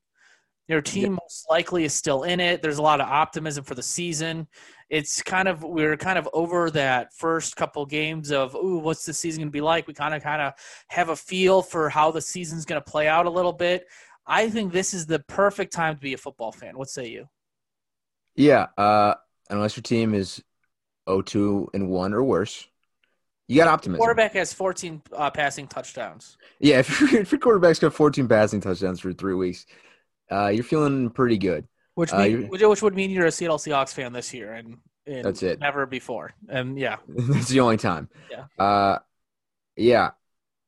Your 0.68 0.82
team 0.82 1.14
most 1.22 1.46
likely 1.50 1.86
is 1.86 1.94
still 1.94 2.24
in 2.24 2.40
it. 2.42 2.62
There's 2.62 2.78
a 2.78 2.82
lot 2.82 3.00
of 3.00 3.08
optimism 3.08 3.64
for 3.64 3.74
the 3.76 3.84
season. 3.84 4.48
It's 4.90 5.22
kind 5.22 5.48
of 5.48 5.64
we're 5.64 5.96
kind 5.98 6.18
of 6.18 6.28
over 6.34 6.70
that 6.72 7.14
first 7.14 7.56
couple 7.56 7.86
games 7.86 8.32
of 8.32 8.54
ooh, 8.56 8.80
what's 8.80 9.06
the 9.06 9.14
season 9.14 9.42
going 9.42 9.50
to 9.50 9.52
be 9.54 9.62
like? 9.62 9.88
We 9.88 9.94
kind 9.94 10.14
of 10.14 10.22
kind 10.24 10.42
of 10.42 10.54
have 10.90 11.10
a 11.10 11.16
feel 11.16 11.62
for 11.62 11.90
how 11.90 12.12
the 12.12 12.22
season's 12.22 12.66
going 12.66 12.82
to 12.82 12.90
play 12.92 13.08
out 13.08 13.26
a 13.26 13.30
little 13.30 13.54
bit. 13.54 13.88
I 14.26 14.50
think 14.50 14.74
this 14.74 14.94
is 14.94 15.06
the 15.06 15.20
perfect 15.20 15.72
time 15.72 15.96
to 15.96 16.02
be 16.02 16.14
a 16.14 16.18
football 16.18 16.52
fan. 16.52 16.78
What 16.78 16.90
say 16.90 17.08
you? 17.08 17.30
Yeah. 18.36 18.68
Uh, 18.78 19.16
unless 19.50 19.78
your 19.78 19.84
team 19.84 20.14
is 20.14 20.44
0-2 21.08 21.68
and 21.74 21.90
one 21.90 22.14
or 22.14 22.24
worse, 22.24 22.68
you 23.48 23.58
got 23.58 23.70
optimism. 23.70 24.00
Quarterback 24.00 24.34
has 24.34 24.54
14 24.54 25.02
uh, 25.14 25.32
passing 25.32 25.68
touchdowns. 25.68 26.38
Yeah, 26.60 26.80
if, 26.80 27.00
your- 27.12 27.22
if 27.22 27.32
your 27.32 27.40
quarterback's 27.40 27.80
got 27.80 27.94
14 27.94 28.28
passing 28.28 28.60
touchdowns 28.60 29.00
for 29.00 29.14
three 29.14 29.34
weeks, 29.34 29.66
uh, 30.32 30.48
you're 30.48 30.64
feeling 30.64 31.10
pretty 31.10 31.38
good. 31.38 31.68
Which, 31.96 32.14
Uh, 32.14 32.20
mean, 32.20 32.32
you're- 32.32 32.46
which 32.48 32.62
which 32.62 32.82
would 32.82 32.96
mean 32.96 33.10
you're 33.10 33.26
a 33.26 33.32
Seattle 33.32 33.58
Seahawks 33.58 33.94
fan 33.94 34.14
this 34.14 34.34
year, 34.34 34.54
and, 34.54 34.78
and 35.08 35.24
That's 35.26 35.42
it. 35.44 35.60
Never 35.60 35.86
before, 35.86 36.34
and 36.50 36.78
yeah, 36.78 36.98
That's 37.08 37.50
the 37.50 37.60
only 37.62 37.78
time. 37.78 38.10
Yeah. 38.30 38.46
Uh, 38.64 39.00
yeah. 39.76 40.12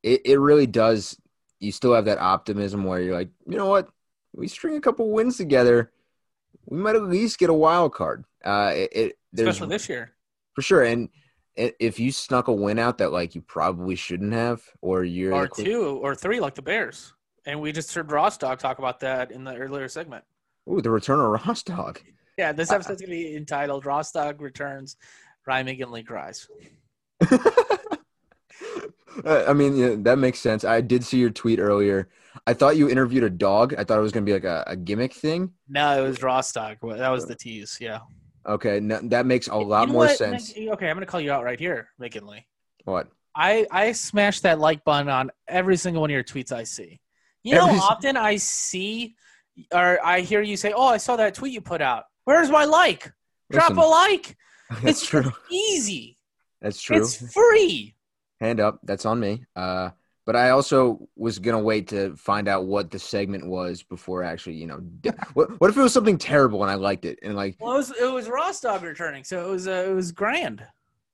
It 0.01 0.21
it 0.25 0.39
really 0.39 0.65
does. 0.67 1.19
You 1.59 1.71
still 1.71 1.93
have 1.93 2.05
that 2.05 2.19
optimism 2.19 2.83
where 2.85 3.01
you're 3.01 3.15
like, 3.15 3.29
you 3.45 3.57
know 3.57 3.67
what? 3.67 3.89
We 4.33 4.47
string 4.47 4.77
a 4.77 4.81
couple 4.81 5.11
wins 5.11 5.35
together, 5.37 5.91
we 6.65 6.77
might 6.77 6.95
at 6.95 7.03
least 7.03 7.37
get 7.37 7.49
a 7.49 7.53
wild 7.53 7.93
card. 7.93 8.23
Uh, 8.45 8.71
it, 8.75 8.89
it 8.95 9.19
there's 9.33 9.49
especially 9.49 9.69
this 9.75 9.89
year. 9.89 10.13
for 10.53 10.61
sure. 10.61 10.83
And 10.83 11.09
if 11.55 11.99
you 11.99 12.11
snuck 12.13 12.47
a 12.47 12.53
win 12.53 12.79
out 12.79 12.99
that 12.99 13.11
like 13.11 13.35
you 13.35 13.41
probably 13.41 13.95
shouldn't 13.95 14.31
have, 14.33 14.63
or 14.81 15.03
you're 15.03 15.33
or 15.33 15.47
two 15.49 15.83
or 16.01 16.15
three 16.15 16.39
like 16.39 16.55
the 16.55 16.61
Bears. 16.61 17.13
And 17.45 17.61
we 17.61 17.71
just 17.71 17.93
heard 17.93 18.07
Dog 18.09 18.59
talk 18.59 18.79
about 18.79 18.99
that 19.01 19.31
in 19.31 19.43
the 19.43 19.55
earlier 19.55 19.87
segment. 19.87 20.23
ooh, 20.69 20.81
the 20.81 20.91
return 20.91 21.19
of 21.19 21.63
Dog. 21.63 22.01
Yeah, 22.37 22.51
this 22.51 22.71
Uh, 22.71 22.75
episode's 22.75 23.01
gonna 23.01 23.11
be 23.11 23.35
entitled 23.35 23.85
"Ross 23.85 24.11
Dog 24.11 24.41
Returns." 24.41 24.97
Ryan 25.45 25.67
McGinley 25.67 26.05
cries. 26.05 26.47
I 29.25 29.53
mean, 29.53 29.75
yeah, 29.75 29.95
that 29.99 30.17
makes 30.17 30.39
sense. 30.39 30.63
I 30.63 30.81
did 30.81 31.03
see 31.03 31.17
your 31.17 31.29
tweet 31.31 31.59
earlier. 31.59 32.09
I 32.47 32.53
thought 32.53 32.77
you 32.77 32.89
interviewed 32.89 33.23
a 33.23 33.29
dog. 33.29 33.73
I 33.77 33.83
thought 33.83 33.97
it 33.97 34.01
was 34.01 34.11
going 34.11 34.25
to 34.25 34.29
be 34.29 34.33
like 34.33 34.43
a, 34.45 34.63
a 34.67 34.75
gimmick 34.75 35.13
thing. 35.13 35.51
No, 35.67 36.03
it 36.05 36.07
was 36.07 36.17
Dog. 36.19 36.77
That 36.81 37.09
was 37.09 37.25
the 37.25 37.35
tease. 37.35 37.77
Yeah, 37.81 37.99
Okay, 38.45 38.79
no, 38.79 38.99
that 39.03 39.25
makes 39.25 39.47
a 39.47 39.55
lot 39.55 39.81
You 39.81 39.87
know 39.87 39.93
more 39.93 40.05
what? 40.05 40.17
sense. 40.17 40.53
Okay, 40.57 40.89
I'm 40.89 40.95
gonna 40.95 41.05
call 41.05 41.19
you 41.19 41.31
out 41.31 41.43
right 41.43 41.59
here, 41.59 41.89
McGinley. 41.99 42.43
What? 42.85 43.09
I 43.35 43.67
I 43.71 43.91
smash 43.91 44.39
that 44.41 44.59
like 44.59 44.83
button 44.83 45.09
on 45.09 45.31
every 45.47 45.77
single 45.77 46.01
one 46.01 46.09
of 46.09 46.13
your 46.13 46.23
tweets 46.23 46.51
I 46.51 46.63
see. 46.63 46.99
You 47.49 47.55
know, 47.55 47.67
Every 47.67 47.79
often 47.79 48.17
I 48.17 48.35
see 48.37 49.15
or 49.73 49.99
I 50.05 50.21
hear 50.21 50.41
you 50.41 50.55
say, 50.57 50.71
"Oh, 50.73 50.87
I 50.87 50.97
saw 50.97 51.15
that 51.17 51.33
tweet 51.33 51.51
you 51.53 51.61
put 51.61 51.81
out. 51.81 52.05
Where's 52.25 52.49
my 52.49 52.65
like? 52.65 53.11
Drop 53.51 53.69
Listen, 53.69 53.83
a 53.83 53.87
like. 53.87 54.37
That's 54.69 54.85
It's 55.01 55.05
true. 55.07 55.31
easy. 55.49 56.17
That's 56.61 56.81
true. 56.81 56.97
It's 56.97 57.31
free." 57.33 57.95
Hand 58.39 58.59
up. 58.59 58.79
That's 58.83 59.05
on 59.05 59.19
me. 59.19 59.43
Uh, 59.55 59.89
but 60.25 60.35
I 60.35 60.51
also 60.51 61.09
was 61.15 61.39
gonna 61.39 61.59
wait 61.59 61.87
to 61.89 62.15
find 62.15 62.47
out 62.47 62.65
what 62.65 62.91
the 62.91 62.99
segment 62.99 63.47
was 63.47 63.81
before 63.83 64.21
actually, 64.23 64.55
you 64.55 64.67
know, 64.67 64.79
what, 65.33 65.59
what 65.59 65.69
if 65.71 65.77
it 65.77 65.81
was 65.81 65.91
something 65.91 66.17
terrible 66.19 66.61
and 66.61 66.71
I 66.71 66.75
liked 66.75 67.03
it 67.05 67.17
and 67.23 67.35
like, 67.35 67.55
Well, 67.59 67.73
it 67.73 67.77
was 67.77 67.91
it 67.99 68.11
was 68.13 68.29
Ross 68.29 68.61
Dog 68.61 68.83
returning, 68.83 69.23
so 69.23 69.45
it 69.45 69.49
was 69.49 69.67
uh, 69.67 69.87
it 69.89 69.93
was 69.93 70.11
grand. 70.11 70.63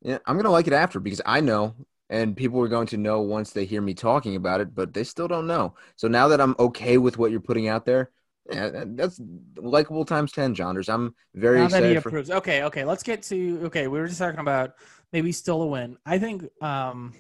yeah, 0.02 0.18
I'm 0.26 0.36
gonna 0.36 0.52
like 0.52 0.68
it 0.68 0.74
after 0.74 1.00
because 1.00 1.22
I 1.26 1.40
know, 1.40 1.74
and 2.10 2.36
people 2.38 2.62
are 2.62 2.68
going 2.68 2.88
to 2.88 2.98
know 2.98 3.22
once 3.22 3.52
they 3.52 3.66
hear 3.66 3.82
me 3.82 3.94
talking 3.94 4.36
about 4.36 4.62
it, 4.62 4.76
but 4.76 4.94
they 4.94 5.04
still 5.04 5.28
don't 5.28 5.48
know. 5.48 5.74
So 5.96 6.08
now 6.08 6.28
that 6.30 6.40
I'm 6.42 6.56
okay 6.60 6.98
with 6.98 7.18
what 7.18 7.32
you're 7.32 7.40
putting 7.40 7.68
out 7.68 7.86
there, 7.86 8.12
Yeah, 8.52 8.70
that- 8.70 8.96
that's 8.96 9.20
likable 9.58 10.06
times 10.06 10.32
ten, 10.32 10.54
Jonders. 10.54 10.88
I'm 10.88 11.16
very 11.34 11.62
now 11.62 11.68
that 11.70 11.84
he 11.84 11.90
excited 11.94 12.04
for. 12.04 12.10
approves. 12.10 12.30
Okay, 12.30 12.62
okay. 12.66 12.86
Let's 12.86 13.02
get 13.02 13.24
to 13.24 13.62
okay. 13.66 13.88
We 13.88 13.98
were 14.00 14.06
just 14.08 14.20
talking 14.20 14.40
about 14.40 14.74
maybe 15.12 15.32
still 15.32 15.64
a 15.64 15.66
win. 15.68 15.98
I 16.06 16.20
think 16.20 16.44
um, 16.62 17.14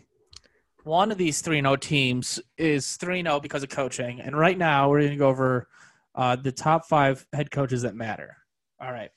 one 0.83 1.11
of 1.11 1.17
these 1.17 1.41
three 1.41 1.61
no 1.61 1.75
teams 1.77 2.39
is 2.59 2.95
three 2.97 3.23
no 3.23 3.39
because 3.39 3.63
of 3.63 3.69
coaching, 3.69 4.21
and 4.21 4.37
right 4.37 4.55
now 4.55 4.87
we're 4.87 4.99
going 4.99 5.11
to 5.13 5.17
go 5.17 5.29
over 5.29 5.67
uh, 6.13 6.35
the 6.35 6.51
top 6.51 6.85
five 6.85 7.25
head 7.33 7.49
coaches 7.49 7.81
that 7.81 7.95
matter. 7.95 8.37
All 8.79 8.91
right. 8.91 9.09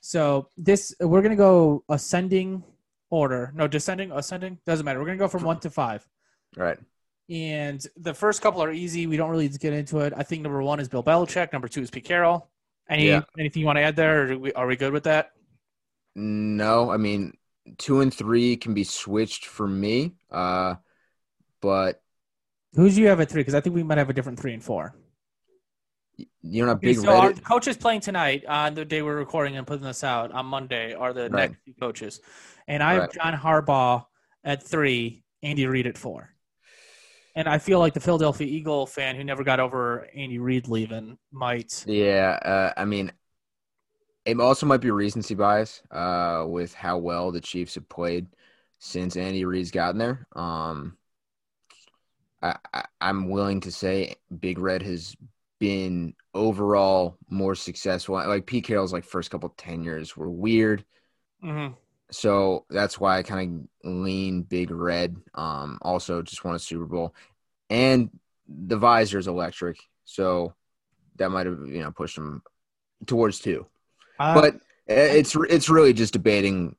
So 0.00 0.50
this 0.56 0.94
we're 1.00 1.20
going 1.22 1.30
to 1.30 1.36
go 1.36 1.82
ascending 1.88 2.62
order. 3.16 3.52
No, 3.54 3.66
descending, 3.66 4.12
ascending 4.12 4.58
doesn't 4.66 4.84
matter. 4.84 4.98
We're 4.98 5.06
going 5.06 5.18
to 5.18 5.24
go 5.24 5.28
from 5.28 5.42
one 5.42 5.58
to 5.60 5.70
five. 5.70 6.06
Right. 6.56 6.78
And 7.28 7.84
the 7.96 8.14
first 8.14 8.40
couple 8.42 8.62
are 8.62 8.70
easy. 8.72 9.06
We 9.06 9.16
don't 9.16 9.30
really 9.30 9.48
get 9.48 9.72
into 9.72 10.00
it. 10.00 10.12
I 10.16 10.22
think 10.22 10.42
number 10.42 10.62
one 10.62 10.78
is 10.80 10.88
Bill 10.88 11.02
Belichick. 11.02 11.52
Number 11.52 11.66
two 11.68 11.80
is 11.82 11.90
Pete 11.90 12.04
Carroll. 12.04 12.48
Any 12.88 13.08
Yeah. 13.08 13.22
anything 13.38 13.60
you 13.60 13.66
want 13.66 13.78
to 13.78 13.82
add 13.82 13.96
there? 13.96 14.22
Or 14.28 14.32
are 14.32 14.38
we, 14.38 14.52
are 14.52 14.66
we 14.66 14.76
good 14.76 14.92
with 14.92 15.04
that? 15.04 15.32
No, 16.14 16.90
I 16.90 16.98
mean 16.98 17.36
two 17.78 18.00
and 18.00 18.14
three 18.14 18.56
can 18.56 18.74
be 18.74 18.84
switched 18.84 19.46
for 19.46 19.66
me. 19.66 20.14
Uh, 20.30 20.76
but 21.60 22.00
who's 22.74 22.96
you 22.96 23.08
have 23.08 23.20
at 23.20 23.28
three? 23.28 23.40
Because 23.40 23.54
I 23.54 23.60
think 23.60 23.74
we 23.74 23.82
might 23.82 23.98
have 23.98 24.08
a 24.10 24.12
different 24.12 24.38
three 24.38 24.54
and 24.54 24.62
four. 24.62 24.94
you 26.42 26.64
know, 26.64 26.72
Okay, 26.72 26.88
big 26.88 26.96
so 26.98 27.10
our 27.10 27.32
coaches 27.32 27.76
playing 27.76 28.00
tonight 28.00 28.44
on 28.46 28.74
the 28.74 28.84
day 28.84 29.02
we're 29.02 29.16
recording 29.16 29.56
and 29.56 29.66
putting 29.66 29.84
this 29.84 30.02
out 30.04 30.30
on 30.32 30.46
Monday 30.46 30.94
are 30.94 31.12
the 31.12 31.22
Right. 31.28 31.50
next 31.50 31.58
two 31.66 31.74
coaches, 31.80 32.20
and 32.68 32.82
I 32.82 32.94
have 32.94 33.10
John 33.10 33.34
Harbaugh 33.34 34.06
at 34.44 34.62
three, 34.62 35.24
Andy 35.42 35.66
Reid 35.66 35.86
at 35.86 35.98
four. 35.98 36.30
And 37.34 37.48
I 37.48 37.58
feel 37.58 37.78
like 37.78 37.92
the 37.92 38.00
Philadelphia 38.00 38.46
Eagle 38.46 38.86
fan 38.86 39.14
who 39.16 39.22
never 39.24 39.44
got 39.44 39.60
over 39.60 40.08
Andy 40.14 40.38
Reid 40.38 40.68
leaving 40.68 41.18
might. 41.32 41.86
Yeah, 41.86 42.38
uh, 42.42 42.72
I 42.76 42.84
mean, 42.84 43.12
it 44.24 44.40
also 44.40 44.66
might 44.66 44.80
be 44.80 44.90
recency 44.90 45.34
bias 45.34 45.82
uh, 45.90 46.44
with 46.48 46.74
how 46.74 46.98
well 46.98 47.30
the 47.30 47.40
Chiefs 47.40 47.76
have 47.76 47.88
played 47.88 48.26
since 48.78 49.16
Andy 49.16 49.44
Reid's 49.44 49.70
gotten 49.70 49.98
there. 49.98 50.26
Um, 50.34 50.96
I, 52.42 52.56
I, 52.74 52.84
I'm 53.00 53.28
willing 53.28 53.60
to 53.60 53.72
say 53.72 54.16
Big 54.40 54.58
Red 54.58 54.82
has 54.82 55.16
been 55.58 56.14
overall 56.34 57.16
more 57.30 57.54
successful. 57.54 58.14
Like 58.16 58.46
Pete 58.46 58.64
Carroll's 58.64 58.92
like 58.92 59.04
first 59.04 59.30
couple 59.30 59.48
tenures 59.50 60.16
were 60.16 60.30
weird, 60.30 60.84
Mhm. 61.42 61.76
So 62.10 62.64
that's 62.70 63.00
why 63.00 63.18
I 63.18 63.22
kind 63.22 63.68
of 63.84 63.90
lean 63.90 64.42
Big 64.42 64.70
Red. 64.70 65.16
Um, 65.34 65.78
also 65.82 66.22
just 66.22 66.44
won 66.44 66.54
a 66.54 66.58
Super 66.58 66.86
Bowl, 66.86 67.14
and 67.70 68.10
the 68.48 68.76
visor 68.76 69.18
is 69.18 69.26
electric, 69.26 69.78
so 70.04 70.54
that 71.16 71.30
might 71.30 71.46
have 71.46 71.58
you 71.66 71.82
know 71.82 71.90
pushed 71.90 72.18
him 72.18 72.42
towards 73.06 73.40
two. 73.40 73.66
Uh, 74.18 74.34
but 74.34 74.54
uh, 74.54 74.58
it's 74.88 75.36
it's 75.48 75.68
really 75.68 75.92
just 75.92 76.12
debating 76.12 76.76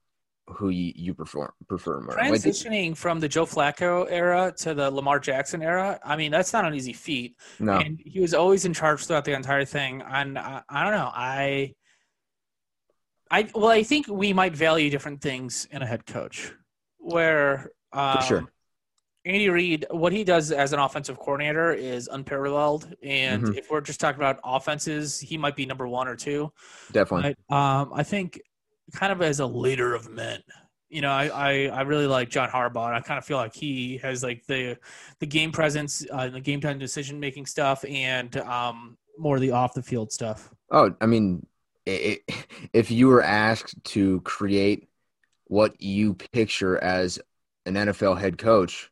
who 0.47 0.69
you, 0.69 0.93
you 0.95 1.13
prefer 1.13 1.51
prefer 1.67 1.99
more. 1.99 2.15
Like, 2.15 2.31
transitioning 2.31 2.95
from 2.95 3.19
the 3.19 3.27
Joe 3.27 3.45
Flacco 3.45 4.07
era 4.09 4.53
to 4.59 4.73
the 4.73 4.89
Lamar 4.89 5.19
Jackson 5.19 5.61
era, 5.61 5.99
I 6.03 6.15
mean, 6.15 6.31
that's 6.31 6.53
not 6.53 6.65
an 6.65 6.73
easy 6.73 6.93
feat. 6.93 7.35
no, 7.59 7.73
and 7.73 7.99
he 8.03 8.19
was 8.19 8.33
always 8.33 8.65
in 8.65 8.73
charge 8.73 9.05
throughout 9.05 9.25
the 9.25 9.33
entire 9.33 9.65
thing. 9.65 10.01
And 10.07 10.39
I, 10.39 10.61
I 10.69 10.83
don't 10.83 10.93
know, 10.93 11.11
I, 11.13 11.73
I 13.31 13.49
well, 13.53 13.67
I 13.67 13.83
think 13.83 14.07
we 14.07 14.33
might 14.33 14.55
value 14.55 14.89
different 14.89 15.21
things 15.21 15.67
in 15.71 15.81
a 15.81 15.85
head 15.85 16.05
coach. 16.05 16.53
Where 16.99 17.71
um, 17.93 18.21
sure. 18.21 18.51
Andy 19.25 19.49
Reid, 19.49 19.85
what 19.91 20.13
he 20.13 20.23
does 20.23 20.51
as 20.51 20.71
an 20.73 20.79
offensive 20.79 21.17
coordinator 21.19 21.73
is 21.73 22.07
unparalleled. 22.07 22.93
And 23.03 23.43
Mhm. 23.43 23.57
if 23.57 23.69
we're 23.69 23.81
just 23.81 23.99
talking 23.99 24.19
about 24.21 24.39
offenses, 24.43 25.19
he 25.19 25.37
might 25.37 25.55
be 25.55 25.65
number 25.65 25.87
one 25.87 26.07
or 26.07 26.15
two. 26.15 26.51
definitely. 26.91 27.35
But 27.49 27.55
um, 27.55 27.91
I 27.93 28.03
think 28.03 28.39
kind 28.93 29.11
of 29.11 29.21
as 29.21 29.39
a 29.41 29.45
leader 29.45 29.93
of 29.93 30.09
men, 30.09 30.41
you 30.89 31.01
know, 31.01 31.09
I, 31.09 31.27
I, 31.27 31.51
I 31.67 31.81
really 31.81 32.07
like 32.07 32.29
John 32.29 32.49
Harbaugh. 32.49 32.93
I 32.93 33.01
kind 33.01 33.17
of 33.17 33.25
feel 33.25 33.37
like 33.37 33.53
he 33.53 33.97
has 33.97 34.23
like 34.23 34.45
the 34.47 34.77
the 35.19 35.25
game 35.25 35.51
presence, 35.51 36.05
uh, 36.11 36.29
the 36.29 36.39
game 36.39 36.61
time 36.61 36.79
decision 36.79 37.19
making 37.19 37.45
stuff, 37.47 37.83
and 37.87 38.37
um, 38.37 38.97
more 39.17 39.35
of 39.35 39.41
the 39.41 39.51
off 39.51 39.73
the 39.73 39.83
field 39.83 40.11
stuff. 40.13 40.53
Oh, 40.71 40.93
I 41.01 41.05
mean, 41.05 41.45
if 41.87 42.91
you 42.91 43.07
were 43.07 43.23
asked 43.23 43.83
to 43.85 44.21
create 44.21 44.87
what 45.45 45.81
you 45.81 46.13
picture 46.13 46.77
as 46.77 47.19
an 47.65 47.75
NFL 47.75 48.19
head 48.19 48.37
coach, 48.37 48.91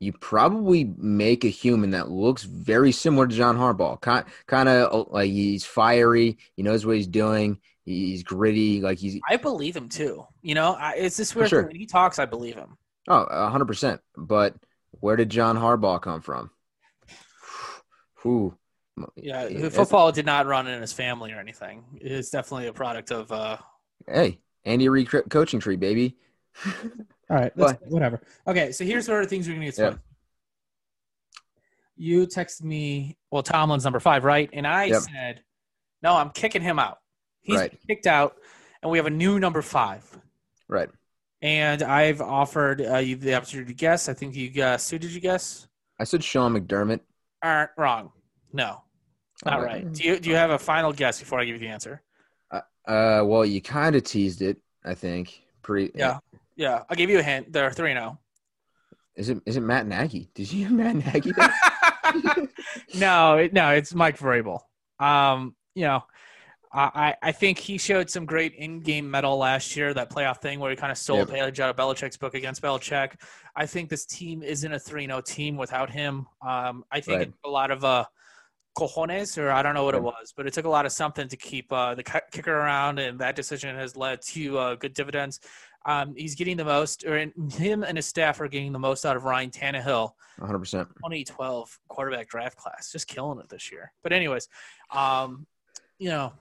you 0.00 0.12
probably 0.12 0.84
make 0.96 1.44
a 1.44 1.48
human 1.48 1.90
that 1.90 2.10
looks 2.10 2.44
very 2.44 2.92
similar 2.92 3.26
to 3.26 3.34
John 3.34 3.56
Harbaugh. 3.56 4.00
Kind 4.00 4.26
kind 4.46 4.68
of 4.68 4.88
oh, 4.92 5.08
like 5.10 5.30
he's 5.30 5.64
fiery. 5.64 6.38
He 6.54 6.62
knows 6.62 6.86
what 6.86 6.96
he's 6.96 7.06
doing. 7.06 7.58
He's 7.84 8.22
gritty. 8.22 8.80
Like 8.80 8.98
he's 8.98 9.20
I 9.28 9.36
believe 9.36 9.76
him 9.76 9.88
too. 9.88 10.26
You 10.42 10.54
know, 10.54 10.74
I, 10.74 10.94
it's 10.94 11.16
this 11.16 11.34
weird. 11.34 11.48
sure. 11.48 11.62
thing. 11.62 11.68
When 11.68 11.76
he 11.76 11.86
talks, 11.86 12.18
I 12.18 12.26
believe 12.26 12.54
him. 12.54 12.76
oh, 13.08 13.22
a 13.22 13.48
hundred 13.48 13.66
percent. 13.66 14.00
But 14.16 14.54
where 14.90 15.16
did 15.16 15.30
John 15.30 15.56
Harbaugh 15.56 16.00
come 16.00 16.20
from? 16.20 16.50
Who? 18.16 18.54
Yeah, 19.16 19.68
football 19.70 20.12
did 20.12 20.26
not 20.26 20.46
run 20.46 20.66
in 20.66 20.80
his 20.80 20.92
family 20.92 21.32
or 21.32 21.38
anything. 21.40 21.84
It's 22.00 22.30
definitely 22.30 22.66
a 22.68 22.72
product 22.72 23.10
of. 23.10 23.30
Uh, 23.32 23.56
Hey, 24.06 24.38
Andy 24.64 24.88
Reid 24.88 25.10
co- 25.10 25.22
coaching 25.22 25.60
tree, 25.60 25.76
baby. 25.76 26.16
All 26.64 27.36
right, 27.36 27.52
let's, 27.56 27.78
whatever. 27.86 28.20
Okay, 28.46 28.72
so 28.72 28.84
here's 28.84 29.08
where 29.08 29.24
things 29.24 29.46
we're 29.48 29.54
going 29.54 29.70
to 29.70 29.76
get 29.76 29.78
Yeah. 29.82 29.90
fun. 29.90 30.00
You 31.96 32.26
texted 32.26 32.62
me, 32.62 33.16
well, 33.30 33.42
Tomlin's 33.42 33.84
number 33.84 34.00
five, 34.00 34.24
right? 34.24 34.48
And 34.52 34.66
I 34.66 34.84
Yep. 34.84 35.02
said, 35.02 35.42
no, 36.02 36.14
I'm 36.16 36.30
kicking 36.30 36.62
him 36.62 36.78
out. 36.78 36.98
He's 37.42 37.56
Right. 37.58 37.78
kicked 37.88 38.06
out, 38.06 38.36
and 38.82 38.90
we 38.90 38.98
have 38.98 39.06
a 39.06 39.10
new 39.10 39.38
number 39.40 39.62
five. 39.62 40.04
Right. 40.68 40.88
And 41.42 41.82
I've 41.82 42.20
offered 42.20 42.80
uh, 42.80 42.96
you 42.98 43.16
the 43.16 43.34
opportunity 43.34 43.72
to 43.72 43.76
guess. 43.76 44.08
I 44.08 44.14
think 44.14 44.34
you 44.34 44.48
guessed. 44.48 44.90
Who 44.90 44.98
did 44.98 45.10
you 45.12 45.20
guess? 45.20 45.66
I 45.98 46.04
said 46.04 46.22
Sean 46.22 46.54
McDermott. 46.54 47.00
Aren't 47.42 47.70
wrong. 47.76 48.12
No, 48.52 48.82
not 49.44 49.60
Oh. 49.60 49.80
Do 49.80 50.02
you 50.02 50.18
do 50.18 50.30
you 50.30 50.36
have 50.36 50.50
a 50.50 50.58
final 50.58 50.92
guess 50.92 51.20
before 51.20 51.38
I 51.40 51.44
give 51.44 51.54
you 51.54 51.60
the 51.60 51.68
answer? 51.68 52.02
Uh, 52.52 53.22
well, 53.24 53.44
you 53.44 53.60
kind 53.60 53.94
of 53.96 54.02
teased 54.02 54.40
it. 54.42 54.56
I 54.84 54.94
think. 54.94 55.42
Pretty. 55.62 55.92
Yeah. 55.94 56.18
Yeah, 56.56 56.82
I'll 56.88 56.96
give 56.96 57.10
you 57.10 57.18
a 57.18 57.22
hint. 57.22 57.52
There 57.52 57.64
are 57.64 57.72
three 57.72 57.92
now. 57.94 58.18
Is 59.14 59.28
it? 59.28 59.38
Is 59.46 59.56
it 59.56 59.60
Matt 59.60 59.86
Nagy? 59.86 60.30
Did 60.34 60.50
you 60.52 60.64
have 60.64 60.72
Matt 60.72 61.14
Nagy? 61.14 61.32
no, 62.94 63.36
it, 63.36 63.52
no, 63.52 63.70
it's 63.70 63.94
Mike 63.94 64.18
Vrabel. 64.18 64.60
Um, 64.98 65.54
you 65.74 65.82
know, 65.84 66.02
I, 66.72 67.14
I 67.22 67.32
think 67.32 67.58
he 67.58 67.78
showed 67.78 68.10
some 68.10 68.26
great 68.26 68.54
in-game 68.54 69.10
mettle 69.10 69.38
last 69.38 69.76
year. 69.76 69.94
That 69.94 70.10
playoff 70.10 70.38
thing 70.38 70.58
where 70.58 70.70
he 70.70 70.76
kind 70.76 70.90
of 70.92 70.98
stole 70.98 71.18
Yep. 71.18 71.28
a 71.28 71.32
page 71.32 71.60
out 71.60 71.70
of 71.70 71.76
Belichick's 71.76 72.16
book 72.16 72.34
against 72.34 72.62
Belichick. 72.62 73.12
I 73.56 73.66
think 73.66 73.88
this 73.90 74.04
team 74.06 74.42
isn't 74.42 74.72
a 74.72 74.76
3-0 74.78 75.24
team 75.24 75.56
without 75.56 75.90
him. 75.90 76.26
Um, 76.46 76.84
I 76.90 77.00
think 77.00 77.18
Right. 77.18 77.28
it's 77.28 77.36
a 77.44 77.48
lot 77.48 77.70
of 77.70 77.84
uh, 77.84 78.04
cojones, 78.78 79.36
or 79.36 79.50
I 79.50 79.62
don't 79.62 79.74
know 79.74 79.84
what 79.84 79.94
it 79.94 80.02
was, 80.02 80.32
but 80.36 80.46
it 80.46 80.52
took 80.52 80.64
a 80.64 80.68
lot 80.68 80.86
of 80.86 80.92
something 80.92 81.28
to 81.28 81.36
keep 81.36 81.72
uh, 81.72 81.94
the 81.94 82.02
kicker 82.02 82.54
around, 82.54 82.98
and 82.98 83.18
that 83.18 83.34
decision 83.34 83.74
has 83.76 83.96
led 83.96 84.22
to 84.22 84.58
uh, 84.58 84.74
good 84.76 84.94
dividends. 84.94 85.40
Um, 85.84 86.14
he's 86.16 86.34
getting 86.34 86.56
the 86.56 86.64
most, 86.64 87.04
or 87.04 87.16
in, 87.16 87.32
him 87.50 87.82
and 87.82 87.96
his 87.96 88.06
staff 88.06 88.40
are 88.40 88.48
getting 88.48 88.72
the 88.72 88.78
most 88.78 89.04
out 89.04 89.16
of 89.16 89.24
Ryan 89.24 89.50
Tannehill. 89.50 90.12
100. 90.38 90.58
percent 90.58 90.88
2012 90.96 91.78
quarterback 91.88 92.28
draft 92.28 92.56
class, 92.56 92.92
just 92.92 93.08
killing 93.08 93.40
it 93.40 93.48
this 93.48 93.72
year. 93.72 93.92
But 94.02 94.12
anyways, 94.12 94.48
um, 94.90 95.46
you 95.98 96.10
know, 96.10 96.32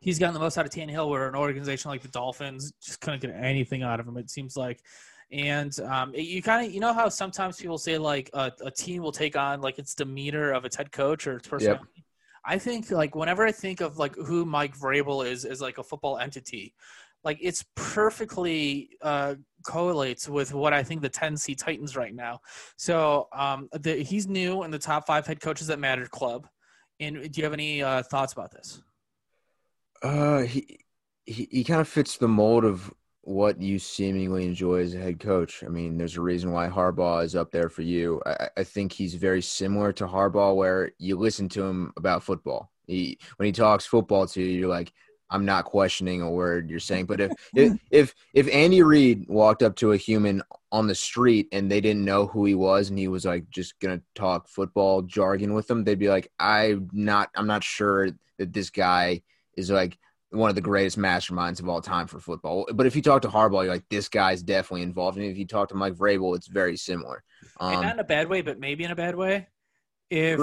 he's 0.00 0.18
gotten 0.18 0.34
the 0.34 0.40
most 0.40 0.58
out 0.58 0.66
of 0.66 0.72
Tannehill. 0.72 1.08
Where 1.08 1.28
an 1.28 1.34
organization 1.34 1.90
like 1.90 2.02
the 2.02 2.08
Dolphins 2.08 2.72
just 2.82 3.00
couldn't 3.00 3.20
get 3.22 3.30
anything 3.30 3.82
out 3.82 4.00
of 4.00 4.06
him. 4.06 4.16
It 4.18 4.28
seems 4.28 4.56
like, 4.56 4.82
and 5.32 5.78
um, 5.80 6.14
it- 6.14 6.22
you 6.22 6.42
kind 6.42 6.66
of 6.66 6.72
you 6.72 6.80
know 6.80 6.92
how 6.92 7.08
sometimes 7.08 7.56
people 7.60 7.78
say 7.78 7.98
like 7.98 8.30
a, 8.34 8.52
a 8.64 8.70
team 8.70 9.02
will 9.02 9.12
take 9.12 9.36
on 9.36 9.60
like 9.60 9.78
its 9.78 9.94
demeanor 9.94 10.52
of 10.52 10.64
its 10.64 10.76
head 10.76 10.90
coach 10.92 11.26
or 11.26 11.36
its 11.36 11.48
personality. 11.48 12.04
I 12.44 12.58
think 12.58 12.90
like 12.90 13.14
whenever 13.14 13.44
I 13.46 13.52
think 13.52 13.80
of 13.80 13.98
like 13.98 14.14
who 14.16 14.44
Mike 14.44 14.76
Vrabel 14.76 15.26
is 15.26 15.44
as 15.44 15.60
like 15.60 15.78
a 15.78 15.82
football 15.82 16.18
entity, 16.18 16.74
like 17.22 17.38
it's 17.40 17.64
perfectly 17.74 18.90
uh, 19.02 19.34
correlates 19.62 20.28
with 20.28 20.54
what 20.54 20.72
I 20.72 20.82
think 20.82 21.02
the 21.02 21.08
Tennessee 21.10 21.54
Titans 21.54 21.96
right 21.96 22.14
now. 22.14 22.40
So 22.76 23.28
um, 23.32 23.68
the, 23.72 23.96
he's 24.02 24.26
new 24.26 24.62
in 24.62 24.70
the 24.70 24.78
top 24.78 25.06
five 25.06 25.26
head 25.26 25.40
coaches 25.40 25.66
that 25.66 25.78
matter 25.78 26.06
club. 26.06 26.48
And 26.98 27.30
do 27.30 27.38
you 27.40 27.44
have 27.44 27.52
any 27.52 27.82
uh, 27.82 28.02
thoughts 28.04 28.32
about 28.32 28.52
this? 28.52 28.82
Uh, 30.02 30.40
he 30.40 30.80
he, 31.26 31.46
he 31.50 31.64
kind 31.64 31.80
of 31.80 31.88
fits 31.88 32.16
the 32.16 32.26
mold 32.28 32.64
of 32.64 32.90
what 33.22 33.60
you 33.60 33.78
seemingly 33.78 34.44
enjoy 34.44 34.80
as 34.80 34.94
a 34.94 34.98
head 34.98 35.20
coach. 35.20 35.62
I 35.62 35.68
mean, 35.68 35.98
there's 35.98 36.16
a 36.16 36.22
reason 36.22 36.52
why 36.52 36.68
Harbaugh 36.68 37.24
is 37.24 37.36
up 37.36 37.50
there 37.50 37.68
for 37.68 37.82
you. 37.82 38.22
I, 38.24 38.48
I 38.58 38.64
think 38.64 38.92
he's 38.92 39.14
very 39.14 39.42
similar 39.42 39.92
to 39.94 40.06
Harbaugh, 40.06 40.56
where 40.56 40.92
you 40.98 41.16
listen 41.16 41.48
to 41.50 41.62
him 41.62 41.92
about 41.96 42.22
football. 42.22 42.70
He 42.86 43.18
when 43.36 43.46
he 43.46 43.52
talks 43.52 43.86
football 43.86 44.26
to 44.28 44.42
you, 44.42 44.48
you're 44.48 44.68
like, 44.68 44.92
I'm 45.30 45.44
not 45.44 45.64
questioning 45.64 46.22
a 46.22 46.30
word 46.30 46.70
you're 46.70 46.80
saying. 46.80 47.06
But 47.06 47.20
if 47.20 47.32
if 47.54 47.78
if, 47.90 48.14
if 48.34 48.48
Andy 48.52 48.82
Reid 48.82 49.26
walked 49.28 49.62
up 49.62 49.76
to 49.76 49.92
a 49.92 49.96
human 49.96 50.42
on 50.72 50.86
the 50.86 50.94
street 50.94 51.48
and 51.52 51.70
they 51.70 51.80
didn't 51.80 52.04
know 52.04 52.26
who 52.26 52.44
he 52.46 52.54
was 52.54 52.90
and 52.90 52.98
he 52.98 53.08
was 53.08 53.24
like 53.24 53.48
just 53.50 53.78
gonna 53.80 54.00
talk 54.14 54.48
football 54.48 55.02
jargon 55.02 55.54
with 55.54 55.66
them, 55.66 55.84
they'd 55.84 55.98
be 55.98 56.08
like, 56.08 56.32
I'm 56.40 56.88
not 56.92 57.30
I'm 57.36 57.46
not 57.46 57.62
sure 57.62 58.10
that 58.38 58.52
this 58.52 58.70
guy 58.70 59.22
is 59.56 59.70
like 59.70 59.98
one 60.30 60.48
of 60.48 60.54
the 60.54 60.60
greatest 60.60 60.98
masterminds 60.98 61.60
of 61.60 61.68
all 61.68 61.80
time 61.80 62.06
for 62.06 62.20
football. 62.20 62.66
But 62.72 62.86
if 62.86 62.94
you 62.94 63.02
talk 63.02 63.22
to 63.22 63.28
Harbaugh, 63.28 63.64
you're 63.64 63.72
like, 63.74 63.88
this 63.90 64.08
guy's 64.08 64.42
definitely 64.42 64.82
involved. 64.82 65.18
And 65.18 65.26
if 65.26 65.36
you 65.36 65.46
talk 65.46 65.68
to 65.70 65.74
Mike 65.74 65.94
Vrabel, 65.94 66.36
it's 66.36 66.46
very 66.46 66.76
similar. 66.76 67.22
and 67.60 67.76
Um, 67.76 67.82
not 67.82 67.94
in 67.94 68.00
a 68.00 68.04
bad 68.04 68.28
way, 68.28 68.40
but 68.42 68.58
maybe 68.60 68.84
in 68.84 68.90
a 68.90 68.96
bad 68.96 69.16
way. 69.16 69.48
If 70.10 70.40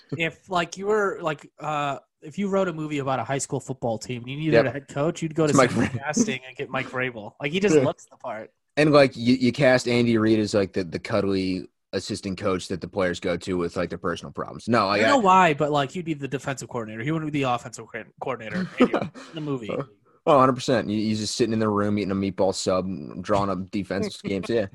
if 0.18 0.48
like 0.50 0.76
you 0.76 0.86
were 0.86 1.18
like 1.22 1.50
uh 1.58 1.98
if 2.22 2.38
you 2.38 2.48
wrote 2.48 2.68
a 2.68 2.72
movie 2.72 2.98
about 2.98 3.18
a 3.18 3.24
high 3.24 3.38
school 3.38 3.60
football 3.60 3.98
team 3.98 4.22
and 4.22 4.30
you 4.30 4.36
needed 4.36 4.54
Yep. 4.54 4.64
a 4.66 4.70
head 4.70 4.88
coach, 4.88 5.22
you'd 5.22 5.34
go 5.34 5.46
to 5.46 5.54
Mike 5.54 5.70
casting 5.92 6.40
and 6.46 6.56
get 6.56 6.68
Mike 6.70 6.88
Vrabel. 6.90 7.32
Like 7.40 7.52
he 7.52 7.60
just 7.66 7.76
looks 7.76 8.06
the 8.10 8.16
part. 8.16 8.50
and 8.76 8.92
like 8.92 9.16
you, 9.16 9.34
you 9.36 9.52
cast 9.52 9.86
Andy 9.88 10.18
Reid 10.18 10.38
as 10.38 10.54
like 10.54 10.72
the, 10.72 10.84
the 10.84 10.98
cuddly 10.98 11.68
assistant 11.92 12.38
coach 12.38 12.68
that 12.68 12.80
the 12.80 12.88
players 12.88 13.20
go 13.20 13.36
to 13.36 13.56
with 13.56 13.76
like 13.76 13.88
their 13.88 13.98
personal 13.98 14.32
problems. 14.32 14.68
No, 14.68 14.88
I 14.88 14.98
I, 14.98 15.02
know 15.02 15.18
why, 15.18 15.54
but 15.54 15.70
like 15.70 15.90
he'd 15.90 16.04
be 16.04 16.14
the 16.14 16.28
defensive 16.28 16.68
coordinator. 16.68 17.02
He 17.02 17.10
wouldn't 17.10 17.32
be 17.32 17.42
the 17.42 17.50
offensive 17.50 17.86
coordinator 18.20 18.68
in 18.78 18.90
the 19.34 19.40
movie. 19.40 19.70
Oh, 19.70 20.32
100 20.32 20.52
percent. 20.54 20.88
He's 20.88 21.20
just 21.20 21.36
sitting 21.36 21.52
in 21.52 21.58
the 21.58 21.68
room 21.68 21.98
eating 21.98 22.10
a 22.10 22.14
meatball 22.14 22.54
sub, 22.54 22.88
drawing 23.22 23.50
up 23.50 23.70
defense 23.70 24.20
games. 24.20 24.48
Yeah, 24.48 24.66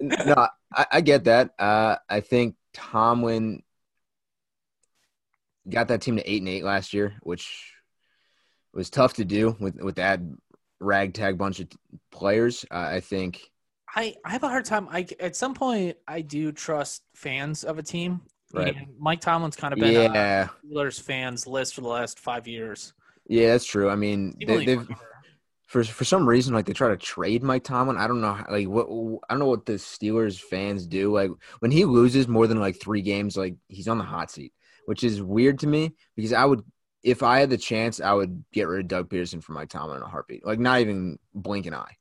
no, 0.00 0.48
I, 0.74 0.86
I 0.92 1.00
get 1.00 1.24
that. 1.24 1.50
Uh, 1.58 1.96
I 2.08 2.20
think 2.20 2.56
Tomlin 2.72 3.62
got 5.68 5.88
that 5.88 6.00
team 6.00 6.16
to 6.16 6.30
eight 6.30 6.40
and 6.40 6.48
eight 6.48 6.64
last 6.64 6.94
year, 6.94 7.14
which 7.22 7.72
was 8.72 8.90
tough 8.90 9.14
to 9.14 9.24
do 9.24 9.56
with 9.60 9.76
with 9.76 9.96
that 9.96 10.20
ragtag 10.80 11.38
bunch 11.38 11.60
of 11.60 11.68
players. 12.10 12.64
Uh, 12.70 12.88
I 12.92 13.00
think. 13.00 13.42
I, 13.96 14.14
I 14.24 14.30
have 14.30 14.42
a 14.42 14.48
hard 14.48 14.66
time. 14.66 14.88
I 14.90 15.06
at 15.18 15.34
some 15.34 15.54
point 15.54 15.96
I 16.06 16.20
do 16.20 16.52
trust 16.52 17.02
fans 17.14 17.64
of 17.64 17.78
a 17.78 17.82
team. 17.82 18.20
Right. 18.52 18.76
And 18.76 18.88
Mike 18.98 19.20
Tomlin's 19.20 19.56
kind 19.56 19.72
of 19.72 19.80
been 19.80 19.96
on 20.08 20.14
Yeah, 20.14 20.48
Steelers 20.64 21.00
fans 21.00 21.46
list 21.46 21.74
for 21.74 21.80
the 21.80 21.88
last 21.88 22.20
five 22.20 22.46
years. 22.46 22.92
yeah, 23.26 23.48
that's 23.48 23.64
true. 23.64 23.90
I 23.90 23.96
mean, 23.96 24.36
they, 24.46 24.64
they've 24.64 24.86
for 25.66 25.82
for 25.82 26.04
some 26.04 26.28
reason 26.28 26.54
like 26.54 26.66
they 26.66 26.72
try 26.72 26.88
to 26.88 26.96
trade 26.96 27.42
Mike 27.42 27.64
Tomlin. 27.64 27.96
I 27.96 28.06
don't 28.06 28.20
know 28.20 28.34
how, 28.34 28.46
like 28.50 28.68
what 28.68 28.86
I 29.28 29.32
don't 29.32 29.40
know 29.40 29.46
what 29.46 29.66
the 29.66 29.72
Steelers 29.74 30.38
fans 30.40 30.86
do. 30.86 31.12
Like 31.12 31.30
when 31.58 31.70
he 31.72 31.84
loses 31.84 32.28
more 32.28 32.46
than 32.46 32.60
like 32.60 32.78
3 32.80 33.02
games 33.02 33.36
like 33.36 33.56
he's 33.68 33.88
on 33.88 33.98
the 33.98 34.04
hot 34.04 34.30
seat, 34.30 34.52
which 34.84 35.02
is 35.02 35.22
weird 35.22 35.58
to 35.60 35.66
me 35.66 35.92
because 36.14 36.32
I 36.32 36.44
would 36.44 36.62
if 37.02 37.22
I 37.22 37.40
had 37.40 37.50
the 37.50 37.58
chance 37.58 38.00
I 38.00 38.12
would 38.12 38.44
get 38.52 38.68
rid 38.68 38.80
of 38.80 38.88
Doug 38.88 39.08
Pederson 39.08 39.42
for 39.42 39.52
Mike 39.52 39.70
Tomlin 39.70 39.96
in 39.96 40.02
a 40.02 40.08
heartbeat. 40.08 40.46
Like 40.46 40.60
not 40.60 40.80
even 40.80 41.18
blink 41.34 41.66
an 41.66 41.74
eye. 41.74 41.96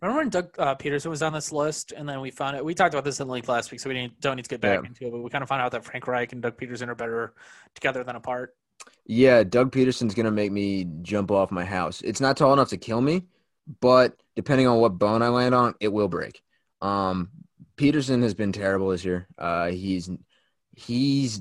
Remember 0.00 0.20
when 0.20 0.28
Doug 0.28 0.50
uh, 0.58 0.74
Pederson 0.76 1.10
was 1.10 1.22
on 1.22 1.32
this 1.32 1.50
list, 1.50 1.92
and 1.92 2.08
then 2.08 2.20
we 2.20 2.30
found 2.30 2.56
it. 2.56 2.64
We 2.64 2.74
talked 2.74 2.94
about 2.94 3.04
this 3.04 3.20
in 3.20 3.26
length 3.28 3.48
last 3.48 3.70
week, 3.70 3.80
so 3.80 3.88
we 3.88 3.94
didn't, 3.94 4.20
don't 4.20 4.36
need 4.36 4.44
to 4.44 4.48
get 4.50 4.60
back 4.60 4.80
Yeah. 4.82 4.86
into 4.88 5.06
it. 5.06 5.10
But 5.10 5.22
we 5.22 5.30
kind 5.30 5.42
of 5.42 5.48
found 5.48 5.62
out 5.62 5.72
that 5.72 5.84
Frank 5.84 6.06
Reich 6.06 6.32
and 6.32 6.40
Doug 6.42 6.56
Pederson 6.56 6.88
are 6.88 6.94
better 6.94 7.34
together 7.74 8.04
than 8.04 8.14
apart. 8.16 8.54
Yeah, 9.06 9.42
Doug 9.42 9.72
Pederson's 9.72 10.14
gonna 10.14 10.30
make 10.30 10.52
me 10.52 10.86
jump 11.02 11.30
off 11.30 11.50
my 11.50 11.64
house. 11.64 12.00
It's 12.02 12.20
not 12.20 12.36
tall 12.36 12.52
enough 12.52 12.68
to 12.68 12.76
kill 12.76 13.00
me, 13.00 13.26
but 13.80 14.14
depending 14.36 14.66
on 14.68 14.78
what 14.78 14.98
bone 14.98 15.22
I 15.22 15.28
land 15.28 15.54
on, 15.54 15.74
it 15.80 15.88
will 15.92 16.08
break. 16.08 16.42
Um, 16.80 17.30
Pederson 17.76 18.22
has 18.22 18.34
been 18.34 18.52
terrible 18.52 18.90
this 18.90 19.04
year. 19.04 19.26
Uh, 19.36 19.68
he's 19.68 20.10
he's 20.76 21.40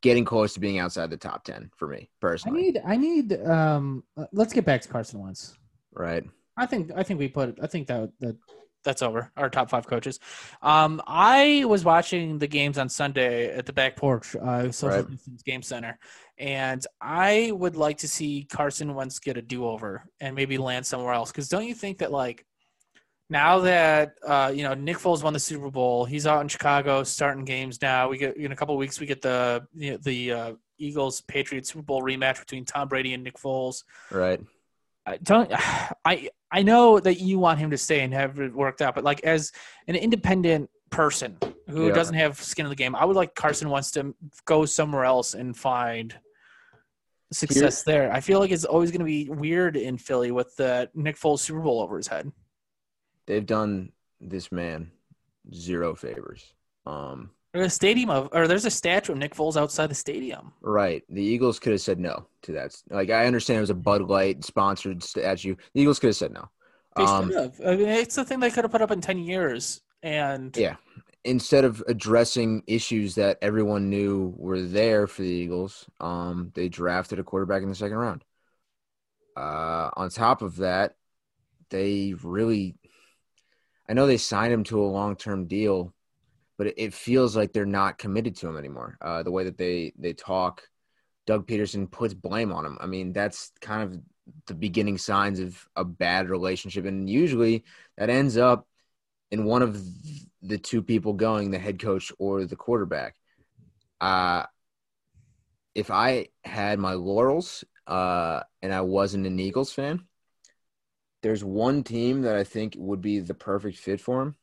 getting 0.00 0.24
close 0.24 0.54
to 0.54 0.60
being 0.60 0.78
outside 0.78 1.08
the 1.10 1.16
top 1.16 1.44
ten 1.44 1.70
for 1.76 1.86
me 1.88 2.10
personally. 2.20 2.58
I 2.58 2.62
need, 2.64 2.82
I 2.84 2.96
need. 2.96 3.46
Um, 3.46 4.02
let's 4.32 4.52
get 4.52 4.64
back 4.64 4.82
to 4.82 4.88
Carson 4.88 5.20
Wentz. 5.20 5.56
right? 5.92 6.24
I 6.56 6.66
think, 6.66 6.90
I 6.96 7.02
think 7.02 7.20
we 7.20 7.28
put. 7.28 7.58
I 7.62 7.66
think 7.66 7.86
that 7.88 8.10
that 8.20 8.36
that's 8.84 9.02
over. 9.02 9.30
Our 9.36 9.50
top 9.50 9.68
five 9.68 9.86
coaches. 9.86 10.20
Um, 10.62 11.02
I 11.06 11.64
was 11.66 11.84
watching 11.84 12.38
the 12.38 12.46
games 12.46 12.78
on 12.78 12.88
Sunday 12.88 13.52
at 13.52 13.66
the 13.66 13.72
back 13.72 13.96
porch, 13.96 14.34
uh, 14.36 14.70
social 14.70 15.02
Right. 15.02 15.10
distance 15.10 15.42
game 15.42 15.62
center, 15.62 15.98
and 16.38 16.86
I 17.00 17.52
would 17.52 17.76
like 17.76 17.98
to 17.98 18.08
see 18.08 18.46
Carson 18.50 18.94
Wentz 18.94 19.18
get 19.18 19.36
a 19.36 19.42
do 19.42 19.66
over 19.66 20.04
and 20.20 20.34
maybe 20.34 20.56
land 20.56 20.86
somewhere 20.86 21.12
else. 21.12 21.32
Because 21.32 21.48
don't 21.48 21.66
you 21.66 21.74
think 21.74 21.98
that 21.98 22.12
like 22.12 22.46
now 23.28 23.58
that 23.60 24.14
uh, 24.26 24.52
you 24.54 24.62
know 24.62 24.74
Nick 24.74 24.98
Foles 24.98 25.22
won 25.22 25.32
the 25.32 25.40
Super 25.40 25.70
Bowl, 25.70 26.04
he's 26.04 26.26
out 26.26 26.40
in 26.40 26.48
Chicago 26.48 27.02
starting 27.02 27.44
games 27.44 27.82
now. 27.82 28.08
We 28.08 28.18
get 28.18 28.36
in 28.36 28.52
a 28.52 28.56
couple 28.56 28.74
of 28.74 28.78
weeks 28.78 29.00
we 29.00 29.06
get 29.06 29.20
the 29.20 29.66
you 29.74 29.90
know, 29.92 29.98
the 29.98 30.32
uh, 30.32 30.52
Eagles 30.78 31.22
Patriots 31.22 31.72
Super 31.72 31.82
Bowl 31.82 32.02
rematch 32.02 32.38
between 32.38 32.64
Tom 32.64 32.88
Brady 32.88 33.14
and 33.14 33.24
Nick 33.24 33.36
Foles. 33.36 33.82
Right. 34.12 34.40
I 35.04 35.16
don't 35.18 35.50
I 36.04 36.28
I 36.56 36.62
know 36.62 36.98
that 36.98 37.20
you 37.20 37.38
want 37.38 37.58
him 37.58 37.70
to 37.72 37.76
stay 37.76 38.00
and 38.00 38.14
have 38.14 38.40
it 38.40 38.54
worked 38.54 38.80
out, 38.80 38.94
but 38.94 39.04
like 39.04 39.22
as 39.24 39.52
an 39.88 39.94
independent 39.94 40.70
person 40.88 41.36
who 41.68 41.88
Yeah. 41.88 41.92
doesn't 41.92 42.14
have 42.14 42.40
skin 42.42 42.64
in 42.64 42.70
the 42.70 42.76
game, 42.76 42.96
I 42.96 43.04
would 43.04 43.14
like 43.14 43.34
Carson 43.34 43.68
Wentz 43.68 43.90
to 43.90 44.14
go 44.46 44.64
somewhere 44.64 45.04
else 45.04 45.34
and 45.34 45.54
find 45.54 46.18
success 47.30 47.82
there. 47.82 48.10
I 48.10 48.20
feel 48.20 48.40
like 48.40 48.50
it's 48.52 48.64
always 48.64 48.90
going 48.90 49.00
to 49.00 49.04
be 49.04 49.28
weird 49.28 49.76
in 49.76 49.98
Philly 49.98 50.30
with 50.30 50.56
the 50.56 50.88
Nick 50.94 51.16
Foles 51.16 51.40
Super 51.40 51.60
Bowl 51.60 51.82
over 51.82 51.98
his 51.98 52.06
head. 52.06 52.32
They've 53.26 53.44
done 53.44 53.92
this 54.18 54.50
man 54.50 54.92
zero 55.52 55.94
favors. 55.94 56.54
Um, 56.86 57.32
There's 57.56 57.72
a 57.72 57.74
stadium 57.74 58.10
of, 58.10 58.28
or 58.32 58.46
there's 58.46 58.64
a 58.66 58.70
statue 58.70 59.12
of 59.12 59.18
Nick 59.18 59.34
Foles 59.34 59.56
outside 59.56 59.88
the 59.88 59.94
stadium. 59.94 60.52
right. 60.60 61.02
The 61.08 61.22
Eagles 61.22 61.58
could 61.58 61.72
have 61.72 61.80
said 61.80 61.98
no 61.98 62.26
to 62.42 62.52
that. 62.52 62.76
Like 62.90 63.10
I 63.10 63.26
understand 63.26 63.58
it 63.58 63.60
was 63.62 63.70
a 63.70 63.74
Bud 63.74 64.02
Light 64.02 64.44
sponsored 64.44 65.02
statue. 65.02 65.56
The 65.74 65.80
Eagles 65.80 65.98
could 65.98 66.08
have 66.08 66.16
said 66.16 66.32
no. 66.32 66.50
They 66.96 67.04
Um, 67.04 67.28
should 67.30 67.36
have. 67.38 67.60
I 67.64 67.76
mean, 67.76 67.88
it's 67.88 68.14
the 68.14 68.24
thing 68.24 68.40
they 68.40 68.50
could 68.50 68.64
have 68.64 68.70
put 68.72 68.82
up 68.82 68.90
in 68.90 69.00
ten 69.00 69.18
years, 69.18 69.80
and 70.02 70.54
Yeah. 70.56 70.76
instead 71.24 71.64
of 71.64 71.82
addressing 71.88 72.62
issues 72.66 73.14
that 73.16 73.38
everyone 73.42 73.90
knew 73.90 74.34
were 74.36 74.62
there 74.62 75.06
for 75.06 75.22
the 75.22 75.28
Eagles, 75.28 75.86
um, 76.00 76.52
they 76.54 76.68
drafted 76.68 77.18
a 77.18 77.24
quarterback 77.24 77.62
in 77.62 77.68
the 77.68 77.74
second 77.74 77.96
round. 77.96 78.24
Uh, 79.36 79.90
on 79.96 80.08
top 80.10 80.40
of 80.42 80.56
that, 80.56 80.94
they 81.70 82.14
really, 82.22 82.76
I 83.88 83.92
know 83.94 84.06
they 84.06 84.16
signed 84.18 84.52
him 84.52 84.64
to 84.64 84.80
a 84.80 84.86
long 84.86 85.16
term 85.16 85.46
deal, 85.46 85.92
but 86.58 86.72
it, 86.76 86.94
feels 86.94 87.36
like 87.36 87.52
they're 87.52 87.66
not 87.66 87.98
committed 87.98 88.36
to 88.36 88.48
him 88.48 88.56
anymore. 88.56 88.96
Uh, 89.00 89.22
the 89.22 89.30
way 89.30 89.44
that 89.44 89.58
they 89.58 89.92
they 89.98 90.12
talk, 90.12 90.62
Doug 91.26 91.46
Pederson 91.46 91.90
puts 91.90 92.14
blame 92.14 92.52
on 92.52 92.64
him. 92.64 92.78
I 92.80 92.86
mean, 92.86 93.12
that's 93.12 93.52
kind 93.60 93.82
of 93.82 94.00
the 94.46 94.54
beginning 94.54 94.98
signs 94.98 95.40
of 95.40 95.66
a 95.76 95.84
bad 95.84 96.28
relationship, 96.28 96.84
and 96.84 97.08
usually 97.08 97.64
that 97.96 98.10
ends 98.10 98.36
up 98.36 98.66
in 99.30 99.44
one 99.44 99.62
of 99.62 99.82
the 100.42 100.58
two 100.58 100.82
people 100.82 101.12
going, 101.12 101.50
the 101.50 101.58
head 101.58 101.80
coach 101.80 102.12
or 102.18 102.44
the 102.44 102.56
quarterback. 102.56 103.16
Uh, 104.00 104.44
if 105.74 105.90
I 105.90 106.28
had 106.44 106.78
my 106.78 106.94
laurels 106.94 107.64
uh, 107.86 108.40
and 108.62 108.72
I 108.72 108.80
wasn't 108.82 109.26
an 109.26 109.38
Eagles 109.38 109.72
fan, 109.72 110.06
there's 111.22 111.44
one 111.44 111.82
team 111.82 112.22
that 112.22 112.36
I 112.36 112.44
think 112.44 112.74
would 112.78 113.00
be 113.00 113.18
the 113.18 113.34
perfect 113.34 113.78
fit 113.78 114.00
for 114.00 114.22
him. 114.22 114.36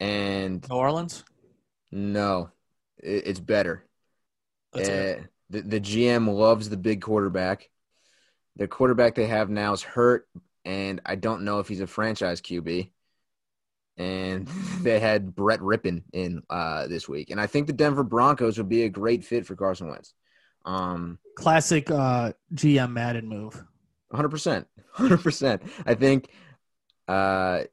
And 0.00 0.66
New 0.68 0.76
Orleans. 0.76 1.24
no, 1.90 2.50
it, 2.98 3.26
it's 3.26 3.40
better. 3.40 3.84
That's 4.72 4.88
it. 4.88 5.18
Uh, 5.18 5.22
the, 5.50 5.60
the 5.62 5.80
GM 5.80 6.32
loves 6.32 6.68
the 6.68 6.76
big 6.76 7.00
quarterback. 7.00 7.68
The 8.56 8.68
quarterback 8.68 9.14
they 9.14 9.26
have 9.26 9.50
now 9.50 9.72
is 9.72 9.82
hurt, 9.82 10.28
and 10.64 11.00
I 11.06 11.14
don't 11.14 11.42
know 11.42 11.60
if 11.60 11.68
he's 11.68 11.80
a 11.80 11.86
franchise 11.86 12.40
QB. 12.40 12.90
And 13.98 14.46
they 14.82 15.00
had 15.00 15.34
Brett 15.34 15.60
Rypien 15.60 16.02
in 16.12 16.42
uh, 16.50 16.86
this 16.88 17.08
week, 17.08 17.30
and 17.30 17.40
I 17.40 17.46
think 17.46 17.66
the 17.66 17.72
Denver 17.72 18.04
Broncos 18.04 18.58
would 18.58 18.68
be 18.68 18.82
a 18.82 18.90
great 18.90 19.24
fit 19.24 19.46
for 19.46 19.56
Carson 19.56 19.88
Wentz. 19.88 20.12
Um, 20.64 21.18
Classic 21.36 21.90
uh, 21.90 22.32
GM 22.54 22.92
Madden 22.92 23.28
move. 23.28 23.62
100%. 24.12 24.66
100%. 24.96 25.60
I 25.86 25.94
think 25.94 26.28
uh, 27.08 27.64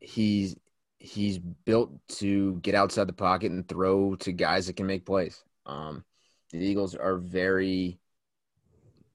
he's 0.00 0.56
he's 1.04 1.38
built 1.38 1.90
to 2.08 2.54
get 2.56 2.74
outside 2.74 3.06
the 3.06 3.12
pocket 3.12 3.52
and 3.52 3.68
throw 3.68 4.14
to 4.16 4.32
guys 4.32 4.66
that 4.66 4.76
can 4.76 4.86
make 4.86 5.04
plays. 5.04 5.44
Um, 5.66 6.04
the 6.50 6.58
Eagles 6.58 6.94
are 6.94 7.16
very 7.16 7.98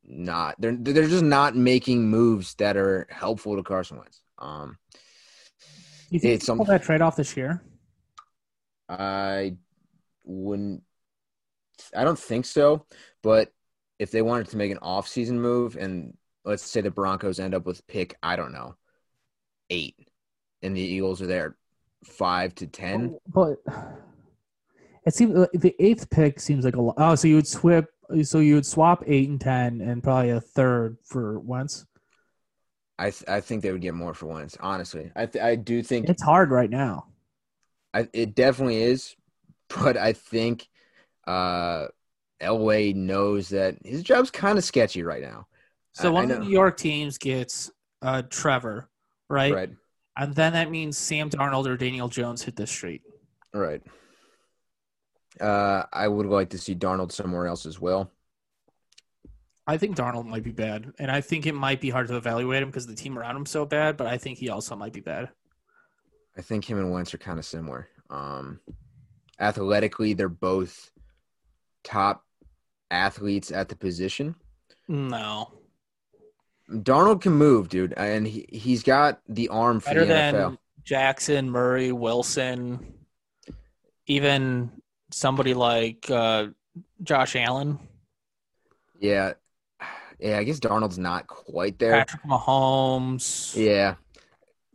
not 0.03 0.55
they're 0.59 0.75
they're 0.75 1.07
just 1.07 1.23
not 1.23 1.55
making 1.55 2.09
moves 2.09 2.55
that 2.55 2.75
are 2.77 3.07
helpful 3.09 3.55
to 3.55 3.63
Carson 3.63 3.97
Wentz. 3.97 4.21
Um, 4.37 4.77
You 6.09 6.19
think 6.19 6.35
It's 6.35 6.45
pull 6.45 6.65
that 6.65 6.83
trade 6.83 7.01
off 7.01 7.15
this 7.15 7.35
year? 7.35 7.61
I 8.87 9.55
wouldn't. 10.23 10.83
I 11.95 12.03
don't 12.03 12.19
think 12.19 12.45
so. 12.45 12.85
But 13.21 13.51
if 13.99 14.11
they 14.11 14.21
wanted 14.21 14.49
to 14.49 14.57
make 14.57 14.71
an 14.71 14.79
off-season 14.81 15.39
move, 15.39 15.75
and 15.75 16.17
let's 16.45 16.63
say 16.63 16.81
the 16.81 16.91
Broncos 16.91 17.39
end 17.39 17.53
up 17.53 17.65
with 17.65 17.85
pick, 17.87 18.15
I 18.23 18.35
don't 18.35 18.53
know, 18.53 18.75
eight, 19.69 19.95
and 20.61 20.75
the 20.75 20.81
Eagles 20.81 21.21
are 21.21 21.27
there 21.27 21.55
five 22.03 22.55
to 22.55 22.67
ten. 22.67 23.17
But 23.27 23.57
it 25.05 25.13
seems 25.13 25.37
uh, 25.37 25.47
the 25.53 25.75
eighth 25.79 26.09
pick 26.09 26.39
seems 26.39 26.65
like 26.65 26.75
a 26.75 26.81
lot. 26.81 26.95
Oh, 26.97 27.15
so 27.15 27.27
you 27.27 27.35
would 27.35 27.47
swap. 27.47 27.85
So 28.23 28.39
you 28.39 28.55
would 28.55 28.65
swap 28.65 29.03
eight 29.05 29.29
and 29.29 29.39
ten, 29.39 29.81
and 29.81 30.01
probably 30.03 30.31
a 30.31 30.41
third 30.41 30.97
for 31.03 31.39
Wentz. 31.39 31.85
I 32.97 33.11
th- 33.11 33.29
I 33.29 33.39
think 33.39 33.61
they 33.63 33.71
would 33.71 33.81
get 33.81 33.93
more 33.93 34.13
for 34.13 34.25
Wentz. 34.25 34.57
Honestly, 34.59 35.11
I 35.15 35.25
th- 35.25 35.43
I 35.43 35.55
do 35.55 35.81
think 35.83 36.09
It's 36.09 36.23
hard 36.23 36.51
right 36.51 36.69
now. 36.69 37.07
I, 37.93 38.07
it 38.13 38.35
definitely 38.35 38.81
is, 38.83 39.15
but 39.69 39.95
I 39.95 40.13
think 40.13 40.67
uh, 41.27 41.87
Elway 42.41 42.93
knows 42.95 43.49
that 43.49 43.77
his 43.85 44.03
job's 44.03 44.31
kind 44.31 44.57
of 44.57 44.63
sketchy 44.63 45.03
right 45.03 45.21
now. 45.21 45.47
So 45.93 46.09
I- 46.09 46.11
one 46.11 46.31
I 46.31 46.33
of 46.35 46.39
the. 46.41 46.45
New 46.45 46.51
York 46.51 46.77
teams 46.77 47.17
gets 47.17 47.71
uh, 48.01 48.23
Trevor, 48.29 48.89
right? 49.29 49.53
Right, 49.53 49.69
And 50.19 50.35
then 50.35 50.51
that 50.51 50.69
means 50.69 50.97
Sam 50.97 51.29
Darnold 51.29 51.65
or 51.65 51.77
Daniel 51.77 52.09
Jones 52.09 52.43
hit 52.43 52.57
the 52.57 52.67
street. 52.67 53.01
right. 53.53 53.81
Uh, 55.39 55.83
I 55.93 56.09
would 56.09 56.25
like 56.25 56.49
to 56.49 56.57
see 56.57 56.75
Darnold 56.75 57.13
somewhere 57.13 57.47
else 57.47 57.65
as 57.65 57.79
well. 57.79 58.11
I 59.65 59.77
think 59.77 59.95
Darnold 59.95 60.25
might 60.25 60.43
be 60.43 60.51
bad, 60.51 60.91
and 60.99 61.09
I 61.09 61.21
think 61.21 61.45
it 61.45 61.55
might 61.55 61.79
be 61.79 61.89
hard 61.89 62.09
to 62.09 62.17
evaluate 62.17 62.61
him 62.61 62.69
because 62.69 62.85
the 62.85 62.95
team 62.95 63.17
around 63.17 63.37
him's 63.37 63.51
so 63.51 63.65
bad. 63.65 63.95
But 63.95 64.07
I 64.07 64.17
think 64.17 64.39
he 64.39 64.49
also 64.49 64.75
might 64.75 64.91
be 64.91 64.99
bad. 64.99 65.29
I 66.37 66.41
think 66.41 66.69
him 66.69 66.79
and 66.79 66.91
Wentz 66.91 67.13
are 67.13 67.19
kind 67.19 67.39
of 67.39 67.45
similar. 67.45 67.87
Um, 68.09 68.59
athletically, 69.39 70.13
they're 70.13 70.27
both 70.27 70.91
top 71.85 72.25
athletes 72.91 73.51
at 73.51 73.69
the 73.69 73.75
position. 73.77 74.35
No, 74.89 75.58
Darnold 76.71 77.21
can 77.21 77.33
move, 77.33 77.69
dude, 77.69 77.93
and 77.97 78.27
he 78.27 78.45
he's 78.49 78.83
got 78.83 79.19
the 79.27 79.49
arm 79.49 79.79
for 79.79 79.89
better 79.89 80.01
the 80.01 80.05
than 80.05 80.57
Jackson, 80.83 81.49
Murray, 81.49 81.91
Wilson, 81.91 82.93
even 84.07 84.71
somebody 85.11 85.53
like 85.53 86.09
uh, 86.09 86.47
Josh 87.03 87.35
Allen, 87.35 87.79
Yeah, 88.99 89.33
yeah. 90.19 90.37
I 90.37 90.43
guess 90.43 90.59
Darnold's 90.59 90.97
not 90.99 91.27
quite 91.27 91.79
there. 91.79 91.91
Patrick 91.93 92.23
Mahomes. 92.23 93.55
Yeah, 93.55 93.95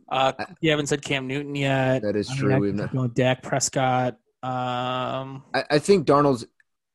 Uh, 0.09 0.33
you 0.61 0.69
haven't 0.71 0.87
said 0.87 1.01
Cam 1.01 1.27
Newton 1.27 1.55
yet. 1.55 2.01
that 2.01 2.15
is 2.15 2.29
I 2.29 2.33
mean, 2.33 2.39
true. 2.41 2.59
We've 2.59 2.75
not, 2.75 2.91
going 2.93 3.09
Dak 3.09 3.41
Prescott. 3.41 4.17
Um, 4.43 5.43
I, 5.53 5.63
I 5.71 5.79
think 5.79 6.05
Darnold's 6.05 6.45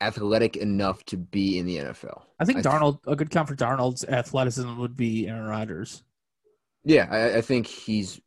athletic 0.00 0.56
enough 0.56 1.04
to 1.04 1.16
be 1.16 1.58
in 1.58 1.66
the 1.66 1.76
NFL. 1.76 2.22
I 2.38 2.44
think 2.44 2.58
I 2.58 2.62
th- 2.62 2.74
Darnold, 2.74 2.98
a 3.06 3.16
good 3.16 3.30
count 3.30 3.48
for 3.48 3.56
Darnold's 3.56 4.04
athleticism 4.04 4.78
would 4.78 4.96
be 4.96 5.28
Aaron 5.28 5.46
Rodgers. 5.46 6.02
Yeah, 6.84 7.06
I, 7.10 7.38
I 7.38 7.40
think 7.42 7.66
he's 7.66 8.20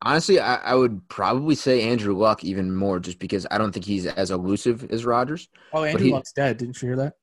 honestly. 0.00 0.40
I, 0.40 0.56
I 0.56 0.74
would 0.74 1.08
probably 1.08 1.54
say 1.54 1.82
Andrew 1.82 2.16
Luck 2.16 2.42
even 2.44 2.74
more, 2.74 2.98
just 2.98 3.18
because 3.18 3.46
I 3.50 3.58
don't 3.58 3.72
think 3.72 3.84
he's 3.84 4.06
as 4.06 4.30
elusive 4.30 4.90
as 4.90 5.04
Rodgers. 5.04 5.48
Oh, 5.72 5.84
Andrew 5.84 6.06
he- 6.06 6.12
Luck's 6.12 6.32
dead. 6.32 6.56
Didn't 6.56 6.80
you 6.80 6.88
hear 6.88 6.96
that? 6.96 7.14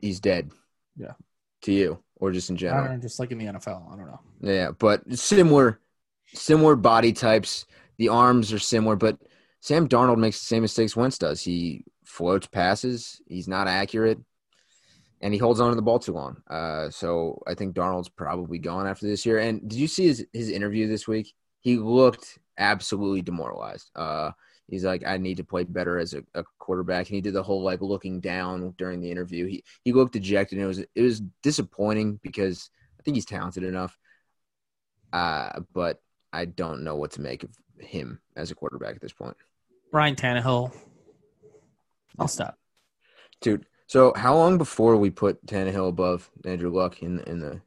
He's 0.00 0.20
dead. 0.20 0.50
Yeah. 0.96 1.12
To 1.62 1.72
you, 1.72 2.02
or 2.16 2.32
just 2.32 2.50
in 2.50 2.56
I 2.56 2.58
general. 2.58 2.84
don't 2.84 2.96
know, 2.96 3.00
just 3.02 3.18
like 3.20 3.30
in 3.30 3.38
the 3.38 3.46
NFL. 3.46 3.92
I 3.92 3.96
don't 3.96 4.06
know. 4.06 4.20
Yeah, 4.40 4.70
but 4.72 5.16
similar, 5.18 5.80
similar 6.34 6.76
body 6.76 7.12
types. 7.12 7.66
The 7.96 8.08
arms 8.08 8.52
are 8.52 8.58
similar, 8.58 8.96
but 8.96 9.18
Sam 9.60 9.88
Darnold 9.88 10.18
makes 10.18 10.40
the 10.40 10.46
same 10.46 10.62
mistakes 10.62 10.96
Wentz 10.96 11.16
does. 11.16 11.40
He 11.40 11.84
floats 12.14 12.46
passes. 12.46 13.20
He's 13.26 13.48
not 13.48 13.66
accurate, 13.66 14.18
and 15.20 15.34
he 15.34 15.38
holds 15.38 15.60
on 15.60 15.70
to 15.70 15.76
the 15.76 15.82
ball 15.82 15.98
too 15.98 16.12
long. 16.12 16.36
Uh, 16.48 16.88
so 16.90 17.42
I 17.46 17.54
think 17.54 17.74
Darnold's 17.74 18.08
probably 18.08 18.58
gone 18.58 18.86
after 18.86 19.06
this 19.06 19.26
year. 19.26 19.38
And 19.38 19.68
did 19.68 19.78
you 19.78 19.88
see 19.88 20.06
his 20.06 20.26
his 20.32 20.48
interview 20.48 20.86
this 20.86 21.08
week? 21.08 21.34
He 21.60 21.76
looked 21.76 22.38
absolutely 22.56 23.22
demoralized. 23.22 23.90
Uh, 23.96 24.30
he's 24.68 24.84
like, 24.84 25.04
I 25.04 25.18
need 25.18 25.38
to 25.38 25.44
play 25.44 25.64
better 25.64 25.98
as 25.98 26.14
a, 26.14 26.22
a 26.34 26.44
quarterback, 26.58 27.08
and 27.08 27.16
he 27.16 27.20
did 27.20 27.34
the 27.34 27.42
whole 27.42 27.62
like 27.62 27.80
looking 27.80 28.20
down 28.20 28.74
during 28.78 29.00
the 29.00 29.10
interview. 29.10 29.46
He 29.46 29.64
he 29.82 29.92
looked 29.92 30.12
dejected, 30.12 30.58
and 30.58 30.64
it 30.64 30.68
was 30.68 30.78
it 30.78 31.02
was 31.02 31.20
disappointing 31.42 32.20
because 32.22 32.70
I 32.98 33.02
think 33.02 33.16
he's 33.16 33.26
talented 33.26 33.64
enough. 33.64 33.98
Uh, 35.12 35.60
but 35.72 36.00
I 36.32 36.44
don't 36.44 36.84
know 36.84 36.96
what 36.96 37.12
to 37.12 37.20
make 37.20 37.44
of 37.44 37.50
him 37.78 38.20
as 38.36 38.50
a 38.50 38.54
quarterback 38.54 38.94
at 38.94 39.00
this 39.00 39.12
point. 39.12 39.36
Ryan 39.92 40.16
Tannehill. 40.16 40.72
I'll 42.18 42.28
stop. 42.28 42.58
Dude, 43.40 43.66
so 43.86 44.12
how 44.16 44.36
long 44.36 44.58
before 44.58 44.96
we 44.96 45.10
put 45.10 45.44
Tannehill 45.46 45.88
above 45.88 46.30
Andrew 46.44 46.70
Luck 46.70 47.02
in 47.02 47.20
in 47.20 47.40
the 47.40 47.60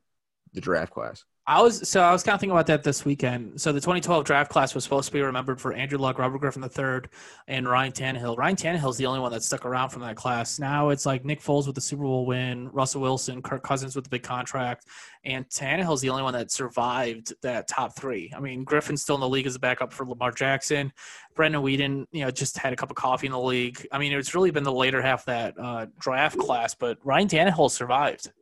the 0.54 0.62
draft 0.62 0.94
class? 0.94 1.26
I 1.50 1.62
was 1.62 1.88
so 1.88 2.02
I 2.02 2.12
was 2.12 2.24
kind 2.24 2.34
of 2.34 2.42
thinking 2.42 2.52
about 2.52 2.68
that 2.68 2.84
this 2.84 3.06
weekend. 3.06 3.62
So 3.62 3.72
the 3.72 3.80
2012 3.80 4.26
draft 4.26 4.52
class 4.52 4.76
was 4.76 4.84
supposed 4.84 5.08
to 5.08 5.14
be 5.14 5.22
remembered 5.22 5.62
for 5.62 5.72
Andrew 5.72 5.98
Luck, 5.98 6.20
Robert 6.20 6.40
Griffin 6.40 6.62
III, 6.62 7.10
and 7.48 7.66
Ryan 7.66 7.94
Tannehill. 7.94 8.38
Ryan 8.38 8.58
Tannehill's 8.58 8.98
the 8.98 9.06
only 9.06 9.22
one 9.22 9.32
that 9.32 9.44
stuck 9.44 9.66
around 9.66 9.92
from 9.92 10.02
that 10.02 10.18
class. 10.18 10.60
Now 10.60 10.90
it's 10.90 11.06
like 11.06 11.24
Nick 11.24 11.42
Foles 11.42 11.66
with 11.66 11.76
the 11.76 11.82
Super 11.82 12.04
Bowl 12.04 12.26
win, 12.26 12.68
Russell 12.74 13.00
Wilson, 13.00 13.42
Kirk 13.42 13.64
Cousins 13.64 13.96
with 13.96 14.04
the 14.04 14.10
big 14.10 14.24
contract, 14.24 14.88
and 15.24 15.48
Tannehill's 15.48 16.02
the 16.02 16.10
only 16.10 16.22
one 16.22 16.34
that 16.34 16.52
survived 16.52 17.34
that 17.44 17.70
top 17.70 17.96
three. 17.96 18.30
I 18.36 18.42
mean, 18.42 18.66
Griffin's 18.66 19.02
still 19.02 19.16
in 19.16 19.22
the 19.22 19.30
league 19.30 19.48
as 19.48 19.56
a 19.56 19.60
backup 19.60 19.94
for 19.94 20.06
Lamar 20.06 20.32
Jackson. 20.32 20.92
Brandon 21.34 21.62
Weeden, 21.62 22.08
you 22.12 22.26
know, 22.26 22.32
just 22.32 22.58
had 22.58 22.74
a 22.74 22.76
cup 22.76 22.90
of 22.90 22.98
coffee 22.98 23.28
in 23.28 23.32
the 23.32 23.40
league. 23.40 23.88
I 23.94 24.00
mean, 24.00 24.12
it's 24.12 24.36
really 24.36 24.52
been 24.52 24.64
the 24.66 24.74
later 24.74 25.02
half 25.02 25.22
of 25.22 25.26
that 25.28 25.56
uh, 25.58 25.86
draft 25.98 26.38
class, 26.38 26.76
but 26.76 26.98
Ryan 27.06 27.30
Tannehill 27.30 27.72
survived. 27.72 28.34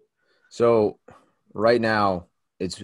So 0.50 0.98
right 1.54 1.80
now 1.80 2.26
it's 2.60 2.84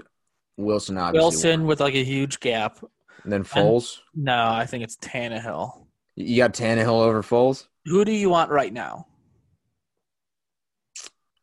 Wilson 0.58 0.98
obviously. 0.98 1.24
Wilson 1.24 1.66
with 1.66 1.80
like 1.80 1.96
a 1.96 2.04
huge 2.04 2.40
gap. 2.40 2.80
And 3.24 3.32
then 3.32 3.44
Foles. 3.44 4.00
No, 4.16 4.50
I 4.50 4.66
think 4.66 4.84
it's 4.84 4.98
Tannehill. 4.98 5.86
You 6.16 6.38
got 6.38 6.54
Tannehill 6.54 7.02
over 7.02 7.22
Foles? 7.22 7.68
Who 7.86 8.04
do 8.06 8.12
you 8.12 8.30
want 8.30 8.52
right 8.52 8.74
now? 8.74 9.08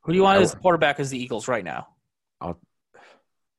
Who 0.03 0.13
do 0.13 0.17
you 0.17 0.23
want 0.23 0.41
as 0.41 0.55
quarterback 0.55 1.01
as 1.01 1.11
the 1.11 1.19
Eagles 1.19 1.49
right 1.49 1.65
now? 1.65 1.89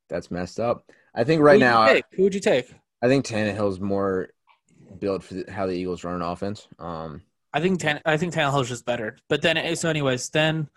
That's 0.10 0.32
messed 0.32 0.60
up. 0.60 0.90
I 1.14 1.24
think 1.24 1.42
right 1.42 1.54
Who'd 1.54 1.62
now 1.62 1.82
I, 1.82 2.02
who 2.14 2.24
would 2.24 2.34
you 2.34 2.40
take? 2.40 2.74
I 3.04 3.08
think 3.08 3.26
Tannehill's 3.26 3.80
more 3.80 4.30
built 4.98 5.24
for 5.24 5.44
how 5.50 5.68
the 5.68 5.74
Eagles 5.74 6.04
run 6.04 6.16
an 6.16 6.22
offense. 6.24 6.68
Um 6.80 7.22
I 7.54 7.62
think 7.62 7.80
Tan- 7.80 8.02
I 8.06 8.18
think 8.18 8.34
Tannehill's 8.34 8.70
just 8.70 8.86
better. 8.86 9.18
But 9.28 9.42
then, 9.42 9.76
so 9.76 9.90
anyways, 9.90 10.30
then 10.30 10.70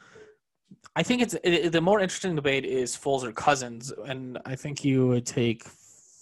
I 0.96 1.02
think 1.02 1.22
it's 1.22 1.34
it, 1.42 1.70
the 1.72 1.80
more 1.80 2.00
interesting 2.00 2.34
debate 2.36 2.64
is 2.64 2.96
Foles 2.96 3.22
or 3.24 3.32
Cousins, 3.32 3.92
and 4.06 4.38
I 4.44 4.56
think 4.56 4.84
you 4.84 5.08
would 5.08 5.26
take 5.26 5.64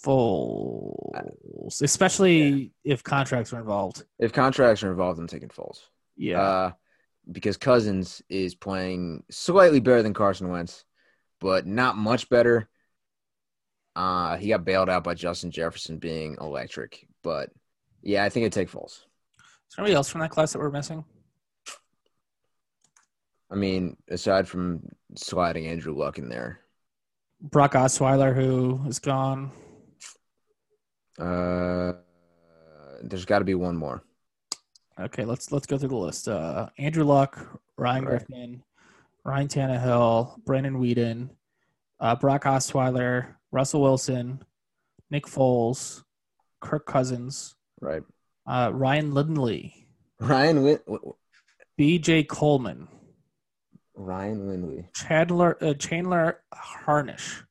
Foles, 0.05 1.83
especially 1.83 2.73
if 2.85 3.03
contracts 3.03 3.53
are 3.53 3.59
involved. 3.61 4.05
if 4.19 4.33
contracts 4.33 4.83
are 4.83 4.91
involved, 4.91 5.19
I'm 5.19 5.27
taking 5.27 5.49
Foles. 5.49 5.81
Yeah, 6.17 6.41
Uh, 6.41 6.73
because 7.31 7.57
Cousins 7.57 8.23
is 8.29 8.55
playing 8.55 9.25
slightly 9.31 9.81
better 9.81 10.03
than 10.03 10.15
Carson 10.15 10.49
Wentz, 10.49 10.85
but 11.41 11.67
not 11.67 11.97
much 11.97 12.29
better. 12.29 12.69
Uh, 13.97 14.37
he 14.37 14.49
got 14.49 14.65
bailed 14.65 14.89
out 14.89 15.05
by 15.05 15.15
Justin 15.15 15.51
Jefferson 15.51 15.99
being 15.99 16.37
electric, 16.41 17.07
but 17.23 17.51
yeah, 18.03 18.25
I 18.25 18.29
think 18.29 18.47
I'd 18.47 18.53
take 18.53 18.71
Foles. 18.71 18.93
is 18.93 19.77
there 19.77 19.85
anybody 19.85 19.95
else 19.95 20.09
from 20.09 20.21
that 20.21 20.31
class 20.31 20.53
that 20.53 20.59
we're 20.59 20.71
missing? 20.71 21.05
I 23.51 23.57
mean, 23.57 23.97
aside 24.09 24.47
from 24.49 24.83
sliding 25.17 25.67
Andrew 25.67 25.95
Luck 25.97 26.19
in 26.19 26.29
there, 26.29 26.61
Brock 27.41 27.73
Osweiler, 27.73 28.35
who 28.35 28.81
is 28.87 28.99
gone. 28.99 29.51
uh, 31.19 31.93
there's 33.03 33.25
got 33.25 33.39
to 33.41 33.45
be 33.45 33.55
one 33.55 33.77
more. 33.77 34.03
Okay, 34.99 35.25
let's 35.25 35.51
let's 35.51 35.67
go 35.67 35.79
through 35.79 35.89
the 35.89 35.97
list. 35.97 36.29
Uh, 36.29 36.69
Andrew 36.79 37.05
Luck, 37.05 37.61
Ryan 37.77 38.05
Right. 38.05 38.11
Griffin, 38.27 38.63
Ryan 39.25 39.49
Tannehill, 39.49 40.45
Brandon 40.45 40.75
Weeden, 40.79 41.31
uh, 41.99 42.15
Brock 42.17 42.45
Osweiler, 42.45 43.35
Russell 43.51 43.81
Wilson, 43.83 44.45
Nick 45.11 45.25
Foles, 45.25 46.03
Kirk 46.61 46.85
Cousins, 46.87 47.55
Right, 47.81 48.03
uh, 48.47 48.71
Ryan 48.75 49.15
Lindley, 49.15 49.87
Ryan 50.21 50.63
Win- 50.63 50.81
B.J. 51.79 52.25
Coleman, 52.25 52.87
Ryan 54.05 54.49
Lindley. 54.49 54.89
Chandler 54.95 55.57
uh, 55.63 55.75
Chandler 55.75 56.43
Harnish, 56.53 57.43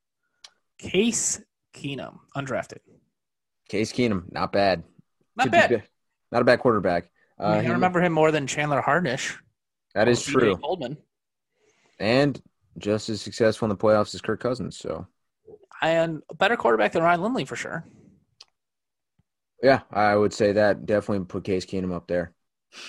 Case 0.77 1.41
Keenum, 1.75 2.19
undrafted. 2.35 2.79
Case 3.69 3.93
Keenum, 3.93 4.31
not 4.31 4.51
bad. 4.51 4.83
Not 5.35 5.43
Could 5.43 5.51
bad. 5.51 5.69
good. 5.69 5.83
Not 6.31 6.41
a 6.41 6.45
bad 6.45 6.59
quarterback. 6.59 7.09
I, 7.39 7.43
Uh, 7.43 7.61
mean, 7.61 7.69
I 7.71 7.73
remember 7.73 8.01
him 8.01 8.13
more 8.13 8.31
than 8.31 8.47
Chandler 8.47 8.81
Harnish. 8.81 9.37
that 9.95 10.07
is 10.07 10.23
true, 10.23 10.57
Coleman. 10.57 10.97
and 11.99 12.41
just 12.77 13.09
as 13.09 13.21
successful 13.21 13.65
in 13.65 13.69
the 13.69 13.77
playoffs 13.77 14.13
as 14.15 14.21
Kirk 14.21 14.39
Cousins. 14.39 14.77
So 14.77 15.05
And 15.81 16.21
a 16.29 16.35
better 16.35 16.55
quarterback 16.57 16.91
than 16.93 17.03
Ryan 17.03 17.21
Lindley 17.21 17.45
for 17.45 17.55
sure. 17.55 17.85
yeah, 19.61 19.81
I 19.91 20.15
would 20.15 20.33
say 20.33 20.53
that 20.53 20.85
definitely 20.85 21.25
put 21.25 21.43
Case 21.43 21.65
Keenum 21.65 21.93
up 21.93 22.07
there. 22.07 22.33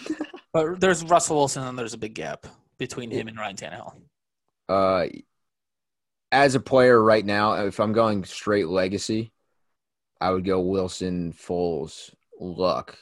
But 0.53 0.81
there's 0.81 1.05
Russell 1.05 1.37
Wilson, 1.37 1.63
and 1.63 1.79
there's 1.79 1.95
a 1.95 1.99
big 1.99 2.13
gap 2.15 2.45
between 2.81 3.11
him 3.13 3.29
and 3.29 3.37
Ryan 3.39 3.55
Tannehill. 3.57 3.95
Uh, 4.69 5.07
as 6.33 6.55
a 6.57 6.61
player 6.61 7.01
right 7.01 7.25
now, 7.25 7.53
if 7.67 7.79
I'm 7.79 7.93
going 7.93 8.25
straight 8.25 8.67
legacy, 8.67 9.31
I 10.21 10.31
would 10.31 10.45
go 10.45 10.61
Wilson, 10.61 11.33
Foles, 11.33 12.13
Luck. 12.41 12.97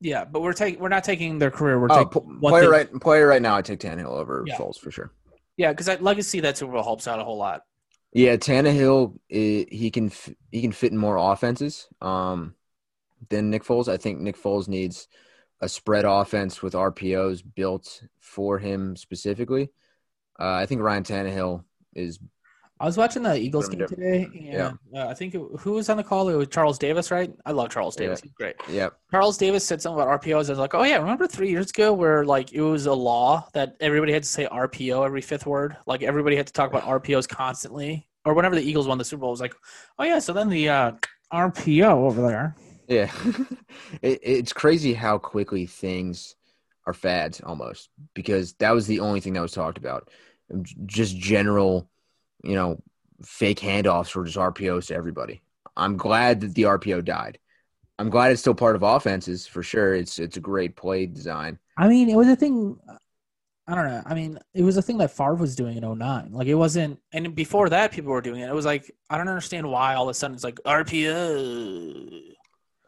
Yeah, 0.00 0.24
but 0.24 0.40
we're 0.42 0.52
taking 0.54 0.80
we're 0.80 0.88
not 0.88 1.04
taking 1.04 1.38
their 1.38 1.50
career. 1.50 1.78
We're 1.78 1.88
Oh, 1.90 2.04
taking 2.04 2.40
what 2.40 2.50
player 2.50 2.62
they- 2.62 2.68
right, 2.68 2.92
player 3.00 3.26
right 3.26 3.42
now. 3.42 3.56
I 3.56 3.62
take 3.62 3.80
Tannehill 3.80 4.06
over 4.06 4.44
Yeah. 4.46 4.56
Foles 4.56 4.78
for 4.78 4.90
sure. 4.90 5.10
Yeah, 5.56 5.72
because 5.72 6.00
legacy 6.00 6.40
that 6.40 6.56
Super 6.56 6.72
Bowl 6.72 6.82
helps 6.84 7.06
out 7.08 7.18
a 7.18 7.24
whole 7.24 7.36
lot. 7.36 7.62
Yeah, 8.12 8.36
Tannehill, 8.36 9.18
eh, 9.30 9.64
he 9.70 9.90
can 9.90 10.06
f- 10.06 10.30
he 10.52 10.62
can 10.62 10.72
fit 10.72 10.92
in 10.92 10.98
more 10.98 11.16
offenses 11.16 11.88
um, 12.00 12.54
than 13.28 13.50
Nick 13.50 13.64
Foles. 13.64 13.88
I 13.88 13.96
think 13.98 14.20
Nick 14.20 14.36
Foles 14.36 14.68
needs 14.68 15.08
a 15.60 15.68
spread 15.68 16.04
offense 16.04 16.62
with 16.62 16.74
RPOs 16.74 17.42
built 17.54 18.02
for 18.20 18.58
him 18.58 18.94
specifically. 18.96 19.70
Uh, 20.38 20.52
I 20.52 20.66
think 20.66 20.80
Ryan 20.82 21.02
Tannehill 21.02 21.64
is 21.94 22.18
I 22.80 22.84
was 22.86 22.96
watching 22.96 23.24
the 23.24 23.34
Eagles 23.36 23.68
game 23.68 23.88
today, 23.88 24.28
Yeah. 24.32 24.68
and 24.68 24.78
uh, 24.96 25.08
I 25.08 25.14
think 25.14 25.34
it, 25.34 25.42
who 25.58 25.72
was 25.72 25.90
on 25.90 25.96
the 25.96 26.04
call? 26.04 26.28
It 26.28 26.36
was 26.36 26.46
Charles 26.46 26.78
Davis, 26.78 27.10
right? 27.10 27.32
I 27.44 27.50
love 27.50 27.70
Charles 27.70 27.96
Davis. 27.96 28.20
He's 28.20 28.30
great. 28.34 28.54
yeah 28.70 28.90
Charles 29.10 29.36
Davis 29.36 29.66
said 29.66 29.82
something 29.82 30.00
about 30.00 30.22
RPOs. 30.22 30.46
I 30.46 30.50
was 30.50 30.58
like, 30.60 30.74
oh 30.74 30.84
yeah, 30.84 30.98
remember 30.98 31.26
three 31.26 31.50
years 31.50 31.70
ago 31.70 31.92
where 31.92 32.24
like 32.24 32.52
it 32.52 32.60
was 32.60 32.86
a 32.86 32.94
law 32.94 33.48
that 33.52 33.74
everybody 33.80 34.12
had 34.12 34.22
to 34.22 34.28
say 34.28 34.46
RPO 34.46 35.04
every 35.04 35.22
fifth 35.22 35.44
word. 35.44 35.76
Like 35.86 36.04
everybody 36.04 36.36
had 36.36 36.46
to 36.46 36.52
talk 36.52 36.70
about 36.70 36.84
RPOs 36.84 37.28
constantly. 37.28 38.06
Or 38.24 38.34
whenever 38.34 38.54
the 38.54 38.62
Eagles 38.62 38.86
won 38.86 38.98
the 38.98 39.04
Super 39.04 39.20
Bowl, 39.22 39.30
it 39.30 39.32
was 39.32 39.40
like, 39.40 39.54
oh 39.98 40.04
yeah, 40.04 40.20
so 40.20 40.32
then 40.32 40.48
the 40.48 40.68
uh, 40.68 40.92
RPO 41.32 41.82
over 41.90 42.22
there. 42.22 42.54
Yeah. 42.88 43.12
it, 44.02 44.20
it's 44.22 44.52
crazy 44.52 44.94
how 44.94 45.18
quickly 45.18 45.66
things 45.66 46.34
are 46.86 46.94
fads 46.94 47.40
almost 47.42 47.90
because 48.14 48.54
that 48.54 48.72
was 48.72 48.86
the 48.86 49.00
only 49.00 49.20
thing 49.20 49.34
that 49.34 49.42
was 49.42 49.52
talked 49.52 49.78
about. 49.78 50.10
Just 50.86 51.16
general, 51.16 51.88
you 52.42 52.54
know, 52.54 52.82
fake 53.22 53.60
handoffs 53.60 54.16
or 54.16 54.24
just 54.24 54.38
RPOs 54.38 54.86
to 54.88 54.94
everybody. 54.94 55.42
I'm 55.76 55.96
glad 55.96 56.40
that 56.40 56.54
the 56.54 56.62
RPO 56.62 57.04
died. 57.04 57.38
I'm 57.98 58.10
glad 58.10 58.32
it's 58.32 58.40
still 58.40 58.54
part 58.54 58.76
of 58.76 58.82
offenses 58.82 59.46
for 59.46 59.62
sure. 59.62 59.94
It's 59.94 60.18
it's 60.18 60.36
a 60.36 60.40
great 60.40 60.76
play 60.76 61.06
design. 61.06 61.58
I 61.76 61.88
mean, 61.88 62.08
it 62.08 62.16
was 62.16 62.28
a 62.28 62.36
thing. 62.36 62.78
I 63.66 63.74
don't 63.74 63.86
know. 63.86 64.02
I 64.06 64.14
mean, 64.14 64.38
it 64.54 64.62
was 64.62 64.76
a 64.76 64.82
thing 64.82 64.98
that 64.98 65.10
Favre 65.10 65.34
was 65.34 65.54
doing 65.54 65.76
in 65.76 65.98
09. 65.98 66.32
Like 66.32 66.46
it 66.46 66.54
wasn't, 66.54 66.98
and 67.12 67.34
before 67.34 67.68
that, 67.68 67.92
people 67.92 68.12
were 68.12 68.22
doing 68.22 68.40
it. 68.40 68.48
It 68.48 68.54
was 68.54 68.64
like 68.64 68.90
I 69.10 69.18
don't 69.18 69.28
understand 69.28 69.68
why 69.68 69.94
all 69.94 70.04
of 70.04 70.10
a 70.10 70.14
sudden 70.14 70.34
it's 70.34 70.44
like 70.44 70.56
RPO. 70.64 72.34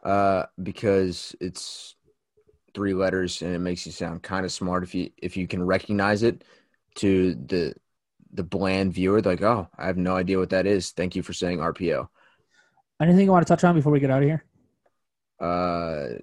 Uh, 0.03 0.45
because 0.61 1.35
it's 1.39 1.95
three 2.73 2.93
letters 2.93 3.41
and 3.41 3.53
it 3.53 3.59
makes 3.59 3.85
you 3.85 3.91
sound 3.91 4.23
kind 4.23 4.45
of 4.45 4.51
smart 4.51 4.81
if 4.83 4.95
you 4.95 5.11
if 5.17 5.35
you 5.37 5.47
can 5.47 5.61
recognize 5.61 6.23
it 6.23 6.43
to 6.95 7.35
the 7.35 7.73
the 8.33 8.43
bland 8.43 8.93
viewer. 8.93 9.21
Like, 9.21 9.41
oh, 9.41 9.67
I 9.77 9.87
have 9.87 9.97
no 9.97 10.15
idea 10.15 10.39
what 10.39 10.49
that 10.51 10.65
is. 10.65 10.91
Thank 10.91 11.15
you 11.15 11.21
for 11.21 11.33
saying 11.33 11.59
RPO. 11.59 12.07
Anything 13.01 13.25
you 13.25 13.31
want 13.31 13.45
to 13.45 13.51
touch 13.51 13.63
on 13.63 13.75
before 13.75 13.91
we 13.91 13.99
get 13.99 14.09
out 14.09 14.23
of 14.23 14.27
here? 14.27 14.43
Uh, 15.39 16.17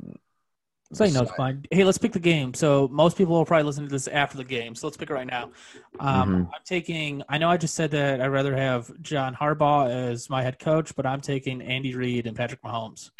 Say 0.92 1.10
no, 1.10 1.20
it's 1.22 1.32
fine. 1.32 1.64
Hey, 1.70 1.84
let's 1.84 1.98
pick 1.98 2.12
the 2.12 2.18
game. 2.18 2.54
So 2.54 2.88
most 2.90 3.18
people 3.18 3.34
will 3.34 3.44
probably 3.44 3.64
listen 3.64 3.84
to 3.84 3.90
this 3.90 4.08
after 4.08 4.38
the 4.38 4.44
game. 4.44 4.74
So 4.74 4.86
let's 4.86 4.96
pick 4.96 5.10
it 5.10 5.12
right 5.12 5.26
now. 5.26 5.50
Um, 6.00 6.30
Mhm. 6.30 6.46
I'm 6.46 6.62
taking. 6.64 7.22
I 7.28 7.36
know 7.36 7.50
I 7.50 7.58
just 7.58 7.74
said 7.74 7.90
that 7.90 8.22
I'd 8.22 8.28
rather 8.28 8.56
have 8.56 8.90
John 9.02 9.34
Harbaugh 9.34 9.90
as 9.90 10.30
my 10.30 10.42
head 10.42 10.58
coach, 10.58 10.96
but 10.96 11.04
I'm 11.04 11.20
taking 11.20 11.60
Andy 11.60 11.94
Reid 11.94 12.26
and 12.26 12.34
Patrick 12.34 12.62
Mahomes. 12.62 13.10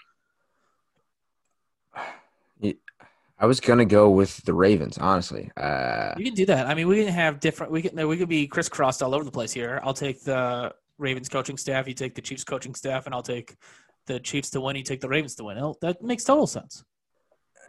I 3.39 3.47
was 3.47 3.61
gonna 3.61 3.85
go 3.85 4.11
with 4.11 4.39
the 4.45 4.53
Ravens, 4.55 4.99
honestly. 4.99 5.51
Uh, 5.57 6.15
You 6.17 6.25
can 6.25 6.35
do 6.35 6.47
that. 6.47 6.67
I 6.67 6.75
mean, 6.75 6.89
we 6.89 7.05
can 7.05 7.13
have 7.13 7.39
different. 7.41 7.71
We 7.73 7.83
can. 7.83 8.09
We 8.09 8.17
could 8.17 8.29
be 8.29 8.47
crisscrossed 8.49 9.03
all 9.03 9.15
over 9.15 9.25
the 9.25 9.31
place 9.31 9.53
here. 9.53 9.81
I'll 9.85 9.95
take 9.95 10.25
the 10.25 10.75
Ravens 10.99 11.29
coaching 11.29 11.57
staff. 11.57 11.87
You 11.87 11.95
take 11.95 12.15
the 12.17 12.21
Chiefs 12.23 12.43
coaching 12.45 12.75
staff, 12.75 13.07
and 13.07 13.15
I'll 13.15 13.23
take 13.23 13.55
the 14.07 14.19
Chiefs 14.19 14.51
to 14.51 14.61
win. 14.61 14.75
You 14.77 14.83
take 14.83 15.01
the 15.01 15.09
Ravens 15.09 15.35
to 15.37 15.45
win. 15.45 15.57
It'll- 15.57 15.79
that 15.83 16.03
makes 16.03 16.25
total 16.25 16.47
sense. 16.47 16.83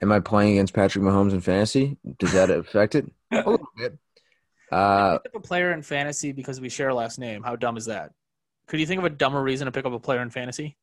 am 0.02 0.12
I 0.12 0.20
playing 0.22 0.54
against 0.54 0.74
Patrick 0.74 1.04
Mahomes 1.04 1.34
in 1.34 1.42
fantasy? 1.42 1.98
Does 2.18 2.32
that 2.32 2.50
affect 2.50 2.96
it? 2.96 3.06
A 3.32 3.38
little 3.38 3.68
bit. 3.78 3.98
Uh, 4.72 5.18
pick 5.20 5.36
up 5.36 5.44
a 5.44 5.46
player 5.48 5.72
in 5.74 5.82
fantasy 5.82 6.32
because 6.32 6.62
we 6.62 6.70
share 6.70 6.90
a 6.90 6.96
last 6.96 7.18
name. 7.20 7.42
How 7.44 7.56
dumb 7.56 7.76
is 7.76 7.86
that? 7.86 8.12
Could 8.68 8.80
you 8.80 8.86
think 8.86 9.00
of 9.00 9.06
a 9.06 9.10
dumber 9.10 9.42
reason 9.42 9.66
to 9.66 9.72
pick 9.72 9.86
up 9.86 9.94
a 9.94 10.00
player 10.00 10.22
in 10.22 10.30
fantasy? 10.30 10.78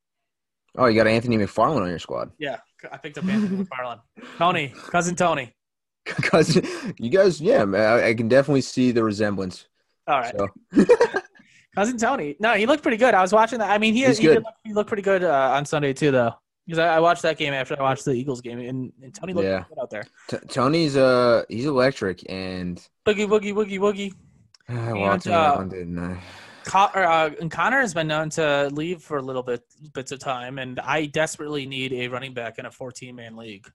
oh, 0.76 0.86
you 0.86 0.96
got 0.96 1.06
Anthony 1.06 1.38
McFarland 1.38 1.80
on 1.82 1.88
your 1.88 1.98
squad. 1.98 2.30
Yeah, 2.38 2.56
I 2.92 2.96
picked 2.98 3.18
up 3.18 3.24
Anthony 3.26 3.64
McFarland. 3.64 4.00
Tony, 4.38 4.68
cousin 4.90 5.14
Tony. 5.16 5.52
Cousin, 6.06 6.64
you 6.98 7.10
guys, 7.10 7.40
yeah, 7.40 7.64
man, 7.64 7.84
I, 7.98 8.08
I 8.10 8.14
can 8.14 8.28
definitely 8.28 8.60
see 8.60 8.92
the 8.92 9.02
resemblance. 9.02 9.66
All 10.06 10.20
right, 10.20 10.32
So 10.38 10.84
cousin 11.74 11.98
Tony. 11.98 12.36
No, 12.38 12.54
he 12.54 12.64
looked 12.64 12.82
pretty 12.84 12.96
good. 12.96 13.12
I 13.12 13.22
was 13.22 13.32
watching 13.32 13.58
that. 13.58 13.70
I 13.70 13.78
mean, 13.78 13.92
he 13.92 14.04
He's 14.04 14.18
he, 14.18 14.28
look, 14.28 14.44
he 14.64 14.72
looked 14.72 14.86
pretty 14.86 15.02
good 15.02 15.24
uh, 15.24 15.50
on 15.54 15.64
Sunday 15.66 15.92
too, 15.92 16.12
though. 16.12 16.32
Because 16.64 16.78
I, 16.78 16.96
I 16.96 17.00
watched 17.00 17.22
that 17.22 17.38
game 17.38 17.52
after 17.54 17.76
I 17.78 17.82
watched 17.82 18.04
the 18.04 18.12
Eagles 18.12 18.40
game, 18.40 18.58
and, 18.60 18.92
and 19.02 19.12
Tony 19.14 19.32
looked 19.32 19.46
Yeah. 19.48 19.64
good 19.68 19.78
out 19.80 19.90
there. 19.90 20.04
T- 20.28 20.38
Tony's 20.48 20.96
uh 20.96 21.42
he's 21.48 21.66
electric, 21.66 22.24
and 22.30 22.78
Boogie 23.04 23.26
woogie 23.26 23.52
woogie 23.52 23.78
woogie. 23.80 24.12
I 24.68 24.72
And, 24.90 25.00
walked 25.00 25.26
him 25.26 25.32
uh, 25.32 25.56
down, 25.56 25.68
didn't 25.68 25.98
I? 25.98 26.22
Co- 26.66 26.90
uh, 26.94 27.30
and 27.40 27.48
Connor 27.48 27.80
has 27.80 27.94
been 27.94 28.08
known 28.08 28.28
to 28.30 28.68
leave 28.72 29.00
for 29.00 29.18
a 29.18 29.22
little 29.22 29.44
bit 29.44 29.62
bits 29.94 30.10
of 30.10 30.18
time, 30.18 30.58
and 30.58 30.80
I 30.80 31.06
desperately 31.06 31.64
need 31.64 31.92
a 31.92 32.08
running 32.08 32.34
back 32.34 32.58
in 32.58 32.66
a 32.66 32.70
14 32.72 33.14
man 33.14 33.36
league. 33.36 33.70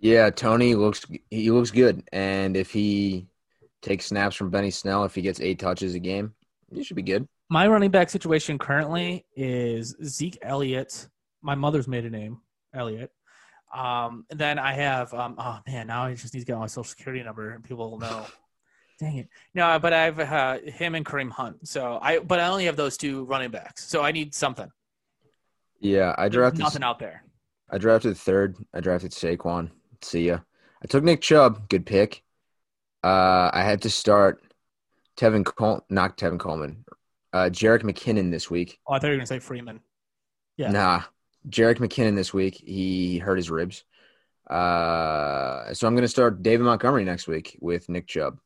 Yeah, 0.00 0.30
Tony 0.30 0.74
looks 0.74 1.04
he 1.30 1.50
looks 1.50 1.70
good, 1.70 2.08
and 2.10 2.56
if 2.56 2.70
he 2.70 3.26
takes 3.82 4.06
snaps 4.06 4.36
from 4.36 4.48
Benny 4.48 4.70
Snell, 4.70 5.04
if 5.04 5.14
he 5.14 5.20
gets 5.20 5.38
eight 5.40 5.58
touches 5.58 5.94
a 5.94 5.98
game, 5.98 6.34
he 6.72 6.82
should 6.82 6.96
be 6.96 7.02
good. 7.02 7.28
My 7.50 7.68
running 7.68 7.90
back 7.90 8.08
situation 8.08 8.58
currently 8.58 9.26
is 9.36 9.94
Zeke 10.02 10.38
Elliott, 10.40 11.08
my 11.42 11.54
mother's 11.54 11.86
maiden 11.86 12.12
name, 12.12 12.40
Elliott. 12.72 13.12
Um, 13.74 14.24
then 14.30 14.58
I 14.58 14.72
have, 14.72 15.12
um, 15.12 15.34
oh 15.36 15.58
man, 15.66 15.88
now 15.88 16.04
I 16.04 16.14
just 16.14 16.32
need 16.32 16.40
to 16.40 16.46
get 16.46 16.58
my 16.58 16.66
social 16.66 16.84
security 16.84 17.22
number 17.22 17.50
and 17.50 17.62
people 17.62 17.90
will 17.90 17.98
know. 17.98 18.26
Dang 18.98 19.18
it. 19.18 19.28
No, 19.54 19.78
but 19.78 19.92
I 19.92 20.04
have 20.04 20.18
uh, 20.18 20.58
him 20.70 20.94
and 20.94 21.06
Kareem 21.06 21.30
Hunt. 21.30 21.68
So 21.68 21.98
I, 22.02 22.18
but 22.18 22.40
I 22.40 22.48
only 22.48 22.64
have 22.64 22.76
those 22.76 22.96
two 22.96 23.24
running 23.24 23.50
backs. 23.50 23.86
So 23.86 24.02
I 24.02 24.12
need 24.12 24.34
something. 24.34 24.70
Yeah, 25.80 26.14
I 26.18 26.22
There's 26.22 26.34
drafted 26.34 26.60
nothing 26.60 26.82
out 26.82 26.98
there. 26.98 27.22
I 27.70 27.78
drafted 27.78 28.16
third. 28.16 28.56
I 28.74 28.80
drafted 28.80 29.12
Saquon. 29.12 29.70
See 30.02 30.26
ya. 30.26 30.38
I 30.82 30.86
took 30.86 31.04
Nick 31.04 31.20
Chubb. 31.20 31.68
Good 31.68 31.86
pick. 31.86 32.22
Uh, 33.04 33.50
I 33.52 33.62
had 33.62 33.82
to 33.82 33.90
start 33.90 34.42
Tevin 35.16 35.44
Col- 35.44 35.84
not 35.88 36.16
Tevin 36.16 36.38
Coleman. 36.38 36.84
Uh, 37.32 37.50
Jerick 37.50 37.82
McKinnon 37.82 38.30
this 38.30 38.50
week. 38.50 38.80
Oh, 38.86 38.94
I 38.94 38.98
thought 38.98 39.08
you 39.08 39.10
were 39.12 39.16
going 39.16 39.26
to 39.26 39.34
say 39.34 39.38
Freeman. 39.38 39.80
Yeah. 40.56 40.72
Nah, 40.72 41.02
Jerick 41.48 41.78
McKinnon 41.78 42.16
this 42.16 42.34
week. 42.34 42.56
He 42.64 43.18
hurt 43.18 43.36
his 43.36 43.50
ribs. 43.50 43.84
Uh, 44.48 45.74
so 45.74 45.86
I'm 45.86 45.94
gonna 45.94 46.08
start 46.08 46.42
David 46.42 46.64
Montgomery 46.64 47.04
next 47.04 47.28
week 47.28 47.58
with 47.60 47.88
Nick 47.88 48.06
Chubb. 48.06 48.38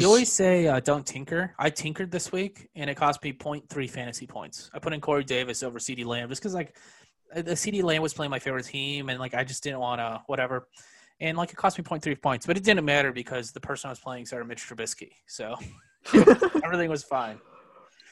You 0.00 0.06
always 0.06 0.32
say 0.32 0.66
uh, 0.66 0.80
don't 0.80 1.06
tinker. 1.06 1.54
I 1.58 1.70
tinkered 1.70 2.10
this 2.10 2.32
week, 2.32 2.68
and 2.74 2.88
it 2.88 2.96
cost 2.96 3.22
me 3.22 3.32
0.3 3.32 3.90
fantasy 3.90 4.26
points. 4.26 4.70
I 4.74 4.78
put 4.78 4.92
in 4.92 5.00
Corey 5.00 5.24
Davis 5.24 5.62
over 5.62 5.78
CeeDee 5.78 6.04
Lamb 6.04 6.28
just 6.28 6.42
because 6.42 6.54
like 6.54 6.76
uh, 7.34 7.42
the 7.42 7.52
CeeDee 7.52 7.82
Lamb 7.82 8.02
was 8.02 8.14
playing 8.14 8.30
my 8.30 8.38
favorite 8.38 8.64
team, 8.64 9.08
and 9.08 9.18
like 9.18 9.34
I 9.34 9.44
just 9.44 9.62
didn't 9.62 9.80
want 9.80 10.00
to 10.00 10.22
whatever. 10.26 10.68
And 11.20 11.36
like 11.36 11.50
it 11.50 11.56
cost 11.56 11.78
me 11.78 11.84
0.3 11.84 12.20
points, 12.22 12.46
but 12.46 12.56
it 12.56 12.62
didn't 12.62 12.84
matter 12.84 13.12
because 13.12 13.50
the 13.52 13.60
person 13.60 13.88
I 13.88 13.90
was 13.90 13.98
playing 13.98 14.26
started 14.26 14.46
Mitch 14.46 14.66
Trubisky, 14.68 15.10
so 15.26 15.56
everything 16.64 16.90
was 16.90 17.02
fine. 17.02 17.40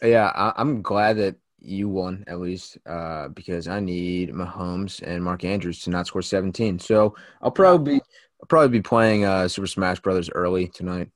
Yeah, 0.03 0.33
I, 0.35 0.53
I'm 0.57 0.83
glad 0.83 1.17
that 1.19 1.37
you 1.61 1.89
won 1.89 2.25
at 2.27 2.41
least 2.41 2.79
uh, 2.87 3.29
because 3.29 3.69
I 3.69 3.81
need 3.81 4.33
Mahomes 4.33 5.03
and 5.03 5.23
Mark 5.23 5.45
Andrews 5.45 5.83
to 5.83 5.91
not 5.91 6.07
score 6.07 6.23
17. 6.23 6.79
So 6.79 7.15
I'll 7.43 7.51
probably 7.51 7.95
be 7.95 8.01
I'll 8.41 8.47
probably 8.49 8.79
be 8.79 8.83
playing 8.83 9.25
uh, 9.25 9.49
Super 9.49 9.67
Smash 9.67 10.01
Brothers 10.01 10.31
early 10.31 10.69
tonight. 10.69 11.11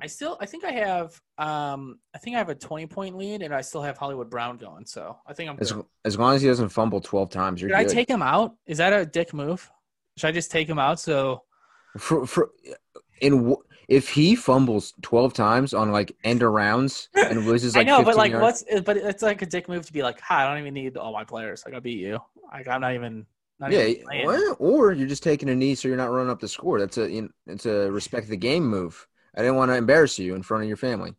I 0.00 0.06
still, 0.06 0.38
I 0.40 0.46
think 0.46 0.64
I 0.64 0.72
have, 0.72 1.20
um, 1.38 1.98
I 2.14 2.18
think 2.18 2.36
I 2.36 2.38
have 2.38 2.48
a 2.48 2.54
20 2.54 2.86
point 2.86 3.16
lead, 3.16 3.42
and 3.42 3.54
I 3.54 3.60
still 3.60 3.82
have 3.82 3.98
Hollywood 3.98 4.30
Brown 4.30 4.56
going. 4.56 4.86
So 4.86 5.18
I 5.26 5.32
think 5.34 5.50
I'm. 5.50 5.58
As, 5.60 5.72
Good. 5.72 5.84
as 6.04 6.18
long 6.18 6.34
as 6.34 6.42
he 6.42 6.48
doesn't 6.48 6.70
fumble 6.70 7.00
12 7.00 7.30
times, 7.30 7.60
you're 7.60 7.70
Should 7.70 7.76
I 7.76 7.84
take 7.84 8.08
him 8.08 8.22
out? 8.22 8.56
Is 8.66 8.78
that 8.78 8.92
a 8.92 9.04
dick 9.04 9.34
move? 9.34 9.70
Should 10.16 10.28
I 10.28 10.32
just 10.32 10.50
take 10.50 10.68
him 10.68 10.78
out? 10.78 11.00
So 11.00 11.42
for, 11.98 12.26
for, 12.26 12.50
in 13.20 13.54
if 13.88 14.08
he 14.08 14.34
fumbles 14.34 14.94
12 15.02 15.34
times 15.34 15.74
on 15.74 15.92
like 15.92 16.16
end 16.24 16.40
arounds 16.40 17.08
and 17.14 17.46
loses 17.46 17.76
like 17.76 17.86
I 17.86 17.90
know, 17.90 18.02
but 18.02 18.16
like, 18.16 18.32
yards- 18.32 18.64
what's? 18.68 18.80
But 18.82 18.96
it's 18.96 19.22
like 19.22 19.42
a 19.42 19.46
dick 19.46 19.68
move 19.68 19.86
to 19.86 19.92
be 19.92 20.02
like, 20.02 20.20
"Hi, 20.20 20.44
I 20.44 20.48
don't 20.48 20.58
even 20.58 20.74
need 20.74 20.96
all 20.96 21.12
my 21.12 21.24
players. 21.24 21.62
Like, 21.64 21.74
I 21.74 21.80
beat 21.80 21.98
you. 21.98 22.18
Like, 22.52 22.68
I'm 22.68 22.80
not 22.80 22.94
even." 22.94 23.26
Not 23.60 23.70
yeah, 23.70 23.92
well, 24.24 24.56
or 24.58 24.92
you're 24.92 25.06
just 25.06 25.22
taking 25.22 25.48
a 25.48 25.54
knee 25.54 25.76
so 25.76 25.86
you're 25.86 25.96
not 25.96 26.10
running 26.10 26.30
up 26.30 26.40
the 26.40 26.48
score. 26.48 26.80
That's 26.80 26.98
a 26.98 27.08
you 27.08 27.22
know, 27.22 27.28
it's 27.46 27.64
a 27.64 27.92
respect 27.92 28.26
the 28.28 28.36
game 28.36 28.66
move. 28.66 29.06
I 29.36 29.40
didn't 29.40 29.56
want 29.56 29.70
to 29.70 29.76
embarrass 29.76 30.18
you 30.18 30.34
in 30.34 30.42
front 30.42 30.62
of 30.64 30.68
your 30.68 30.76
family. 30.76 31.14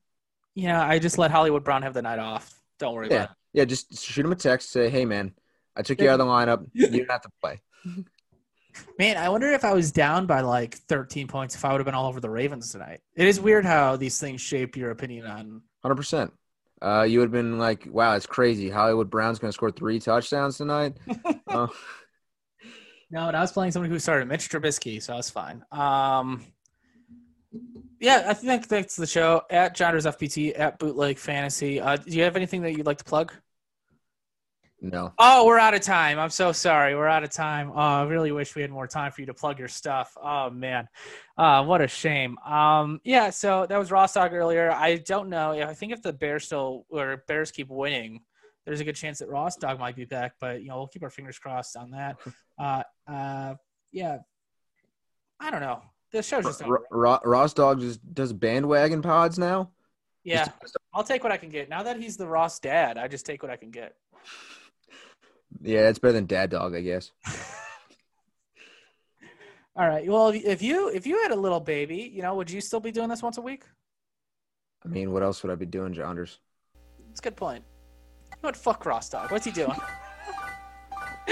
Yeah, 0.55 0.85
I 0.85 0.99
just 0.99 1.17
let 1.17 1.31
Hollywood 1.31 1.63
Brown 1.63 1.81
have 1.81 1.93
the 1.93 2.01
night 2.01 2.19
off. 2.19 2.53
Don't 2.79 2.93
worry 2.93 3.07
Yeah, 3.09 3.15
about 3.23 3.29
it. 3.31 3.35
yeah. 3.53 3.65
Just 3.65 3.97
shoot 4.03 4.25
him 4.25 4.31
a 4.31 4.35
text. 4.35 4.71
Say, 4.71 4.89
hey 4.89 5.05
man, 5.05 5.33
I 5.75 5.81
took 5.81 5.99
you 5.99 6.09
out 6.09 6.19
of 6.19 6.25
the 6.27 6.31
lineup. 6.31 6.67
You 6.73 6.87
didn't 6.87 7.11
have 7.11 7.21
to 7.21 7.29
play. 7.41 7.61
Man, 8.97 9.17
I 9.17 9.29
wonder 9.29 9.51
if 9.51 9.63
I 9.63 9.71
was 9.73 9.91
down 9.91 10.25
by 10.25 10.41
like 10.41 10.73
13 10.73 11.27
points 11.27 11.53
if 11.53 11.63
I 11.63 11.71
would 11.71 11.77
have 11.79 11.85
been 11.85 11.93
all 11.93 12.07
over 12.07 12.19
the 12.19 12.29
Ravens 12.29 12.71
tonight. 12.71 13.01
It 13.15 13.27
is 13.27 13.39
weird 13.39 13.65
how 13.65 13.97
these 13.97 14.19
things 14.19 14.41
shape 14.41 14.75
your 14.75 14.89
opinion 14.89 15.27
on. 15.27 15.61
Hundred 15.83 15.95
percent. 15.95 16.33
Uh, 16.81 17.03
you 17.03 17.19
would 17.19 17.25
have 17.25 17.31
been 17.31 17.59
like, 17.59 17.87
wow, 17.91 18.15
it's 18.15 18.25
crazy. 18.25 18.71
Hollywood 18.71 19.11
Brown's 19.11 19.37
going 19.37 19.49
to 19.49 19.53
score 19.53 19.69
three 19.71 19.99
touchdowns 19.99 20.57
tonight. 20.57 20.97
Oh, 21.47 21.69
No, 23.11 23.27
and 23.27 23.37
I 23.37 23.41
was 23.41 23.51
playing 23.51 23.71
somebody 23.73 23.91
who 23.93 23.99
started 23.99 24.27
Mitch 24.27 24.49
Trubisky, 24.49 24.99
so 25.03 25.13
I 25.13 25.17
was 25.17 25.29
fine. 25.29 25.63
Um, 25.71 26.43
Yeah, 28.03 28.25
I 28.27 28.33
think 28.33 28.67
that's 28.67 28.97
the 28.97 29.07
show 29.07 29.43
at 29.49 29.77
Genres 29.77 30.05
FPT 30.05 30.59
at 30.59 30.77
Bootleg 30.77 31.17
Fantasy. 31.17 31.79
Uh, 31.79 31.95
do 31.95 32.11
you 32.11 32.23
have 32.23 32.35
anything 32.35 32.61
that 32.63 32.73
you'd 32.73 32.85
like 32.85 32.97
to 32.97 33.05
plug? 33.05 33.31
No. 34.81 35.13
Oh, 35.17 35.45
we're 35.45 35.57
out 35.57 35.73
of 35.73 35.79
time. 35.79 36.19
I'm 36.19 36.29
so 36.29 36.51
sorry. 36.51 36.97
We're 36.97 37.07
out 37.07 37.23
of 37.23 37.29
time. 37.29 37.71
Oh, 37.73 37.79
I 37.79 38.03
really 38.03 38.33
wish 38.33 38.55
we 38.55 38.61
had 38.61 38.71
more 38.71 38.87
time 38.87 39.13
for 39.13 39.21
you 39.21 39.27
to 39.27 39.33
plug 39.33 39.57
your 39.57 39.69
stuff. 39.69 40.17
Oh 40.21 40.49
man, 40.49 40.89
uh, 41.37 41.63
what 41.63 41.79
a 41.79 41.87
shame. 41.87 42.37
Um, 42.39 42.99
yeah. 43.05 43.29
So 43.29 43.65
that 43.69 43.79
was 43.79 43.89
Ross 43.89 44.15
Dog 44.15 44.33
earlier. 44.33 44.69
I 44.69 44.97
don't 44.97 45.29
know. 45.29 45.53
I 45.53 45.73
think 45.73 45.93
if 45.93 46.01
the 46.01 46.11
Bears 46.11 46.43
still 46.43 46.85
or 46.89 47.23
Bears 47.29 47.51
keep 47.51 47.69
winning, 47.69 48.19
there's 48.65 48.81
a 48.81 48.83
good 48.83 48.97
chance 48.97 49.19
that 49.19 49.29
Ross 49.29 49.55
Dog 49.55 49.79
might 49.79 49.95
be 49.95 50.03
back. 50.03 50.33
But 50.41 50.61
you 50.61 50.67
know, 50.67 50.75
we'll 50.75 50.87
keep 50.87 51.03
our 51.03 51.09
fingers 51.09 51.39
crossed 51.39 51.77
on 51.77 51.91
that. 51.91 52.17
Uh, 52.59 52.83
uh, 53.07 53.55
yeah. 53.91 54.19
I 55.39 55.49
don't 55.49 55.61
know. 55.61 55.81
The 56.13 56.21
show's 56.21 56.45
just 56.45 56.63
over. 56.63 56.85
Ross 56.91 57.53
Dog 57.53 57.79
just 57.79 57.99
does 58.13 58.31
bandwagon 58.31 59.01
pods 59.01 59.39
now. 59.39 59.71
Yeah, 60.23 60.47
I'll 60.93 61.03
take 61.03 61.23
what 61.23 61.33
I 61.33 61.37
can 61.37 61.49
get. 61.49 61.69
Now 61.69 61.83
that 61.83 61.99
he's 61.99 62.15
the 62.17 62.27
Ross 62.27 62.59
dad, 62.59 62.97
I 62.99 63.07
just 63.07 63.25
take 63.25 63.41
what 63.43 63.51
I 63.51 63.57
can 63.57 63.71
get. 63.71 63.95
Yeah, 65.61 65.89
it's 65.89 65.99
better 65.99 66.13
than 66.13 66.27
Dad 66.27 66.51
Dog, 66.51 66.75
I 66.75 66.81
guess. 66.81 67.11
All 69.75 69.87
right. 69.87 70.07
Well, 70.07 70.29
if 70.29 70.61
you 70.61 70.89
if 70.89 71.07
you 71.07 71.21
had 71.23 71.31
a 71.31 71.35
little 71.35 71.59
baby, 71.59 72.11
you 72.13 72.21
know, 72.21 72.35
would 72.35 72.51
you 72.51 72.61
still 72.61 72.79
be 72.79 72.91
doing 72.91 73.09
this 73.09 73.23
once 73.23 73.39
a 73.39 73.41
week? 73.41 73.63
I 74.85 74.87
mean, 74.87 75.11
what 75.11 75.23
else 75.23 75.41
would 75.41 75.51
I 75.51 75.55
be 75.55 75.65
doing, 75.65 75.93
Jonders? 75.93 76.37
That's 77.07 77.19
a 77.19 77.23
good 77.23 77.35
point. 77.35 77.63
What 78.41 78.55
fuck 78.55 78.85
Ross 78.85 79.09
Dog? 79.09 79.31
What's 79.31 79.45
he 79.45 79.51
doing? 79.51 79.71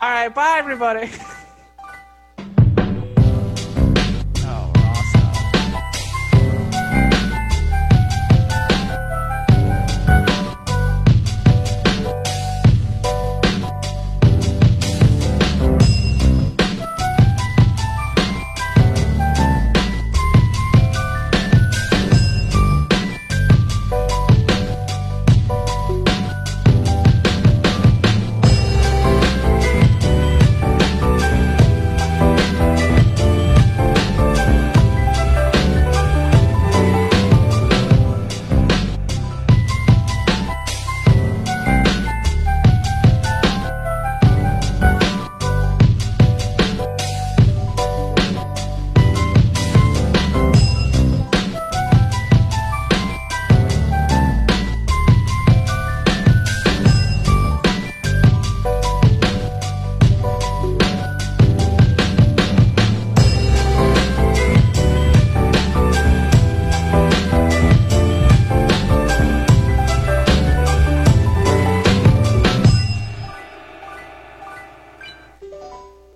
All 0.00 0.10
right, 0.10 0.28
bye 0.28 0.56
everybody. 0.58 1.10